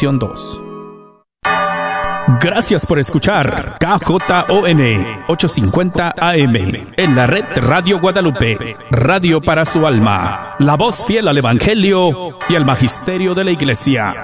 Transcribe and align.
sección 0.00 0.18
2. 0.18 0.60
Gracias 2.40 2.86
por 2.86 2.98
escuchar 2.98 3.76
KJON 3.78 4.80
850 5.28 6.14
AM 6.16 6.56
en 6.96 7.16
la 7.16 7.26
red 7.26 7.44
Radio 7.56 8.00
Guadalupe, 8.00 8.76
radio 8.90 9.42
para 9.42 9.66
su 9.66 9.86
alma, 9.86 10.56
la 10.58 10.76
voz 10.76 11.04
fiel 11.04 11.28
al 11.28 11.36
Evangelio 11.36 12.30
y 12.48 12.54
al 12.54 12.64
Magisterio 12.64 13.34
de 13.34 13.44
la 13.44 13.50
Iglesia. 13.50 14.14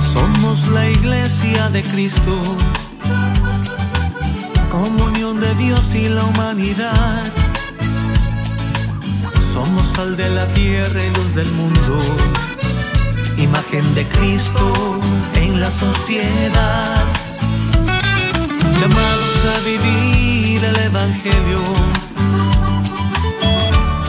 Somos 0.00 0.66
la 0.72 0.90
Iglesia 0.90 1.68
de 1.68 1.82
Cristo 1.84 2.36
Dios 5.64 5.94
y 5.94 6.08
la 6.08 6.24
humanidad. 6.24 7.22
Somos 9.52 9.86
sal 9.94 10.16
de 10.16 10.28
la 10.30 10.46
tierra 10.58 11.00
y 11.04 11.10
luz 11.16 11.34
del 11.36 11.50
mundo, 11.52 12.02
imagen 13.36 13.86
de 13.94 14.04
Cristo 14.08 14.66
en 15.34 15.60
la 15.60 15.70
sociedad. 15.70 17.04
Llamados 18.80 19.36
a 19.54 19.56
vivir 19.70 20.64
el 20.64 20.78
Evangelio, 20.90 21.62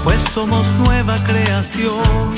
pues 0.04 0.22
somos 0.22 0.66
nueva 0.86 1.18
creación. 1.24 2.34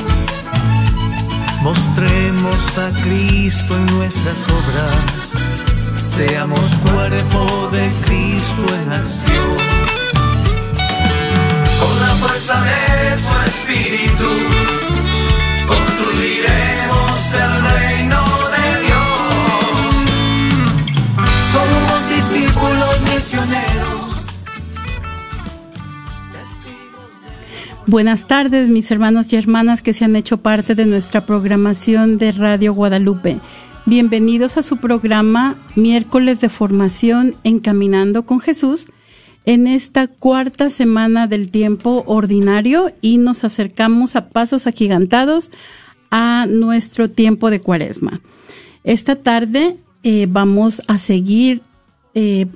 Mostremos 1.61 2.77
a 2.77 2.89
Cristo 3.03 3.75
en 3.77 3.85
nuestras 3.97 4.39
obras 4.59 5.54
seamos 6.15 6.75
cuerpo 6.77 7.69
de 7.71 7.91
Cristo 8.05 8.65
en 8.81 8.91
acción. 8.93 9.57
Con 11.79 11.99
la 11.99 12.15
fuerza 12.21 12.55
de 12.63 13.19
su 13.19 13.35
espíritu, 13.51 14.29
construiremos 15.67 17.33
el 17.33 17.53
reino 17.69 18.21
de 18.55 18.65
Dios. 18.85 19.15
Somos 21.51 21.99
discípulos 22.09 22.95
misioneros. 23.13 23.95
Buenas 27.87 28.25
tardes, 28.25 28.69
mis 28.69 28.89
hermanos 28.89 29.31
y 29.33 29.35
hermanas 29.35 29.81
que 29.81 29.93
se 29.93 30.05
han 30.05 30.15
hecho 30.15 30.37
parte 30.37 30.75
de 30.75 30.85
nuestra 30.85 31.25
programación 31.25 32.17
de 32.17 32.31
Radio 32.31 32.73
Guadalupe. 32.73 33.39
Bienvenidos 33.87 34.57
a 34.57 34.63
su 34.63 34.77
programa 34.77 35.55
Miércoles 35.75 36.41
de 36.41 36.49
Formación 36.49 37.35
Encaminando 37.43 38.25
con 38.25 38.39
Jesús 38.39 38.87
en 39.45 39.67
esta 39.67 40.07
cuarta 40.07 40.71
semana 40.71 41.27
del 41.27 41.51
tiempo 41.51 42.03
ordinario 42.07 42.91
y 43.01 43.19
nos 43.19 43.43
acercamos 43.43 44.15
a 44.15 44.29
pasos 44.29 44.65
agigantados 44.65 45.51
a 46.09 46.47
nuestro 46.49 47.11
tiempo 47.11 47.51
de 47.51 47.61
cuaresma. 47.61 48.21
Esta 48.83 49.17
tarde 49.17 49.77
eh, 50.01 50.25
vamos 50.27 50.81
a 50.87 50.97
seguir 50.97 51.61
eh, 52.15 52.47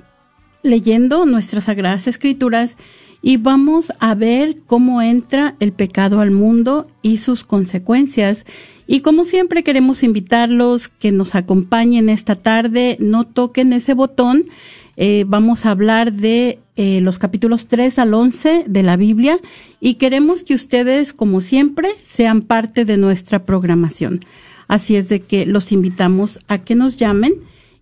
leyendo 0.64 1.26
nuestras 1.26 1.64
sagradas 1.64 2.08
escrituras 2.08 2.76
y 3.22 3.36
vamos 3.36 3.92
a 4.00 4.14
ver 4.14 4.58
cómo 4.66 5.02
entra 5.02 5.56
el 5.60 5.72
pecado 5.72 6.20
al 6.20 6.30
mundo 6.30 6.86
y 7.02 7.18
sus 7.18 7.44
consecuencias 7.44 8.46
y 8.92 9.02
como 9.02 9.24
siempre 9.24 9.62
queremos 9.62 10.02
invitarlos 10.02 10.88
que 10.88 11.12
nos 11.12 11.36
acompañen 11.36 12.08
esta 12.08 12.34
tarde, 12.34 12.96
no 12.98 13.22
toquen 13.22 13.72
ese 13.72 13.94
botón. 13.94 14.46
Eh, 14.96 15.24
vamos 15.28 15.64
a 15.64 15.70
hablar 15.70 16.12
de 16.12 16.58
eh, 16.74 17.00
los 17.00 17.20
capítulos 17.20 17.68
3 17.68 18.00
al 18.00 18.14
11 18.14 18.64
de 18.66 18.82
la 18.82 18.96
Biblia 18.96 19.38
y 19.80 19.94
queremos 19.94 20.42
que 20.42 20.54
ustedes, 20.54 21.12
como 21.12 21.40
siempre, 21.40 21.88
sean 22.02 22.42
parte 22.42 22.84
de 22.84 22.96
nuestra 22.96 23.46
programación. 23.46 24.18
Así 24.66 24.96
es 24.96 25.08
de 25.08 25.20
que 25.20 25.46
los 25.46 25.70
invitamos 25.70 26.40
a 26.48 26.64
que 26.64 26.74
nos 26.74 26.96
llamen 26.96 27.34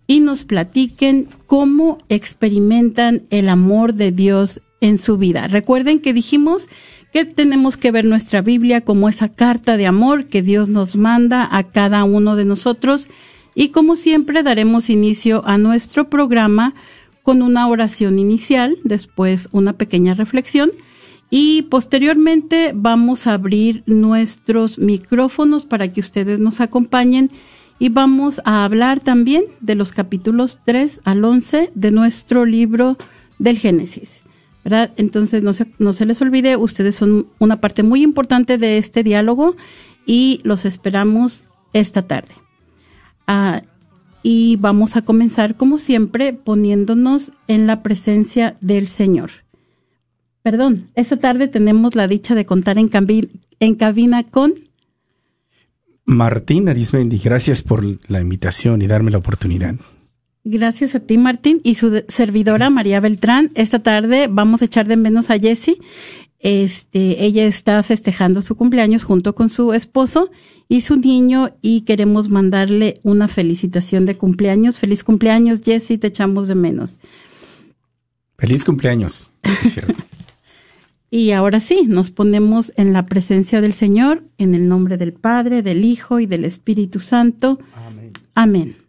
y 0.05 0.19
nos 0.19 0.43
platiquen 0.43 1.27
cómo 1.47 1.97
experimentan 2.09 3.23
el 3.31 3.49
amor 3.49 3.95
de 3.95 4.11
Dios 4.11 4.61
en 4.81 4.97
su 4.97 5.17
vida. 5.17 5.47
Recuerden 5.47 5.99
que 5.99 6.13
dijimos 6.13 6.69
que 7.11 7.25
tenemos 7.25 7.77
que 7.77 7.91
ver 7.91 8.05
nuestra 8.05 8.41
Biblia 8.41 8.81
como 8.81 9.09
esa 9.09 9.29
carta 9.29 9.77
de 9.77 9.87
amor 9.87 10.27
que 10.27 10.41
Dios 10.41 10.69
nos 10.69 10.95
manda 10.95 11.47
a 11.51 11.63
cada 11.63 12.03
uno 12.03 12.35
de 12.35 12.45
nosotros. 12.45 13.07
Y 13.55 13.69
como 13.69 13.95
siempre 13.95 14.43
daremos 14.43 14.89
inicio 14.89 15.43
a 15.45 15.57
nuestro 15.57 16.09
programa 16.09 16.75
con 17.23 17.41
una 17.41 17.67
oración 17.67 18.19
inicial, 18.19 18.77
después 18.83 19.49
una 19.51 19.73
pequeña 19.73 20.13
reflexión 20.13 20.71
y 21.29 21.63
posteriormente 21.63 22.71
vamos 22.73 23.27
a 23.27 23.33
abrir 23.33 23.83
nuestros 23.85 24.79
micrófonos 24.79 25.65
para 25.65 25.91
que 25.93 26.01
ustedes 26.01 26.39
nos 26.39 26.59
acompañen 26.59 27.29
y 27.77 27.89
vamos 27.89 28.41
a 28.45 28.65
hablar 28.65 28.99
también 28.99 29.45
de 29.61 29.75
los 29.75 29.93
capítulos 29.93 30.59
3 30.65 31.01
al 31.03 31.23
11 31.23 31.71
de 31.73 31.91
nuestro 31.91 32.45
libro 32.45 32.97
del 33.37 33.57
Génesis. 33.57 34.23
Entonces, 34.97 35.43
no 35.43 35.53
se, 35.53 35.67
no 35.79 35.93
se 35.93 36.05
les 36.05 36.21
olvide, 36.21 36.55
ustedes 36.57 36.95
son 36.95 37.27
una 37.39 37.57
parte 37.57 37.83
muy 37.83 38.03
importante 38.03 38.57
de 38.57 38.77
este 38.77 39.03
diálogo 39.03 39.55
y 40.05 40.41
los 40.43 40.65
esperamos 40.65 41.45
esta 41.73 42.03
tarde. 42.03 42.33
Ah, 43.27 43.61
y 44.23 44.57
vamos 44.57 44.95
a 44.95 45.03
comenzar, 45.03 45.55
como 45.55 45.77
siempre, 45.77 46.33
poniéndonos 46.33 47.31
en 47.47 47.67
la 47.67 47.81
presencia 47.83 48.55
del 48.61 48.87
Señor. 48.87 49.31
Perdón, 50.41 50.89
esta 50.95 51.17
tarde 51.17 51.47
tenemos 51.47 51.95
la 51.95 52.07
dicha 52.07 52.35
de 52.35 52.45
contar 52.45 52.77
en, 52.77 52.89
en 53.59 53.75
cabina 53.75 54.23
con... 54.23 54.53
Martín 56.05 56.69
Arismendi, 56.69 57.19
gracias 57.19 57.61
por 57.61 57.83
la 58.09 58.19
invitación 58.19 58.81
y 58.81 58.87
darme 58.87 59.11
la 59.11 59.19
oportunidad. 59.19 59.75
Gracias 60.43 60.95
a 60.95 60.99
ti, 60.99 61.17
Martín, 61.17 61.59
y 61.63 61.75
su 61.75 62.03
servidora 62.07 62.69
María 62.69 62.99
Beltrán. 62.99 63.51
Esta 63.55 63.79
tarde 63.79 64.27
vamos 64.29 64.61
a 64.61 64.65
echar 64.65 64.87
de 64.87 64.95
menos 64.95 65.29
a 65.29 65.37
Jessie. 65.37 65.79
Este, 66.39 67.25
ella 67.25 67.45
está 67.45 67.83
festejando 67.83 68.41
su 68.41 68.55
cumpleaños 68.55 69.03
junto 69.03 69.35
con 69.35 69.49
su 69.49 69.73
esposo 69.73 70.31
y 70.69 70.81
su 70.81 70.95
niño 70.95 71.49
y 71.61 71.81
queremos 71.81 72.29
mandarle 72.29 72.93
una 73.03 73.27
felicitación 73.27 74.05
de 74.05 74.15
cumpleaños. 74.15 74.77
Feliz 74.77 75.03
cumpleaños, 75.03 75.61
Jessie, 75.63 75.97
te 75.97 76.07
echamos 76.07 76.47
de 76.47 76.55
menos. 76.55 76.97
Feliz 78.37 78.63
cumpleaños. 78.63 79.31
y 81.11 81.31
ahora 81.31 81.59
sí, 81.59 81.83
nos 81.87 82.09
ponemos 82.09 82.71
en 82.77 82.93
la 82.93 83.05
presencia 83.05 83.59
del 83.59 83.73
Señor, 83.73 84.23
en 84.37 84.55
el 84.55 84.69
nombre 84.69 84.97
del 84.97 85.11
Padre, 85.11 85.61
del 85.61 85.83
Hijo 85.83 86.21
y 86.21 86.25
del 86.25 86.45
Espíritu 86.45 87.01
Santo. 87.01 87.59
Amén. 87.75 88.13
Amén. 88.33 88.88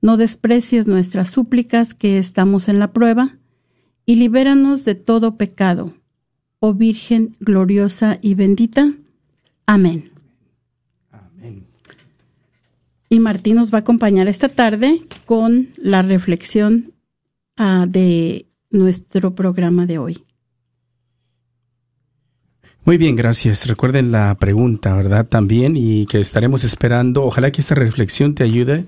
no 0.00 0.16
desprecies 0.16 0.86
nuestras 0.86 1.30
súplicas 1.30 1.94
que 1.94 2.18
estamos 2.18 2.68
en 2.68 2.78
la 2.78 2.92
prueba, 2.92 3.36
y 4.06 4.16
libéranos 4.16 4.84
de 4.84 4.94
todo 4.94 5.36
pecado, 5.36 5.94
oh 6.58 6.74
Virgen 6.74 7.32
gloriosa 7.40 8.18
y 8.20 8.34
bendita. 8.34 8.92
Amén. 9.66 10.10
y 13.12 13.18
Martín 13.18 13.56
nos 13.56 13.72
va 13.74 13.78
a 13.78 13.80
acompañar 13.80 14.28
esta 14.28 14.48
tarde 14.48 15.02
con 15.26 15.68
la 15.76 16.00
reflexión 16.00 16.92
uh, 17.58 17.84
de 17.86 18.46
nuestro 18.70 19.34
programa 19.34 19.84
de 19.84 19.98
hoy. 19.98 20.24
Muy 22.84 22.98
bien, 22.98 23.16
gracias. 23.16 23.66
Recuerden 23.66 24.12
la 24.12 24.36
pregunta, 24.36 24.94
¿verdad? 24.94 25.26
También 25.26 25.76
y 25.76 26.06
que 26.06 26.20
estaremos 26.20 26.62
esperando. 26.64 27.24
Ojalá 27.24 27.50
que 27.50 27.60
esta 27.60 27.74
reflexión 27.74 28.34
te 28.34 28.44
ayude 28.44 28.86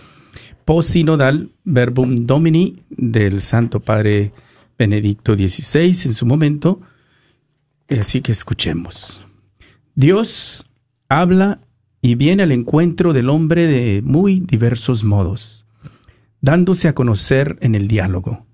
posinodal 0.66 1.52
Verbum 1.64 2.26
Domini 2.26 2.84
del 2.90 3.40
Santo 3.40 3.80
Padre 3.80 4.34
Benedicto 4.78 5.36
XVI 5.36 5.86
en 5.86 6.14
su 6.14 6.26
momento. 6.26 6.82
Así 7.98 8.20
que 8.20 8.34
escuchemos. 8.34 9.26
Dios 9.96 10.66
habla 11.08 11.62
y 12.02 12.16
viene 12.16 12.44
al 12.44 12.52
encuentro 12.52 13.14
del 13.14 13.30
hombre 13.30 13.68
de 13.68 14.02
muy 14.02 14.40
diversos 14.40 15.04
modos, 15.04 15.66
dándose 16.42 16.88
a 16.88 16.96
conocer 16.96 17.58
en 17.62 17.76
el 17.76 17.88
diálogo. 17.88 18.46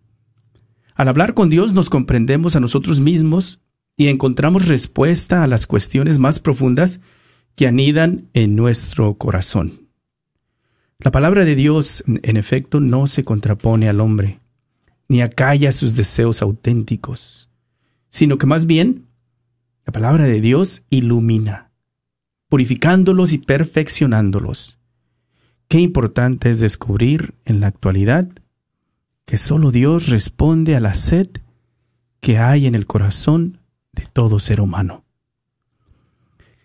Al 0.96 1.10
hablar 1.10 1.34
con 1.34 1.50
Dios 1.50 1.74
nos 1.74 1.90
comprendemos 1.90 2.56
a 2.56 2.60
nosotros 2.60 3.00
mismos 3.00 3.60
y 3.98 4.08
encontramos 4.08 4.68
respuesta 4.68 5.44
a 5.44 5.48
las 5.48 5.68
cuestiones 5.68 6.20
más 6.20 6.40
profundas 6.40 7.02
que 7.56 7.68
anidan 7.68 8.30
en 8.34 8.56
nuestro 8.56 9.16
corazón. 9.16 9.86
La 11.00 11.12
palabra 11.12 11.46
de 11.46 11.56
Dios, 11.56 12.04
en 12.08 12.38
efecto, 12.38 12.80
no 12.80 13.08
se 13.08 13.24
contrapone 13.24 13.90
al 13.90 14.00
hombre, 14.00 14.40
ni 15.08 15.22
acalla 15.22 15.72
sus 15.72 15.96
deseos 15.96 16.42
auténticos, 16.42 17.50
sino 18.10 18.38
que 18.38 18.46
más 18.46 18.66
bien, 18.66 19.06
la 19.86 19.92
palabra 19.92 20.24
de 20.26 20.40
Dios 20.40 20.84
ilumina, 20.90 21.65
purificándolos 22.50 23.34
y 23.34 23.38
perfeccionándolos. 23.38 24.80
Qué 25.68 25.80
importante 25.80 26.50
es 26.50 26.60
descubrir 26.60 27.34
en 27.46 27.60
la 27.60 27.68
actualidad 27.68 28.30
que 29.26 29.38
solo 29.38 29.72
Dios 29.72 30.08
responde 30.08 30.76
a 30.76 30.80
la 30.80 30.94
sed 30.94 31.30
que 32.20 32.38
hay 32.38 32.68
en 32.68 32.76
el 32.76 32.86
corazón 32.86 33.60
de 33.92 34.08
todo 34.12 34.40
ser 34.40 34.62
humano. 34.62 35.04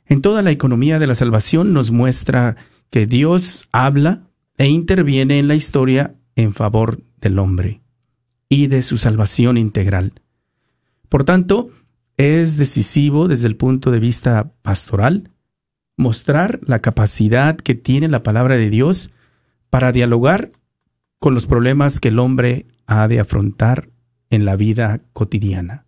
En 0.05 0.23
toda 0.23 0.43
la 0.43 0.50
economía 0.50 0.99
de 0.99 1.06
la 1.06 1.15
salvación 1.15 1.73
nos 1.73 1.91
muestra 1.91 2.56
que 2.91 3.06
Dios 3.06 3.69
habla 3.73 4.29
e 4.59 4.69
interviene 4.69 5.38
en 5.38 5.49
la 5.49 5.55
historia 5.55 6.17
en 6.35 6.53
favor 6.53 7.00
del 7.21 7.38
hombre 7.38 7.81
y 8.49 8.67
de 8.67 8.82
su 8.82 8.99
salvación 8.99 9.56
integral. 9.56 10.12
Por 11.09 11.25
tanto, 11.25 11.71
es 12.17 12.56
decisivo 12.56 13.29
desde 13.29 13.47
el 13.47 13.56
punto 13.56 13.91
de 13.91 14.00
vista 14.00 14.53
pastoral 14.62 15.31
mostrar 16.00 16.58
la 16.67 16.81
capacidad 16.81 17.56
que 17.56 17.75
tiene 17.75 18.08
la 18.08 18.23
palabra 18.23 18.56
de 18.56 18.70
Dios 18.70 19.11
para 19.69 19.93
dialogar 19.93 20.50
con 21.19 21.35
los 21.35 21.47
problemas 21.47 22.00
que 22.00 22.08
el 22.08 22.19
hombre 22.19 22.67
ha 22.87 23.06
de 23.06 23.20
afrontar 23.20 23.91
en 24.31 24.44
la 24.44 24.56
vida 24.56 25.00
cotidiana. 25.12 25.85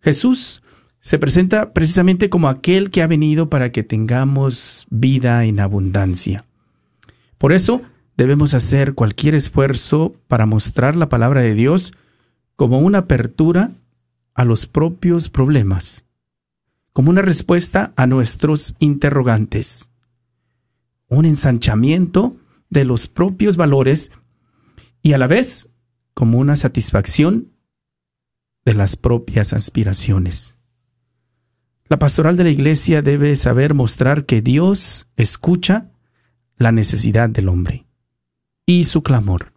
Jesús 0.00 0.62
se 1.00 1.18
presenta 1.18 1.72
precisamente 1.72 2.28
como 2.28 2.48
aquel 2.48 2.90
que 2.90 3.02
ha 3.02 3.06
venido 3.06 3.48
para 3.48 3.72
que 3.72 3.82
tengamos 3.82 4.86
vida 4.90 5.44
en 5.44 5.60
abundancia. 5.60 6.44
Por 7.38 7.52
eso 7.52 7.80
debemos 8.16 8.52
hacer 8.52 8.94
cualquier 8.94 9.34
esfuerzo 9.34 10.14
para 10.28 10.46
mostrar 10.46 10.94
la 10.94 11.08
palabra 11.08 11.40
de 11.40 11.54
Dios 11.54 11.92
como 12.56 12.80
una 12.80 12.98
apertura 12.98 13.72
a 14.34 14.44
los 14.44 14.66
propios 14.66 15.30
problemas 15.30 16.04
como 16.94 17.10
una 17.10 17.22
respuesta 17.22 17.92
a 17.96 18.06
nuestros 18.06 18.76
interrogantes, 18.78 19.90
un 21.08 21.26
ensanchamiento 21.26 22.36
de 22.70 22.84
los 22.84 23.08
propios 23.08 23.56
valores 23.56 24.12
y 25.02 25.12
a 25.12 25.18
la 25.18 25.26
vez 25.26 25.68
como 26.14 26.38
una 26.38 26.54
satisfacción 26.54 27.52
de 28.64 28.74
las 28.74 28.94
propias 28.94 29.52
aspiraciones. 29.52 30.56
La 31.88 31.98
pastoral 31.98 32.36
de 32.36 32.44
la 32.44 32.50
Iglesia 32.50 33.02
debe 33.02 33.34
saber 33.34 33.74
mostrar 33.74 34.24
que 34.24 34.40
Dios 34.40 35.08
escucha 35.16 35.90
la 36.56 36.70
necesidad 36.70 37.28
del 37.28 37.48
hombre 37.48 37.86
y 38.66 38.84
su 38.84 39.02
clamor. 39.02 39.52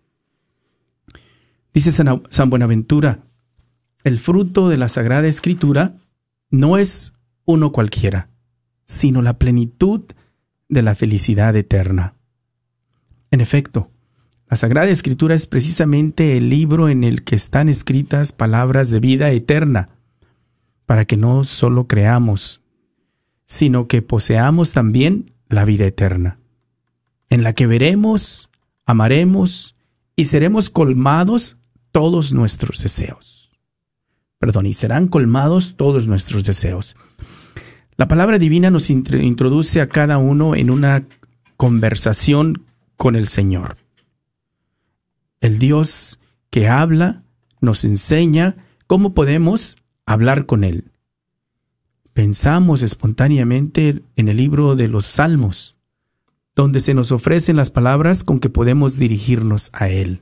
Dice 1.72 1.92
San 1.92 2.50
Buenaventura, 2.50 3.20
el 4.04 4.18
fruto 4.18 4.70
de 4.70 4.78
la 4.78 4.90
Sagrada 4.90 5.28
Escritura 5.28 5.98
no 6.50 6.80
es 6.80 7.14
uno 7.48 7.72
cualquiera, 7.72 8.30
sino 8.86 9.24
la 9.24 9.40
plenitud 9.40 10.04
de 10.70 10.82
la 10.84 10.94
felicidad 10.94 11.56
eterna. 11.56 12.14
En 13.32 13.42
efecto, 13.42 13.90
la 14.50 14.58
Sagrada 14.58 14.90
Escritura 14.90 15.34
es 15.34 15.48
precisamente 15.48 16.38
el 16.38 16.50
libro 16.50 16.90
en 16.90 17.04
el 17.04 17.24
que 17.24 17.36
están 17.36 17.70
escritas 17.70 18.34
palabras 18.34 18.90
de 18.90 19.00
vida 19.00 19.32
eterna, 19.32 19.90
para 20.86 21.06
que 21.06 21.18
no 21.18 21.44
solo 21.46 21.88
creamos, 21.88 22.62
sino 23.46 23.88
que 23.88 24.02
poseamos 24.02 24.74
también 24.74 25.32
la 25.48 25.64
vida 25.64 25.86
eterna, 25.86 26.40
en 27.30 27.44
la 27.44 27.54
que 27.54 27.66
veremos, 27.66 28.50
amaremos 28.86 29.76
y 30.18 30.26
seremos 30.26 30.70
colmados 30.70 31.58
todos 31.92 32.34
nuestros 32.34 32.84
deseos. 32.84 33.58
Perdón, 34.38 34.66
y 34.66 34.74
serán 34.74 35.08
colmados 35.08 35.76
todos 35.78 36.08
nuestros 36.08 36.44
deseos. 36.44 36.96
La 37.98 38.08
palabra 38.08 38.38
divina 38.38 38.70
nos 38.70 38.92
introduce 38.92 39.82
a 39.82 39.90
cada 39.90 40.20
uno 40.20 40.56
en 40.56 40.70
una 40.70 41.06
conversación 41.58 42.64
con 42.96 43.16
el 43.16 43.28
Señor. 43.28 43.76
El 45.42 45.58
Dios 45.58 46.20
que 46.52 46.68
habla 46.68 47.24
nos 47.60 47.84
enseña 47.86 48.56
cómo 48.86 49.16
podemos 49.16 49.78
hablar 50.06 50.46
con 50.46 50.64
Él. 50.64 50.92
Pensamos 52.14 52.84
espontáneamente 52.84 54.04
en 54.16 54.28
el 54.28 54.38
libro 54.38 54.76
de 54.76 54.88
los 54.88 55.08
Salmos, 55.08 55.76
donde 56.56 56.82
se 56.82 56.94
nos 56.94 57.12
ofrecen 57.12 57.56
las 57.56 57.72
palabras 57.72 58.24
con 58.24 58.40
que 58.40 58.50
podemos 58.50 58.98
dirigirnos 58.98 59.72
a 59.74 59.90
Él. 59.90 60.22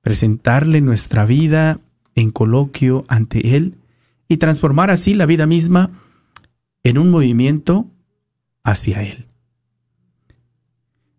Presentarle 0.00 0.80
nuestra 0.80 1.24
vida 1.26 1.80
en 2.14 2.30
coloquio 2.30 3.04
ante 3.08 3.56
Él 3.56 3.78
y 4.28 4.36
transformar 4.36 4.92
así 4.92 5.14
la 5.14 5.26
vida 5.26 5.46
misma 5.46 5.90
en 6.84 6.98
un 6.98 7.10
movimiento 7.10 7.90
hacia 8.62 9.02
Él. 9.02 9.26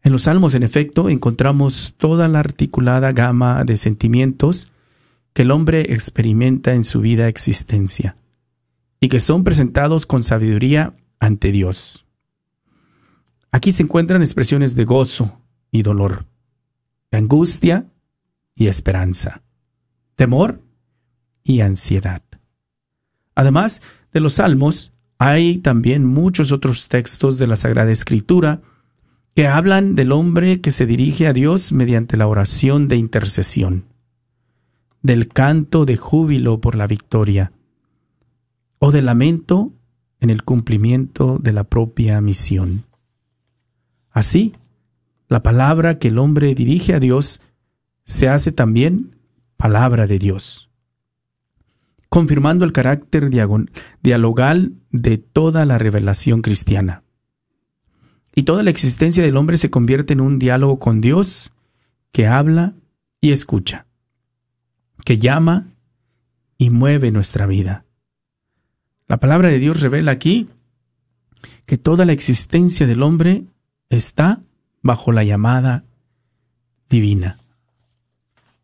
En 0.04 0.12
los 0.12 0.24
salmos, 0.24 0.54
en 0.54 0.64
efecto, 0.64 1.10
encontramos 1.10 1.96
toda 1.98 2.28
la 2.28 2.40
articulada 2.40 3.14
gama 3.14 3.64
de 3.64 3.78
sentimientos 3.78 4.72
que 5.34 5.44
el 5.44 5.52
hombre 5.52 5.94
experimenta 5.94 6.74
en 6.74 6.84
su 6.84 7.00
vida 7.00 7.28
existencia 7.28 8.18
y 9.00 9.10
que 9.10 9.20
son 9.20 9.44
presentados 9.44 10.06
con 10.06 10.24
sabiduría 10.24 10.94
ante 11.20 11.52
Dios. 11.52 12.06
Aquí 13.52 13.72
se 13.72 13.84
encuentran 13.84 14.22
expresiones 14.22 14.76
de 14.76 14.86
gozo 14.86 15.42
y 15.72 15.84
dolor, 15.84 16.26
de 17.12 17.18
angustia 17.20 17.88
y 18.56 18.68
esperanza, 18.68 19.42
temor 20.16 20.62
y 21.44 21.62
ansiedad. 21.62 22.24
Además 23.36 23.82
de 24.12 24.20
los 24.20 24.36
salmos, 24.36 24.93
hay 25.26 25.60
también 25.60 26.06
muchos 26.06 26.52
otros 26.52 26.90
textos 26.90 27.38
de 27.38 27.48
la 27.48 27.56
Sagrada 27.56 27.92
Escritura 27.92 28.62
que 29.34 29.48
hablan 29.48 29.96
del 29.96 30.12
hombre 30.12 30.60
que 30.60 30.72
se 30.72 30.86
dirige 30.86 31.28
a 31.28 31.34
Dios 31.34 31.72
mediante 31.72 32.18
la 32.18 32.28
oración 32.28 32.90
de 32.90 32.98
intercesión, 32.98 33.86
del 35.02 35.30
canto 35.30 35.86
de 35.86 35.96
júbilo 35.96 36.60
por 36.60 36.76
la 36.76 36.88
victoria, 36.88 37.54
o 38.80 38.92
del 38.92 39.06
lamento 39.06 39.72
en 40.20 40.30
el 40.30 40.44
cumplimiento 40.44 41.40
de 41.42 41.54
la 41.54 41.64
propia 41.64 42.20
misión. 42.20 42.84
Así, 44.12 44.54
la 45.30 45.42
palabra 45.42 46.00
que 46.00 46.10
el 46.10 46.20
hombre 46.20 46.54
dirige 46.54 46.94
a 46.94 47.00
Dios 47.00 47.40
se 48.04 48.28
hace 48.28 48.52
también 48.52 49.16
palabra 49.56 50.06
de 50.06 50.20
Dios 50.20 50.70
confirmando 52.14 52.64
el 52.64 52.74
carácter 52.74 53.32
dialogal 54.04 54.74
de 54.92 55.18
toda 55.18 55.66
la 55.66 55.80
revelación 55.80 56.44
cristiana. 56.44 57.02
Y 58.36 58.44
toda 58.44 58.62
la 58.62 58.70
existencia 58.70 59.24
del 59.24 59.36
hombre 59.36 59.58
se 59.58 59.72
convierte 59.72 60.14
en 60.14 60.22
un 60.22 60.38
diálogo 60.38 60.78
con 60.78 61.02
Dios 61.02 61.54
que 62.12 62.28
habla 62.28 62.76
y 63.20 63.32
escucha, 63.32 63.88
que 65.04 65.18
llama 65.18 65.70
y 66.60 66.70
mueve 66.70 67.10
nuestra 67.10 67.48
vida. 67.48 67.84
La 69.08 69.18
palabra 69.18 69.50
de 69.50 69.58
Dios 69.58 69.82
revela 69.82 70.12
aquí 70.12 70.50
que 71.66 71.80
toda 71.80 72.06
la 72.06 72.14
existencia 72.14 72.86
del 72.86 73.02
hombre 73.02 73.46
está 73.90 74.40
bajo 74.84 75.12
la 75.12 75.24
llamada 75.24 75.84
divina. 76.92 77.40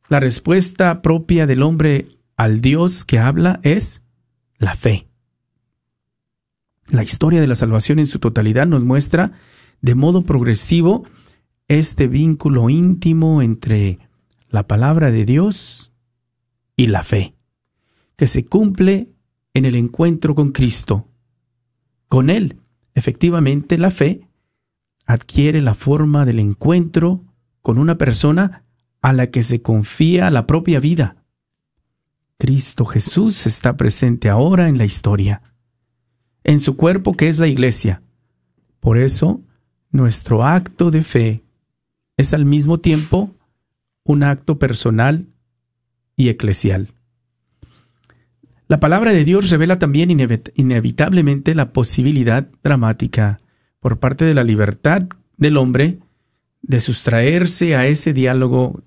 La 0.07 0.19
respuesta 0.19 1.01
propia 1.01 1.47
del 1.47 1.63
hombre 1.63 2.09
al 2.39 2.61
Dios 2.61 3.03
que 3.03 3.19
habla 3.19 3.59
es 3.63 4.01
la 4.59 4.73
fe. 4.73 5.09
La 6.87 7.03
historia 7.03 7.41
de 7.41 7.47
la 7.47 7.55
salvación 7.55 7.99
en 7.99 8.05
su 8.05 8.19
totalidad 8.19 8.65
nos 8.65 8.85
muestra 8.85 9.33
de 9.81 9.93
modo 9.93 10.23
progresivo 10.23 11.03
este 11.67 12.07
vínculo 12.07 12.69
íntimo 12.69 13.41
entre 13.41 13.99
la 14.47 14.67
palabra 14.67 15.11
de 15.11 15.25
Dios 15.25 15.91
y 16.77 16.87
la 16.87 17.03
fe, 17.03 17.35
que 18.15 18.25
se 18.25 18.45
cumple 18.45 19.09
en 19.53 19.65
el 19.65 19.75
encuentro 19.75 20.33
con 20.33 20.53
Cristo. 20.53 21.09
Con 22.07 22.29
Él, 22.29 22.55
efectivamente, 22.95 23.77
la 23.77 23.91
fe 23.91 24.21
adquiere 25.05 25.61
la 25.61 25.73
forma 25.73 26.23
del 26.23 26.39
encuentro 26.39 27.21
con 27.61 27.77
una 27.77 27.97
persona 27.97 28.63
a 29.01 29.11
la 29.11 29.29
que 29.29 29.43
se 29.43 29.61
confía 29.61 30.31
la 30.31 30.47
propia 30.47 30.79
vida. 30.79 31.18
Cristo 32.39 32.85
Jesús 32.85 33.45
está 33.45 33.75
presente 33.75 34.29
ahora 34.29 34.69
en 34.69 34.77
la 34.77 34.85
historia, 34.85 35.41
en 36.45 36.61
su 36.61 36.77
cuerpo 36.77 37.13
que 37.13 37.27
es 37.27 37.37
la 37.37 37.47
iglesia. 37.47 38.01
Por 38.79 38.97
eso, 38.97 39.41
nuestro 39.91 40.45
acto 40.45 40.89
de 40.89 41.03
fe 41.03 41.43
es 42.15 42.33
al 42.33 42.45
mismo 42.45 42.79
tiempo 42.79 43.35
un 44.05 44.23
acto 44.23 44.57
personal 44.57 45.27
y 46.15 46.29
eclesial. 46.29 46.93
La 48.69 48.79
palabra 48.79 49.11
de 49.11 49.25
Dios 49.25 49.49
revela 49.49 49.77
también 49.77 50.09
inevitablemente 50.09 51.53
la 51.55 51.73
posibilidad 51.73 52.47
dramática 52.63 53.41
por 53.81 53.99
parte 53.99 54.23
de 54.23 54.33
la 54.33 54.45
libertad 54.45 55.03
del 55.35 55.57
hombre 55.57 55.99
de 56.61 56.79
sustraerse 56.79 57.75
a 57.75 57.85
ese 57.87 58.13
diálogo 58.13 58.81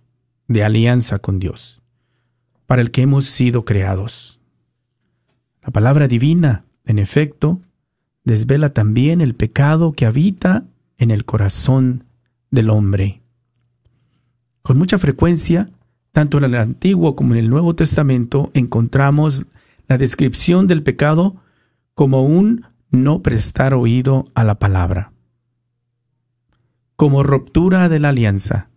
de 0.48 0.64
alianza 0.64 1.18
con 1.18 1.38
Dios, 1.38 1.81
para 2.72 2.80
el 2.80 2.90
que 2.90 3.02
hemos 3.02 3.26
sido 3.26 3.66
creados. 3.66 4.40
La 5.62 5.70
palabra 5.72 6.08
divina, 6.08 6.64
en 6.86 6.98
efecto, 6.98 7.60
desvela 8.24 8.70
también 8.72 9.20
el 9.20 9.34
pecado 9.34 9.92
que 9.92 10.06
habita 10.06 10.64
en 10.96 11.10
el 11.10 11.26
corazón 11.26 12.04
del 12.50 12.70
hombre. 12.70 13.20
Con 14.62 14.78
mucha 14.78 14.96
frecuencia, 14.96 15.68
tanto 16.12 16.38
en 16.38 16.44
el 16.44 16.54
Antiguo 16.54 17.14
como 17.14 17.34
en 17.34 17.40
el 17.40 17.50
Nuevo 17.50 17.74
Testamento, 17.74 18.50
encontramos 18.54 19.44
la 19.86 19.98
descripción 19.98 20.66
del 20.66 20.82
pecado 20.82 21.36
como 21.92 22.24
un 22.24 22.64
no 22.90 23.20
prestar 23.20 23.74
oído 23.74 24.24
a 24.32 24.44
la 24.44 24.54
palabra, 24.54 25.12
como 26.96 27.22
ruptura 27.22 27.90
de 27.90 27.98
la 27.98 28.08
alianza, 28.08 28.70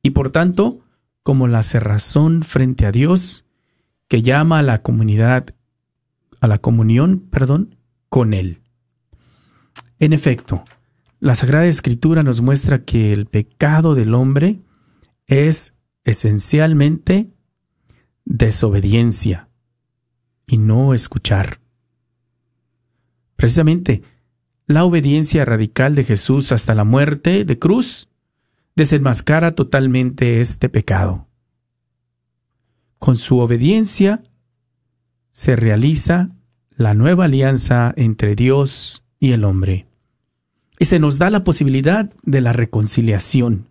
y 0.00 0.10
por 0.10 0.30
tanto 0.30 0.85
como 1.26 1.48
la 1.48 1.64
cerrazón 1.64 2.42
frente 2.42 2.86
a 2.86 2.92
Dios 2.92 3.46
que 4.06 4.22
llama 4.22 4.60
a 4.60 4.62
la 4.62 4.82
comunidad, 4.82 5.56
a 6.40 6.46
la 6.46 6.58
comunión, 6.58 7.18
perdón, 7.18 7.74
con 8.08 8.32
Él. 8.32 8.60
En 9.98 10.12
efecto, 10.12 10.64
la 11.18 11.34
Sagrada 11.34 11.66
Escritura 11.66 12.22
nos 12.22 12.42
muestra 12.42 12.84
que 12.84 13.12
el 13.12 13.26
pecado 13.26 13.96
del 13.96 14.14
hombre 14.14 14.60
es 15.26 15.74
esencialmente 16.04 17.32
desobediencia 18.24 19.48
y 20.46 20.58
no 20.58 20.94
escuchar. 20.94 21.58
Precisamente, 23.34 24.04
la 24.68 24.84
obediencia 24.84 25.44
radical 25.44 25.96
de 25.96 26.04
Jesús 26.04 26.52
hasta 26.52 26.76
la 26.76 26.84
muerte 26.84 27.44
de 27.44 27.58
cruz 27.58 28.08
desenmascara 28.76 29.54
totalmente 29.54 30.40
este 30.40 30.68
pecado. 30.68 31.26
Con 32.98 33.16
su 33.16 33.38
obediencia 33.38 34.22
se 35.32 35.56
realiza 35.56 36.30
la 36.76 36.94
nueva 36.94 37.24
alianza 37.24 37.92
entre 37.96 38.36
Dios 38.36 39.04
y 39.18 39.32
el 39.32 39.44
hombre. 39.44 39.86
Y 40.78 40.84
se 40.84 40.98
nos 40.98 41.18
da 41.18 41.30
la 41.30 41.42
posibilidad 41.42 42.12
de 42.22 42.40
la 42.42 42.52
reconciliación. 42.52 43.70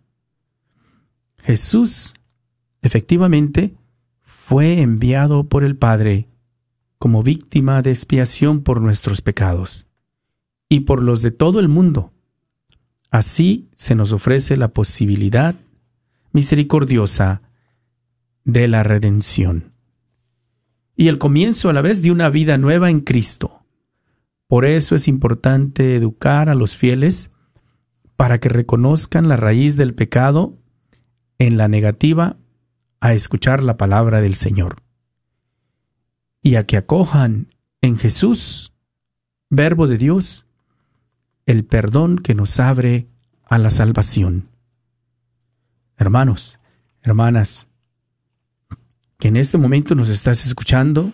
Jesús, 1.37 2.15
efectivamente, 2.81 3.75
fue 4.23 4.81
enviado 4.81 5.47
por 5.47 5.63
el 5.63 5.77
Padre 5.77 6.27
como 6.97 7.21
víctima 7.21 7.83
de 7.83 7.91
expiación 7.91 8.61
por 8.61 8.81
nuestros 8.81 9.21
pecados 9.21 9.85
y 10.67 10.81
por 10.81 11.03
los 11.03 11.21
de 11.21 11.29
todo 11.29 11.59
el 11.59 11.67
mundo 11.67 12.14
Así 13.15 13.69
se 13.77 13.95
nos 13.95 14.11
ofrece 14.11 14.57
la 14.57 14.73
posibilidad 14.73 15.55
misericordiosa 16.33 17.43
de 18.43 18.67
la 18.67 18.83
redención 18.83 19.71
y 20.97 21.07
el 21.07 21.17
comienzo 21.17 21.69
a 21.69 21.73
la 21.73 21.81
vez 21.81 22.01
de 22.01 22.11
una 22.11 22.27
vida 22.27 22.57
nueva 22.57 22.89
en 22.89 22.99
Cristo. 22.99 23.63
Por 24.47 24.65
eso 24.65 24.95
es 24.95 25.07
importante 25.07 25.95
educar 25.95 26.49
a 26.49 26.55
los 26.55 26.75
fieles 26.75 27.31
para 28.17 28.41
que 28.41 28.49
reconozcan 28.49 29.29
la 29.29 29.37
raíz 29.37 29.77
del 29.77 29.95
pecado 29.95 30.57
en 31.37 31.55
la 31.55 31.69
negativa 31.69 32.35
a 32.99 33.13
escuchar 33.13 33.63
la 33.63 33.77
palabra 33.77 34.19
del 34.19 34.35
Señor 34.35 34.83
y 36.41 36.55
a 36.55 36.65
que 36.65 36.75
acojan 36.75 37.55
en 37.79 37.97
Jesús, 37.97 38.73
verbo 39.49 39.87
de 39.87 39.97
Dios, 39.97 40.44
el 41.45 41.65
perdón 41.65 42.17
que 42.17 42.35
nos 42.35 42.59
abre 42.59 43.07
a 43.43 43.57
la 43.57 43.69
salvación. 43.69 44.49
Hermanos, 45.97 46.59
hermanas, 47.01 47.69
que 49.19 49.29
en 49.29 49.37
este 49.37 49.57
momento 49.57 49.95
nos 49.95 50.09
estás 50.09 50.45
escuchando, 50.45 51.13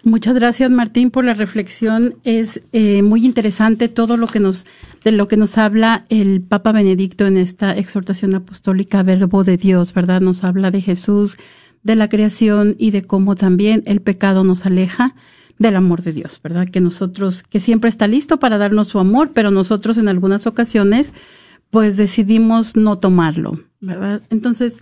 Muchas 0.07 0.37
gracias 0.37 0.71
Martín 0.71 1.11
por 1.11 1.25
la 1.25 1.35
reflexión. 1.35 2.15
Es 2.23 2.63
eh, 2.73 3.03
muy 3.03 3.27
interesante 3.27 3.89
todo 3.89 4.17
lo 4.17 4.29
que 4.29 4.39
nos 4.39 4.65
de 5.03 5.11
lo 5.11 5.27
que 5.27 5.37
nos 5.37 5.59
habla 5.59 6.05
el 6.11 6.43
Papa 6.43 6.71
Benedicto 6.71 7.27
en 7.27 7.37
esta 7.37 7.77
exhortación 7.77 8.33
apostólica 8.37 9.03
Verbo 9.03 9.43
de 9.43 9.57
Dios, 9.57 9.93
¿verdad? 9.93 10.21
Nos 10.21 10.45
habla 10.45 10.71
de 10.71 10.81
Jesús, 10.81 11.37
de 11.83 11.97
la 11.97 12.09
creación 12.09 12.77
y 12.79 12.93
de 12.93 13.03
cómo 13.03 13.35
también 13.35 13.83
el 13.85 14.01
pecado 14.01 14.45
nos 14.45 14.65
aleja 14.65 15.17
del 15.59 15.75
amor 15.75 16.03
de 16.03 16.13
Dios, 16.13 16.39
¿verdad? 16.41 16.69
Que 16.69 16.81
nosotros 16.81 17.43
que 17.43 17.59
siempre 17.59 17.91
está 17.91 18.07
listo 18.07 18.39
para 18.39 18.59
darnos 18.59 18.87
su 18.87 19.01
amor, 19.01 19.33
pero 19.35 19.51
nosotros 19.51 19.99
en 19.99 20.09
algunas 20.09 20.47
ocasiones 20.47 21.15
pues 21.71 21.97
decidimos 21.97 22.77
no 22.77 22.97
tomarlo, 22.97 23.59
¿verdad? 23.81 24.23
Entonces, 24.31 24.75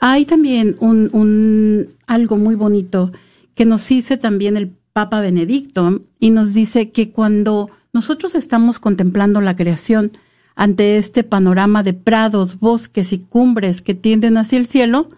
hay 0.00 0.24
también 0.24 0.74
un, 0.80 1.10
un 1.12 1.90
algo 2.08 2.36
muy 2.36 2.56
bonito 2.56 3.12
que 3.54 3.64
nos 3.64 3.88
dice 3.88 4.16
también 4.16 4.56
el 4.56 4.74
Papa 4.92 5.20
Benedicto 5.20 6.02
y 6.20 6.30
nos 6.30 6.54
dice 6.54 6.90
que 6.90 7.10
cuando 7.10 7.70
nosotros 7.92 8.34
estamos 8.34 8.78
contemplando 8.78 9.40
la 9.40 9.56
creación 9.56 10.12
ante 10.54 10.98
este 10.98 11.24
panorama 11.24 11.82
de 11.82 11.94
prados, 11.94 12.60
bosques 12.60 13.12
y 13.12 13.18
cumbres 13.18 13.82
que 13.82 13.94
tienden 13.94 14.36
hacia 14.36 14.58
el 14.58 14.66
cielo, 14.66 15.08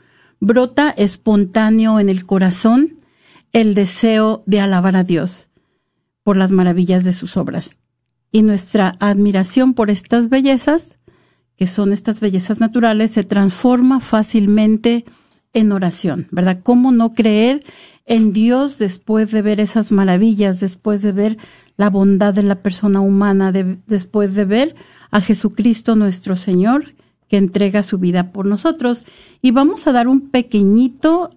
brota 0.40 0.90
espontáneo 0.90 2.00
en 2.00 2.08
el 2.08 2.24
corazón 2.24 2.96
el 3.52 3.74
deseo 3.74 4.42
de 4.46 4.60
alabar 4.60 4.96
a 4.96 5.04
Dios 5.04 5.48
por 6.22 6.36
las 6.36 6.50
maravillas 6.50 7.04
de 7.04 7.12
sus 7.12 7.36
obras. 7.36 7.78
Y 8.32 8.42
nuestra 8.42 8.94
admiración 8.98 9.74
por 9.74 9.90
estas 9.90 10.28
bellezas, 10.28 10.98
que 11.56 11.66
son 11.66 11.92
estas 11.92 12.20
bellezas 12.20 12.60
naturales, 12.60 13.12
se 13.12 13.24
transforma 13.24 14.00
fácilmente 14.00 15.04
en 15.04 15.14
oración, 15.72 16.28
¿verdad? 16.30 16.60
¿Cómo 16.62 16.92
no 16.92 17.14
creer 17.14 17.64
en 18.04 18.32
Dios 18.32 18.78
después 18.78 19.30
de 19.32 19.42
ver 19.42 19.58
esas 19.60 19.90
maravillas, 19.90 20.60
después 20.60 21.02
de 21.02 21.12
ver 21.12 21.38
la 21.76 21.90
bondad 21.90 22.32
de 22.34 22.42
la 22.42 22.62
persona 22.62 23.00
humana, 23.00 23.52
después 23.86 24.34
de 24.34 24.44
ver 24.44 24.74
a 25.10 25.20
Jesucristo 25.20 25.96
nuestro 25.96 26.36
Señor 26.36 26.94
que 27.28 27.36
entrega 27.36 27.82
su 27.82 27.98
vida 27.98 28.32
por 28.32 28.46
nosotros. 28.46 29.04
Y 29.42 29.50
vamos 29.50 29.86
a 29.86 29.92
dar 29.92 30.06
un 30.06 30.30
pequeñito, 30.30 31.30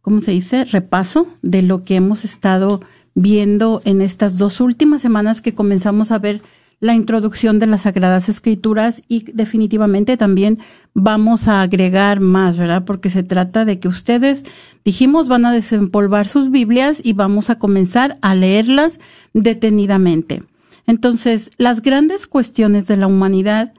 ¿cómo 0.00 0.20
se 0.20 0.32
dice?, 0.32 0.64
repaso 0.64 1.28
de 1.42 1.62
lo 1.62 1.84
que 1.84 1.96
hemos 1.96 2.24
estado 2.24 2.80
viendo 3.14 3.82
en 3.84 4.02
estas 4.02 4.38
dos 4.38 4.60
últimas 4.60 5.02
semanas 5.02 5.40
que 5.40 5.54
comenzamos 5.54 6.10
a 6.10 6.18
ver 6.18 6.42
la 6.80 6.94
introducción 6.94 7.58
de 7.58 7.66
las 7.66 7.82
Sagradas 7.82 8.30
Escrituras 8.30 9.02
y 9.06 9.30
definitivamente 9.32 10.16
también 10.16 10.58
vamos 10.94 11.46
a 11.46 11.60
agregar 11.60 12.20
más, 12.20 12.56
¿verdad? 12.56 12.84
Porque 12.86 13.10
se 13.10 13.22
trata 13.22 13.66
de 13.66 13.78
que 13.78 13.88
ustedes, 13.88 14.44
dijimos, 14.82 15.28
van 15.28 15.44
a 15.44 15.52
desempolvar 15.52 16.26
sus 16.26 16.50
Biblias 16.50 17.00
y 17.04 17.12
vamos 17.12 17.50
a 17.50 17.58
comenzar 17.58 18.16
a 18.22 18.34
leerlas 18.34 18.98
detenidamente. 19.34 20.42
Entonces, 20.86 21.50
las 21.58 21.82
grandes 21.82 22.26
cuestiones 22.26 22.86
de 22.86 22.96
la 22.96 23.06
humanidad, 23.06 23.74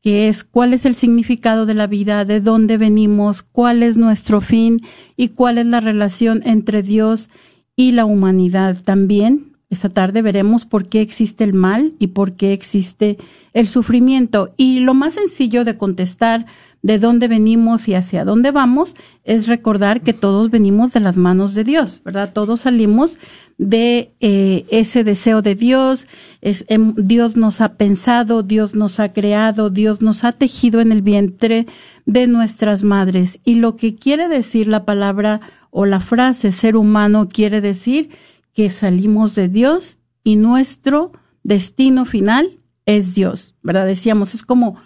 que 0.00 0.28
es 0.28 0.44
cuál 0.44 0.74
es 0.74 0.86
el 0.86 0.94
significado 0.94 1.66
de 1.66 1.74
la 1.74 1.88
vida, 1.88 2.24
de 2.24 2.40
dónde 2.40 2.78
venimos, 2.78 3.42
cuál 3.42 3.82
es 3.82 3.96
nuestro 3.96 4.40
fin 4.40 4.78
y 5.16 5.28
cuál 5.28 5.58
es 5.58 5.66
la 5.66 5.80
relación 5.80 6.42
entre 6.44 6.82
Dios 6.82 7.30
y 7.74 7.92
la 7.92 8.04
humanidad 8.04 8.80
también, 8.82 9.51
esta 9.72 9.88
tarde 9.88 10.20
veremos 10.20 10.66
por 10.66 10.86
qué 10.86 11.00
existe 11.00 11.44
el 11.44 11.54
mal 11.54 11.94
y 11.98 12.08
por 12.08 12.34
qué 12.34 12.52
existe 12.52 13.16
el 13.54 13.68
sufrimiento. 13.68 14.48
Y 14.58 14.80
lo 14.80 14.92
más 14.92 15.14
sencillo 15.14 15.64
de 15.64 15.78
contestar 15.78 16.44
de 16.82 16.98
dónde 16.98 17.26
venimos 17.26 17.88
y 17.88 17.94
hacia 17.94 18.26
dónde 18.26 18.50
vamos 18.50 18.94
es 19.24 19.46
recordar 19.46 20.02
que 20.02 20.12
todos 20.12 20.50
venimos 20.50 20.92
de 20.92 21.00
las 21.00 21.16
manos 21.16 21.54
de 21.54 21.64
Dios, 21.64 22.02
¿verdad? 22.04 22.34
Todos 22.34 22.60
salimos 22.60 23.16
de 23.56 24.12
eh, 24.20 24.66
ese 24.68 25.04
deseo 25.04 25.40
de 25.40 25.54
Dios. 25.54 26.06
Em, 26.42 26.92
Dios 26.94 27.36
nos 27.36 27.62
ha 27.62 27.76
pensado, 27.76 28.42
Dios 28.42 28.74
nos 28.74 29.00
ha 29.00 29.14
creado, 29.14 29.70
Dios 29.70 30.02
nos 30.02 30.22
ha 30.24 30.32
tejido 30.32 30.82
en 30.82 30.92
el 30.92 31.00
vientre 31.00 31.64
de 32.04 32.26
nuestras 32.26 32.82
madres. 32.82 33.40
Y 33.42 33.54
lo 33.54 33.76
que 33.76 33.94
quiere 33.94 34.28
decir 34.28 34.68
la 34.68 34.84
palabra 34.84 35.40
o 35.70 35.86
la 35.86 36.00
frase 36.00 36.52
ser 36.52 36.76
humano 36.76 37.26
quiere 37.30 37.62
decir 37.62 38.10
que 38.54 38.70
salimos 38.70 39.34
de 39.34 39.48
Dios 39.48 39.98
y 40.24 40.36
nuestro 40.36 41.12
destino 41.42 42.04
final 42.04 42.60
es 42.86 43.14
Dios, 43.14 43.54
¿verdad? 43.62 43.86
Decíamos, 43.86 44.34
es 44.34 44.42
como, 44.42 44.76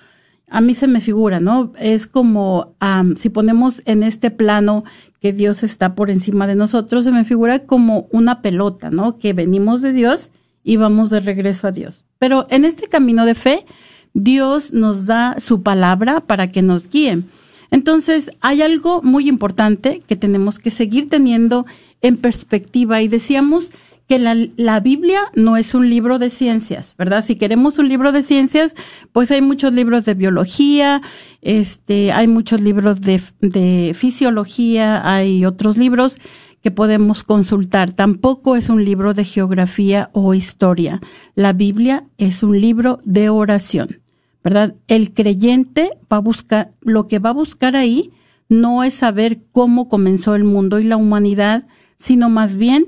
a 0.49 0.61
mí 0.61 0.75
se 0.75 0.89
me 0.89 1.01
figura, 1.01 1.41
¿no? 1.41 1.73
Es 1.79 2.07
como 2.07 2.77
si 3.17 3.31
ponemos 3.31 3.83
en 3.85 4.03
este 4.03 4.31
plano 4.31 4.85
que 5.21 5.33
Dios 5.33 5.63
está 5.63 5.95
por 5.95 6.11
encima 6.11 6.47
de 6.47 6.55
nosotros, 6.55 7.05
se 7.05 7.13
me 7.13 7.25
figura 7.25 7.65
como 7.65 8.07
una 8.11 8.43
pelota, 8.43 8.91
¿no? 8.91 9.17
Que 9.17 9.33
venimos 9.33 9.83
de 9.83 9.93
Dios 9.93 10.31
y 10.63 10.77
vamos 10.77 11.11
de 11.11 11.21
regreso 11.21 11.67
a 11.67 11.73
Dios. 11.73 12.05
Pero 12.19 12.47
en 12.51 12.65
este 12.65 12.89
camino 12.89 13.25
de 13.25 13.35
fe, 13.35 13.67
Dios 14.15 14.73
nos 14.73 15.07
da 15.07 15.37
su 15.41 15.63
palabra 15.63 16.21
para 16.21 16.51
que 16.51 16.63
nos 16.63 16.89
guíe. 16.89 17.23
Entonces, 17.71 18.31
hay 18.41 18.63
algo 18.63 19.03
muy 19.03 19.29
importante 19.29 20.01
que 20.07 20.17
tenemos 20.17 20.59
que 20.59 20.71
seguir 20.71 21.09
teniendo 21.09 21.67
en 22.03 22.17
perspectiva 22.17 23.03
y 23.03 23.09
decíamos 23.09 23.73
que 24.09 24.19
la, 24.21 24.81
Biblia 24.81 25.21
no 25.35 25.57
es 25.57 25.75
un 25.75 25.91
libro 25.91 26.19
de 26.19 26.31
ciencias, 26.31 26.95
¿verdad? 26.97 27.25
Si 27.25 27.35
queremos 27.35 27.79
un 27.81 27.89
libro 27.89 28.13
de 28.13 28.23
ciencias, 28.23 28.77
pues 29.13 29.33
hay 29.33 29.41
muchos 29.41 29.73
libros 29.73 30.05
de 30.05 30.15
biología, 30.15 31.03
este, 31.43 32.13
hay 32.13 32.29
muchos 32.29 32.61
libros 32.61 33.01
de, 33.01 33.21
de 33.41 33.95
fisiología, 33.95 35.13
hay 35.13 35.45
otros 35.45 35.77
libros 35.77 36.19
que 36.63 36.71
podemos 36.71 37.25
consultar. 37.25 37.93
Tampoco 37.93 38.55
es 38.55 38.69
un 38.69 38.85
libro 38.85 39.13
de 39.13 39.25
geografía 39.25 40.11
o 40.13 40.35
historia. 40.35 41.01
La 41.35 41.53
Biblia 41.53 42.05
es 42.17 42.45
un 42.45 42.61
libro 42.61 43.01
de 43.05 43.29
oración, 43.29 44.01
¿verdad? 44.45 44.75
El 44.87 45.15
creyente 45.15 45.91
va 46.13 46.19
a 46.19 46.21
buscar, 46.21 46.73
lo 46.81 47.09
que 47.09 47.19
va 47.19 47.31
a 47.31 47.35
buscar 47.35 47.75
ahí 47.75 48.13
no 48.49 48.85
es 48.85 48.95
saber 48.95 49.41
cómo 49.51 49.89
comenzó 49.89 50.35
el 50.37 50.45
mundo 50.45 50.79
y 50.79 50.85
la 50.85 50.97
humanidad, 50.97 51.65
sino 51.99 52.29
más 52.29 52.57
bien 52.57 52.87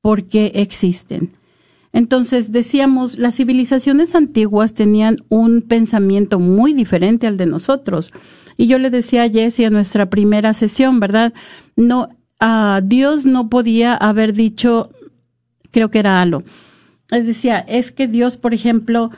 porque 0.00 0.52
existen. 0.54 1.32
Entonces, 1.92 2.52
decíamos, 2.52 3.18
las 3.18 3.36
civilizaciones 3.36 4.14
antiguas 4.14 4.74
tenían 4.74 5.18
un 5.28 5.62
pensamiento 5.62 6.38
muy 6.38 6.72
diferente 6.72 7.26
al 7.26 7.36
de 7.36 7.46
nosotros. 7.46 8.12
Y 8.56 8.66
yo 8.66 8.78
le 8.78 8.90
decía 8.90 9.24
a 9.24 9.30
Jessie 9.30 9.66
en 9.66 9.72
nuestra 9.72 10.10
primera 10.10 10.52
sesión, 10.52 11.00
¿verdad? 11.00 11.32
No, 11.76 12.08
a 12.40 12.82
Dios 12.84 13.24
no 13.24 13.48
podía 13.48 13.94
haber 13.94 14.32
dicho, 14.32 14.90
creo 15.70 15.90
que 15.90 16.00
era 16.00 16.20
algo. 16.20 16.42
Es 17.10 17.26
decía, 17.26 17.58
es 17.60 17.90
que 17.90 18.06
Dios, 18.06 18.36
por 18.36 18.52
ejemplo, 18.52 19.10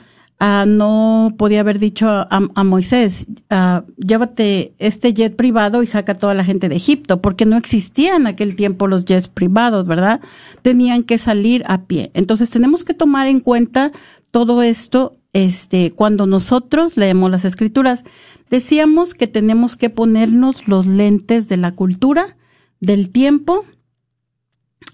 Ah, 0.43 0.65
no 0.65 1.35
podía 1.37 1.59
haber 1.59 1.77
dicho 1.77 2.07
a, 2.09 2.63
Moisés, 2.63 3.27
ah, 3.51 3.83
llévate 3.95 4.73
este 4.79 5.13
jet 5.13 5.35
privado 5.35 5.83
y 5.83 5.85
saca 5.85 6.13
a 6.13 6.17
toda 6.17 6.33
la 6.33 6.43
gente 6.43 6.67
de 6.67 6.77
Egipto, 6.77 7.21
porque 7.21 7.45
no 7.45 7.57
existían 7.57 8.21
en 8.21 8.27
aquel 8.27 8.55
tiempo 8.55 8.87
los 8.87 9.05
jets 9.05 9.27
privados, 9.27 9.85
¿verdad? 9.85 10.19
Tenían 10.63 11.03
que 11.03 11.19
salir 11.19 11.63
a 11.67 11.83
pie. 11.83 12.09
Entonces 12.15 12.49
tenemos 12.49 12.83
que 12.83 12.95
tomar 12.95 13.27
en 13.27 13.39
cuenta 13.39 13.91
todo 14.31 14.63
esto 14.63 15.15
este, 15.31 15.91
cuando 15.91 16.25
nosotros 16.25 16.97
leemos 16.97 17.29
las 17.29 17.45
escrituras. 17.45 18.03
Decíamos 18.49 19.13
que 19.13 19.27
tenemos 19.27 19.75
que 19.75 19.91
ponernos 19.91 20.67
los 20.67 20.87
lentes 20.87 21.49
de 21.49 21.57
la 21.57 21.73
cultura, 21.73 22.35
del 22.79 23.11
tiempo, 23.11 23.63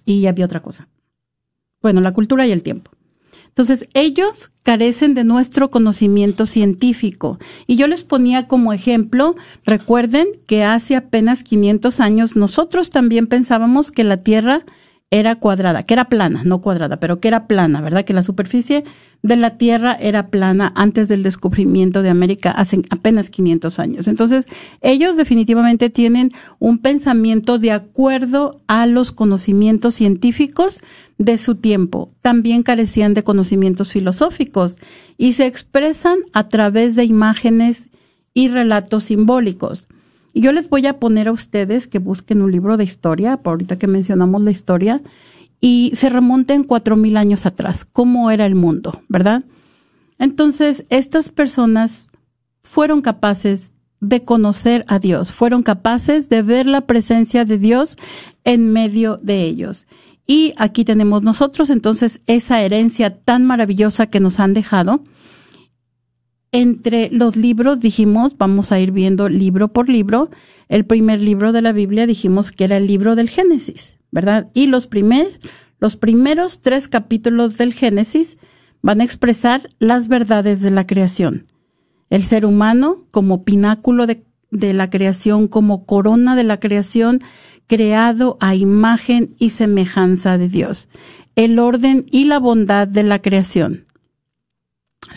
y 0.04 0.26
había 0.26 0.44
otra 0.44 0.62
cosa. 0.62 0.90
Bueno, 1.82 2.02
la 2.02 2.14
cultura 2.14 2.46
y 2.46 2.52
el 2.52 2.64
tiempo. 2.64 2.92
Entonces, 3.58 3.90
ellos 3.96 4.52
carecen 4.62 5.16
de 5.16 5.24
nuestro 5.24 5.72
conocimiento 5.72 6.46
científico. 6.46 7.40
Y 7.66 7.76
yo 7.76 7.88
les 7.88 8.04
ponía 8.04 8.48
como 8.48 8.72
ejemplo, 8.72 9.36
recuerden 9.66 10.28
que 10.46 10.64
hace 10.64 10.96
apenas 10.96 11.42
500 11.42 12.00
años 12.00 12.36
nosotros 12.36 12.92
también 12.92 13.26
pensábamos 13.26 13.90
que 13.92 14.04
la 14.04 14.18
Tierra 14.18 14.64
era 15.10 15.36
cuadrada, 15.36 15.84
que 15.84 15.94
era 15.94 16.10
plana, 16.10 16.42
no 16.44 16.60
cuadrada, 16.60 17.00
pero 17.00 17.22
que 17.22 17.30
era 17.30 17.48
plana, 17.48 17.80
¿verdad? 17.80 18.04
Que 18.04 18.14
la 18.14 18.24
superficie 18.24 18.84
de 19.24 19.38
la 19.38 19.58
Tierra 19.58 19.94
era 19.94 20.28
plana 20.28 20.74
antes 20.76 21.08
del 21.08 21.24
descubrimiento 21.24 22.02
de 22.02 22.10
América 22.10 22.52
hace 22.52 22.82
apenas 22.90 23.30
500 23.30 23.80
años. 23.80 24.08
Entonces, 24.10 24.48
ellos 24.82 25.16
definitivamente 25.16 25.90
tienen 25.90 26.32
un 26.60 26.80
pensamiento 26.80 27.58
de 27.58 27.72
acuerdo 27.72 28.60
a 28.68 28.86
los 28.86 29.14
conocimientos 29.14 29.96
científicos 29.96 30.82
de 31.18 31.38
su 31.38 31.56
tiempo. 31.56 32.10
También 32.20 32.62
carecían 32.64 33.14
de 33.14 33.24
conocimientos 33.24 33.94
filosóficos 33.94 34.76
y 35.18 35.34
se 35.34 35.46
expresan 35.46 36.20
a 36.34 36.50
través 36.50 36.96
de 36.96 37.06
imágenes 37.06 37.90
y 38.34 38.50
relatos 38.50 39.06
simbólicos. 39.06 39.88
Y 40.34 40.42
yo 40.42 40.52
les 40.52 40.70
voy 40.70 40.86
a 40.88 41.00
poner 41.00 41.28
a 41.28 41.32
ustedes 41.32 41.88
que 41.88 42.00
busquen 42.00 42.42
un 42.42 42.52
libro 42.52 42.78
de 42.78 42.84
historia, 42.84 43.40
ahorita 43.44 43.78
que 43.78 43.88
mencionamos 43.88 44.42
la 44.42 44.52
historia, 44.52 45.02
y 45.60 45.92
se 45.96 46.10
remonten 46.10 46.64
cuatro 46.64 46.96
mil 46.96 47.18
años 47.18 47.46
atrás, 47.46 47.86
cómo 47.86 48.30
era 48.30 48.46
el 48.46 48.56
mundo, 48.56 49.02
¿verdad? 49.08 49.44
Entonces, 50.20 50.86
estas 50.90 51.32
personas 51.32 52.12
fueron 52.62 53.02
capaces 53.02 53.72
de 54.00 54.24
conocer 54.24 54.86
a 54.88 55.00
Dios, 55.00 55.32
fueron 55.32 55.64
capaces 55.64 56.30
de 56.30 56.44
ver 56.44 56.68
la 56.68 56.82
presencia 56.82 57.46
de 57.46 57.58
Dios 57.58 57.96
en 58.44 58.72
medio 58.72 59.18
de 59.18 59.44
ellos. 59.44 59.88
Y 60.28 60.54
aquí 60.58 60.84
tenemos 60.84 61.24
nosotros 61.24 61.70
entonces 61.70 62.22
esa 62.28 62.62
herencia 62.62 63.18
tan 63.18 63.46
maravillosa 63.46 64.08
que 64.08 64.20
nos 64.20 64.40
han 64.40 64.54
dejado 64.54 65.04
entre 66.58 67.12
los 67.12 67.36
libros 67.36 67.80
dijimos, 67.80 68.36
vamos 68.36 68.72
a 68.72 68.80
ir 68.80 68.92
viendo 68.92 69.30
libro 69.30 69.68
por 69.68 69.90
libro. 69.90 70.32
El 70.70 70.86
primer 70.88 71.20
libro 71.20 71.52
de 71.52 71.62
la 71.62 71.72
Biblia 71.72 72.08
dijimos 72.08 72.52
que 72.52 72.64
era 72.64 72.78
el 72.78 72.88
libro 72.88 73.16
del 73.16 73.30
Génesis, 73.30 74.00
¿verdad? 74.10 74.50
Y 74.56 74.66
los, 74.66 74.88
primer, 74.88 75.28
los 75.80 75.98
primeros 75.98 76.62
tres 76.62 76.88
capítulos 76.88 77.60
del 77.60 77.76
Génesis 77.76 78.40
van 78.82 79.02
a 79.02 79.04
expresar 79.04 79.70
las 79.78 80.08
verdades 80.08 80.64
de 80.64 80.72
la 80.72 80.88
creación. 80.88 81.46
El 82.10 82.24
ser 82.24 82.44
humano 82.44 83.06
como 83.12 83.44
pináculo 83.44 84.08
de, 84.08 84.24
de 84.50 84.74
la 84.74 84.90
creación, 84.90 85.48
como 85.48 85.86
corona 85.86 86.36
de 86.36 86.44
la 86.44 86.60
creación, 86.60 87.22
creado 87.68 88.38
a 88.40 88.56
imagen 88.56 89.36
y 89.38 89.52
semejanza 89.52 90.40
de 90.40 90.50
Dios. 90.50 90.90
El 91.36 91.60
orden 91.60 92.08
y 92.10 92.26
la 92.26 92.40
bondad 92.40 92.88
de 92.88 93.04
la 93.04 93.20
creación 93.20 93.87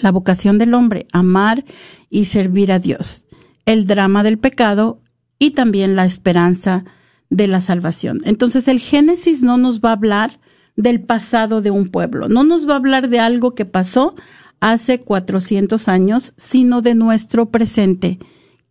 la 0.00 0.10
vocación 0.10 0.58
del 0.58 0.74
hombre, 0.74 1.06
amar 1.12 1.64
y 2.08 2.26
servir 2.26 2.72
a 2.72 2.78
Dios, 2.78 3.24
el 3.66 3.86
drama 3.86 4.22
del 4.22 4.38
pecado 4.38 5.00
y 5.38 5.50
también 5.50 5.96
la 5.96 6.04
esperanza 6.04 6.84
de 7.30 7.46
la 7.46 7.60
salvación. 7.60 8.20
Entonces 8.24 8.68
el 8.68 8.80
Génesis 8.80 9.42
no 9.42 9.56
nos 9.56 9.80
va 9.80 9.90
a 9.90 9.94
hablar 9.94 10.38
del 10.76 11.00
pasado 11.00 11.60
de 11.60 11.70
un 11.70 11.88
pueblo, 11.88 12.28
no 12.28 12.44
nos 12.44 12.68
va 12.68 12.74
a 12.74 12.76
hablar 12.76 13.08
de 13.08 13.20
algo 13.20 13.54
que 13.54 13.64
pasó 13.64 14.14
hace 14.60 15.00
400 15.00 15.88
años, 15.88 16.34
sino 16.36 16.82
de 16.82 16.94
nuestro 16.94 17.50
presente. 17.50 18.18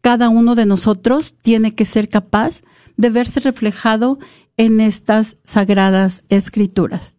Cada 0.01 0.29
uno 0.29 0.55
de 0.55 0.65
nosotros 0.65 1.35
tiene 1.41 1.75
que 1.75 1.85
ser 1.85 2.09
capaz 2.09 2.61
de 2.95 3.09
verse 3.09 3.39
reflejado 3.39 4.19
en 4.57 4.81
estas 4.81 5.37
sagradas 5.43 6.25
escrituras. 6.29 7.15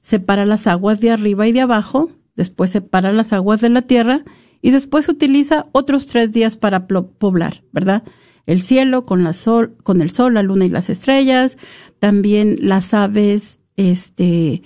separa 0.00 0.46
las 0.46 0.66
aguas 0.66 1.00
de 1.00 1.10
arriba 1.10 1.46
y 1.46 1.52
de 1.52 1.60
abajo, 1.60 2.10
después 2.36 2.70
separa 2.70 3.12
las 3.12 3.34
aguas 3.34 3.60
de 3.60 3.68
la 3.68 3.82
tierra 3.82 4.24
y 4.62 4.70
después 4.70 5.08
utiliza 5.08 5.66
otros 5.72 6.06
tres 6.06 6.32
días 6.32 6.56
para 6.56 6.86
poblar, 6.86 7.62
¿verdad? 7.72 8.02
El 8.46 8.62
cielo 8.62 9.06
con, 9.06 9.26
el 9.26 9.34
sol, 9.34 10.34
la 10.34 10.42
luna 10.42 10.64
y 10.64 10.68
las 10.68 10.88
estrellas, 10.88 11.58
también 11.98 12.56
las 12.60 12.94
aves, 12.94 13.60
este, 13.76 14.62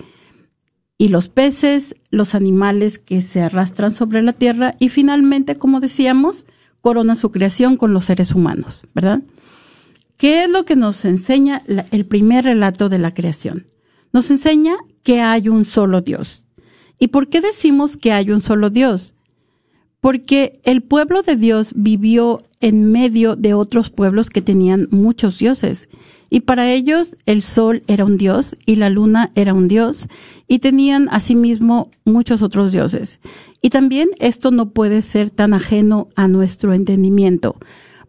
y 0.97 1.07
los 1.07 1.29
peces, 1.29 1.95
los 2.11 2.35
animales 2.35 2.99
que 2.99 3.21
se 3.21 3.41
arrastran 3.41 3.93
sobre 3.93 4.21
la 4.21 4.33
tierra 4.33 4.75
y 4.79 4.89
finalmente, 4.89 5.55
como 5.55 5.79
decíamos, 5.79 6.45
corona 6.79 7.15
su 7.15 7.31
creación 7.31 7.77
con 7.77 7.93
los 7.93 8.05
seres 8.05 8.33
humanos, 8.33 8.83
¿verdad? 8.93 9.23
¿Qué 10.17 10.43
es 10.43 10.49
lo 10.49 10.65
que 10.65 10.75
nos 10.75 11.03
enseña 11.05 11.63
el 11.65 12.05
primer 12.05 12.45
relato 12.45 12.89
de 12.89 12.99
la 12.99 13.11
creación? 13.11 13.65
Nos 14.13 14.29
enseña 14.29 14.75
que 15.01 15.21
hay 15.21 15.49
un 15.49 15.65
solo 15.65 16.01
Dios. 16.01 16.47
¿Y 16.99 17.07
por 17.07 17.29
qué 17.29 17.41
decimos 17.41 17.97
que 17.97 18.11
hay 18.11 18.29
un 18.29 18.43
solo 18.43 18.69
Dios? 18.69 19.15
Porque 20.01 20.59
el 20.63 20.81
pueblo 20.81 21.21
de 21.21 21.35
Dios 21.35 21.71
vivió 21.75 22.43
en 22.59 22.91
medio 22.91 23.35
de 23.35 23.53
otros 23.53 23.89
pueblos 23.89 24.29
que 24.29 24.41
tenían 24.41 24.87
muchos 24.91 25.39
dioses. 25.39 25.89
Y 26.29 26.41
para 26.41 26.71
ellos 26.71 27.17
el 27.25 27.41
sol 27.41 27.83
era 27.87 28.05
un 28.05 28.17
dios 28.17 28.55
y 28.65 28.77
la 28.77 28.89
luna 28.89 29.31
era 29.35 29.53
un 29.53 29.67
dios 29.67 30.07
y 30.47 30.59
tenían 30.59 31.07
asimismo 31.11 31.91
muchos 32.05 32.41
otros 32.41 32.71
dioses. 32.71 33.19
Y 33.61 33.69
también 33.69 34.09
esto 34.19 34.51
no 34.51 34.71
puede 34.71 35.01
ser 35.01 35.29
tan 35.29 35.53
ajeno 35.53 36.09
a 36.15 36.27
nuestro 36.27 36.73
entendimiento, 36.73 37.57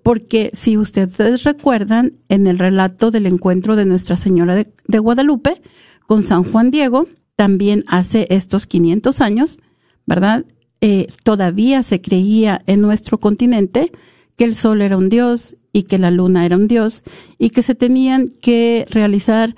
porque 0.02 0.50
si 0.55 0.76
ustedes 0.76 1.44
recuerdan, 1.44 2.14
en 2.28 2.46
el 2.46 2.59
relato 2.59 3.11
del 3.11 3.26
encuentro 3.26 3.76
de 3.76 3.85
Nuestra 3.85 4.16
Señora 4.16 4.55
de, 4.55 4.98
Guadalupe 4.98 5.61
con 6.07 6.22
San 6.22 6.44
Juan 6.44 6.70
Diego, 6.70 7.07
también 7.37 7.85
hace 7.87 8.26
estos 8.31 8.66
500 8.66 9.20
años, 9.20 9.61
¿verdad? 10.07 10.44
Eh, 10.85 11.07
todavía 11.23 11.85
se 11.85 12.01
creía 12.01 12.61
en 12.66 12.81
nuestro 12.81 13.21
continente 13.21 13.92
que 14.37 14.42
el 14.42 14.57
sol 14.57 14.83
era 14.83 14.97
un 14.97 15.09
dios 15.09 15.57
y 15.73 15.85
que 15.85 15.97
la 15.97 16.11
luna 16.11 16.45
era 16.45 16.57
un 16.57 16.66
dios 16.66 17.05
y 17.38 17.51
que 17.51 17.62
se 17.62 17.77
tenían 17.77 18.27
que 18.27 18.85
realizar 18.90 19.55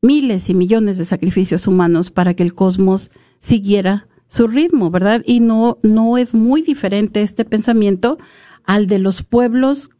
miles 0.00 0.48
y 0.48 0.54
millones 0.54 0.96
de 0.96 1.06
sacrificios 1.06 1.66
humanos 1.66 2.12
para 2.12 2.34
que 2.34 2.44
el 2.44 2.54
cosmos 2.54 3.10
siguiera 3.40 4.06
su 4.28 4.46
ritmo, 4.46 4.92
¿verdad? 4.92 5.22
Y 5.26 5.40
no, 5.40 5.78
no 5.82 6.18
es 6.18 6.34
muy 6.34 6.62
diferente 6.62 7.22
este 7.22 7.44
pensamiento 7.44 8.16
al 8.62 8.86
de 8.86 9.00
los 9.00 9.24
pueblos 9.24 9.90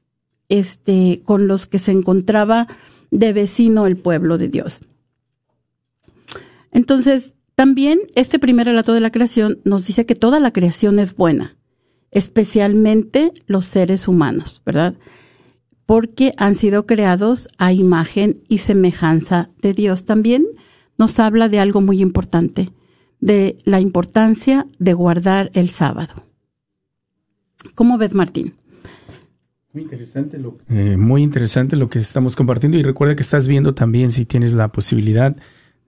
este, 0.48 1.20
con 1.24 1.48
los 1.48 1.66
que 1.66 1.80
se 1.80 1.90
encontraba 1.90 2.68
de 3.10 3.32
vecino 3.32 3.88
el 3.88 3.96
pueblo 3.96 4.38
de 4.38 4.46
Dios. 4.46 4.82
Entonces, 6.70 7.34
también 7.54 8.00
este 8.14 8.38
primer 8.38 8.66
relato 8.66 8.92
de 8.92 9.00
la 9.00 9.10
creación 9.10 9.60
nos 9.64 9.86
dice 9.86 10.06
que 10.06 10.14
toda 10.14 10.40
la 10.40 10.52
creación 10.52 10.98
es 10.98 11.14
buena, 11.14 11.56
especialmente 12.10 13.32
los 13.46 13.66
seres 13.66 14.08
humanos, 14.08 14.62
¿verdad? 14.66 14.94
Porque 15.86 16.32
han 16.36 16.56
sido 16.56 16.86
creados 16.86 17.48
a 17.58 17.72
imagen 17.72 18.40
y 18.48 18.58
semejanza 18.58 19.50
de 19.60 19.74
Dios. 19.74 20.04
También 20.04 20.44
nos 20.98 21.18
habla 21.18 21.48
de 21.48 21.60
algo 21.60 21.80
muy 21.80 22.00
importante 22.00 22.70
de 23.20 23.56
la 23.64 23.80
importancia 23.80 24.66
de 24.78 24.92
guardar 24.92 25.50
el 25.54 25.70
sábado. 25.70 26.14
¿Cómo 27.74 27.98
ves, 27.98 28.14
Martín? 28.14 28.54
Muy 29.72 29.82
interesante, 29.82 30.38
lo, 30.38 30.58
eh, 30.68 30.96
muy 30.96 31.22
interesante 31.22 31.74
lo 31.74 31.88
que 31.88 31.98
estamos 31.98 32.36
compartiendo 32.36 32.78
y 32.78 32.82
recuerda 32.82 33.16
que 33.16 33.22
estás 33.22 33.48
viendo 33.48 33.74
también 33.74 34.12
si 34.12 34.24
tienes 34.24 34.52
la 34.52 34.68
posibilidad, 34.68 35.36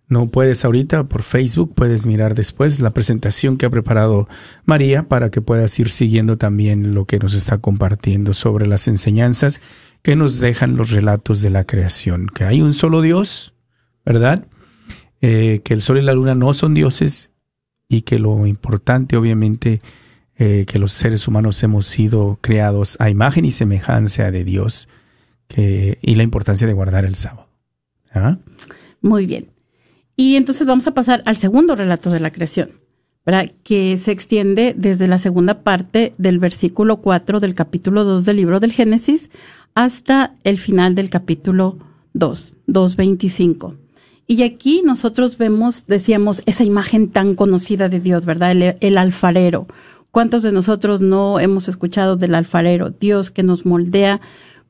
no 0.08 0.28
puedes 0.28 0.64
ahorita 0.64 1.04
por 1.04 1.22
Facebook, 1.22 1.74
puedes 1.74 2.06
mirar 2.06 2.34
después 2.34 2.78
la 2.78 2.90
presentación 2.90 3.56
que 3.56 3.66
ha 3.66 3.70
preparado 3.70 4.28
María 4.64 5.08
para 5.08 5.30
que 5.30 5.40
puedas 5.40 5.76
ir 5.80 5.90
siguiendo 5.90 6.38
también 6.38 6.94
lo 6.94 7.06
que 7.06 7.18
nos 7.18 7.34
está 7.34 7.58
compartiendo 7.58 8.32
sobre 8.32 8.66
las 8.66 8.86
enseñanzas 8.86 9.60
que 10.02 10.14
nos 10.14 10.38
dejan 10.38 10.76
los 10.76 10.90
relatos 10.90 11.42
de 11.42 11.50
la 11.50 11.64
creación, 11.64 12.28
que 12.28 12.44
hay 12.44 12.62
un 12.62 12.72
solo 12.72 13.02
Dios, 13.02 13.54
¿verdad? 14.04 14.46
Eh, 15.20 15.62
que 15.64 15.74
el 15.74 15.82
sol 15.82 15.98
y 15.98 16.02
la 16.02 16.12
luna 16.12 16.36
no 16.36 16.52
son 16.52 16.74
dioses 16.74 17.32
y 17.88 18.02
que 18.02 18.20
lo 18.20 18.46
importante 18.46 19.16
obviamente 19.16 19.80
eh, 20.36 20.66
que 20.68 20.78
los 20.78 20.92
seres 20.92 21.26
humanos 21.26 21.60
hemos 21.64 21.86
sido 21.86 22.38
creados 22.40 22.96
a 23.00 23.10
imagen 23.10 23.44
y 23.44 23.50
semejanza 23.50 24.30
de 24.30 24.44
Dios 24.44 24.88
y 25.56 26.16
la 26.16 26.24
importancia 26.24 26.66
de 26.66 26.72
guardar 26.72 27.04
el 27.04 27.14
sábado. 27.14 27.48
¿Ah? 28.12 28.38
Muy 29.00 29.26
bien. 29.26 29.55
Y 30.16 30.36
entonces 30.36 30.66
vamos 30.66 30.86
a 30.86 30.94
pasar 30.94 31.22
al 31.26 31.36
segundo 31.36 31.76
relato 31.76 32.10
de 32.10 32.20
la 32.20 32.32
creación, 32.32 32.70
¿verdad? 33.26 33.52
que 33.62 33.98
se 33.98 34.12
extiende 34.12 34.74
desde 34.76 35.08
la 35.08 35.18
segunda 35.18 35.62
parte 35.62 36.12
del 36.16 36.38
versículo 36.38 37.02
4 37.02 37.38
del 37.38 37.54
capítulo 37.54 38.04
2 38.04 38.24
del 38.24 38.38
libro 38.38 38.58
del 38.58 38.72
Génesis 38.72 39.28
hasta 39.74 40.32
el 40.42 40.58
final 40.58 40.94
del 40.94 41.10
capítulo 41.10 41.78
2, 42.14 42.56
2.25. 42.66 43.76
Y 44.26 44.42
aquí 44.42 44.82
nosotros 44.82 45.36
vemos, 45.36 45.84
decíamos, 45.86 46.42
esa 46.46 46.64
imagen 46.64 47.10
tan 47.10 47.34
conocida 47.34 47.90
de 47.90 48.00
Dios, 48.00 48.24
¿verdad? 48.24 48.56
El, 48.80 48.98
alfarero. 48.98 49.68
¿Cuántos 50.10 50.42
de 50.42 50.50
nosotros 50.50 51.02
no 51.02 51.38
hemos 51.38 51.68
escuchado 51.68 52.16
del 52.16 52.34
alfarero? 52.34 52.90
Dios 52.90 53.30
que 53.30 53.42
nos 53.42 53.66
moldea 53.66 54.20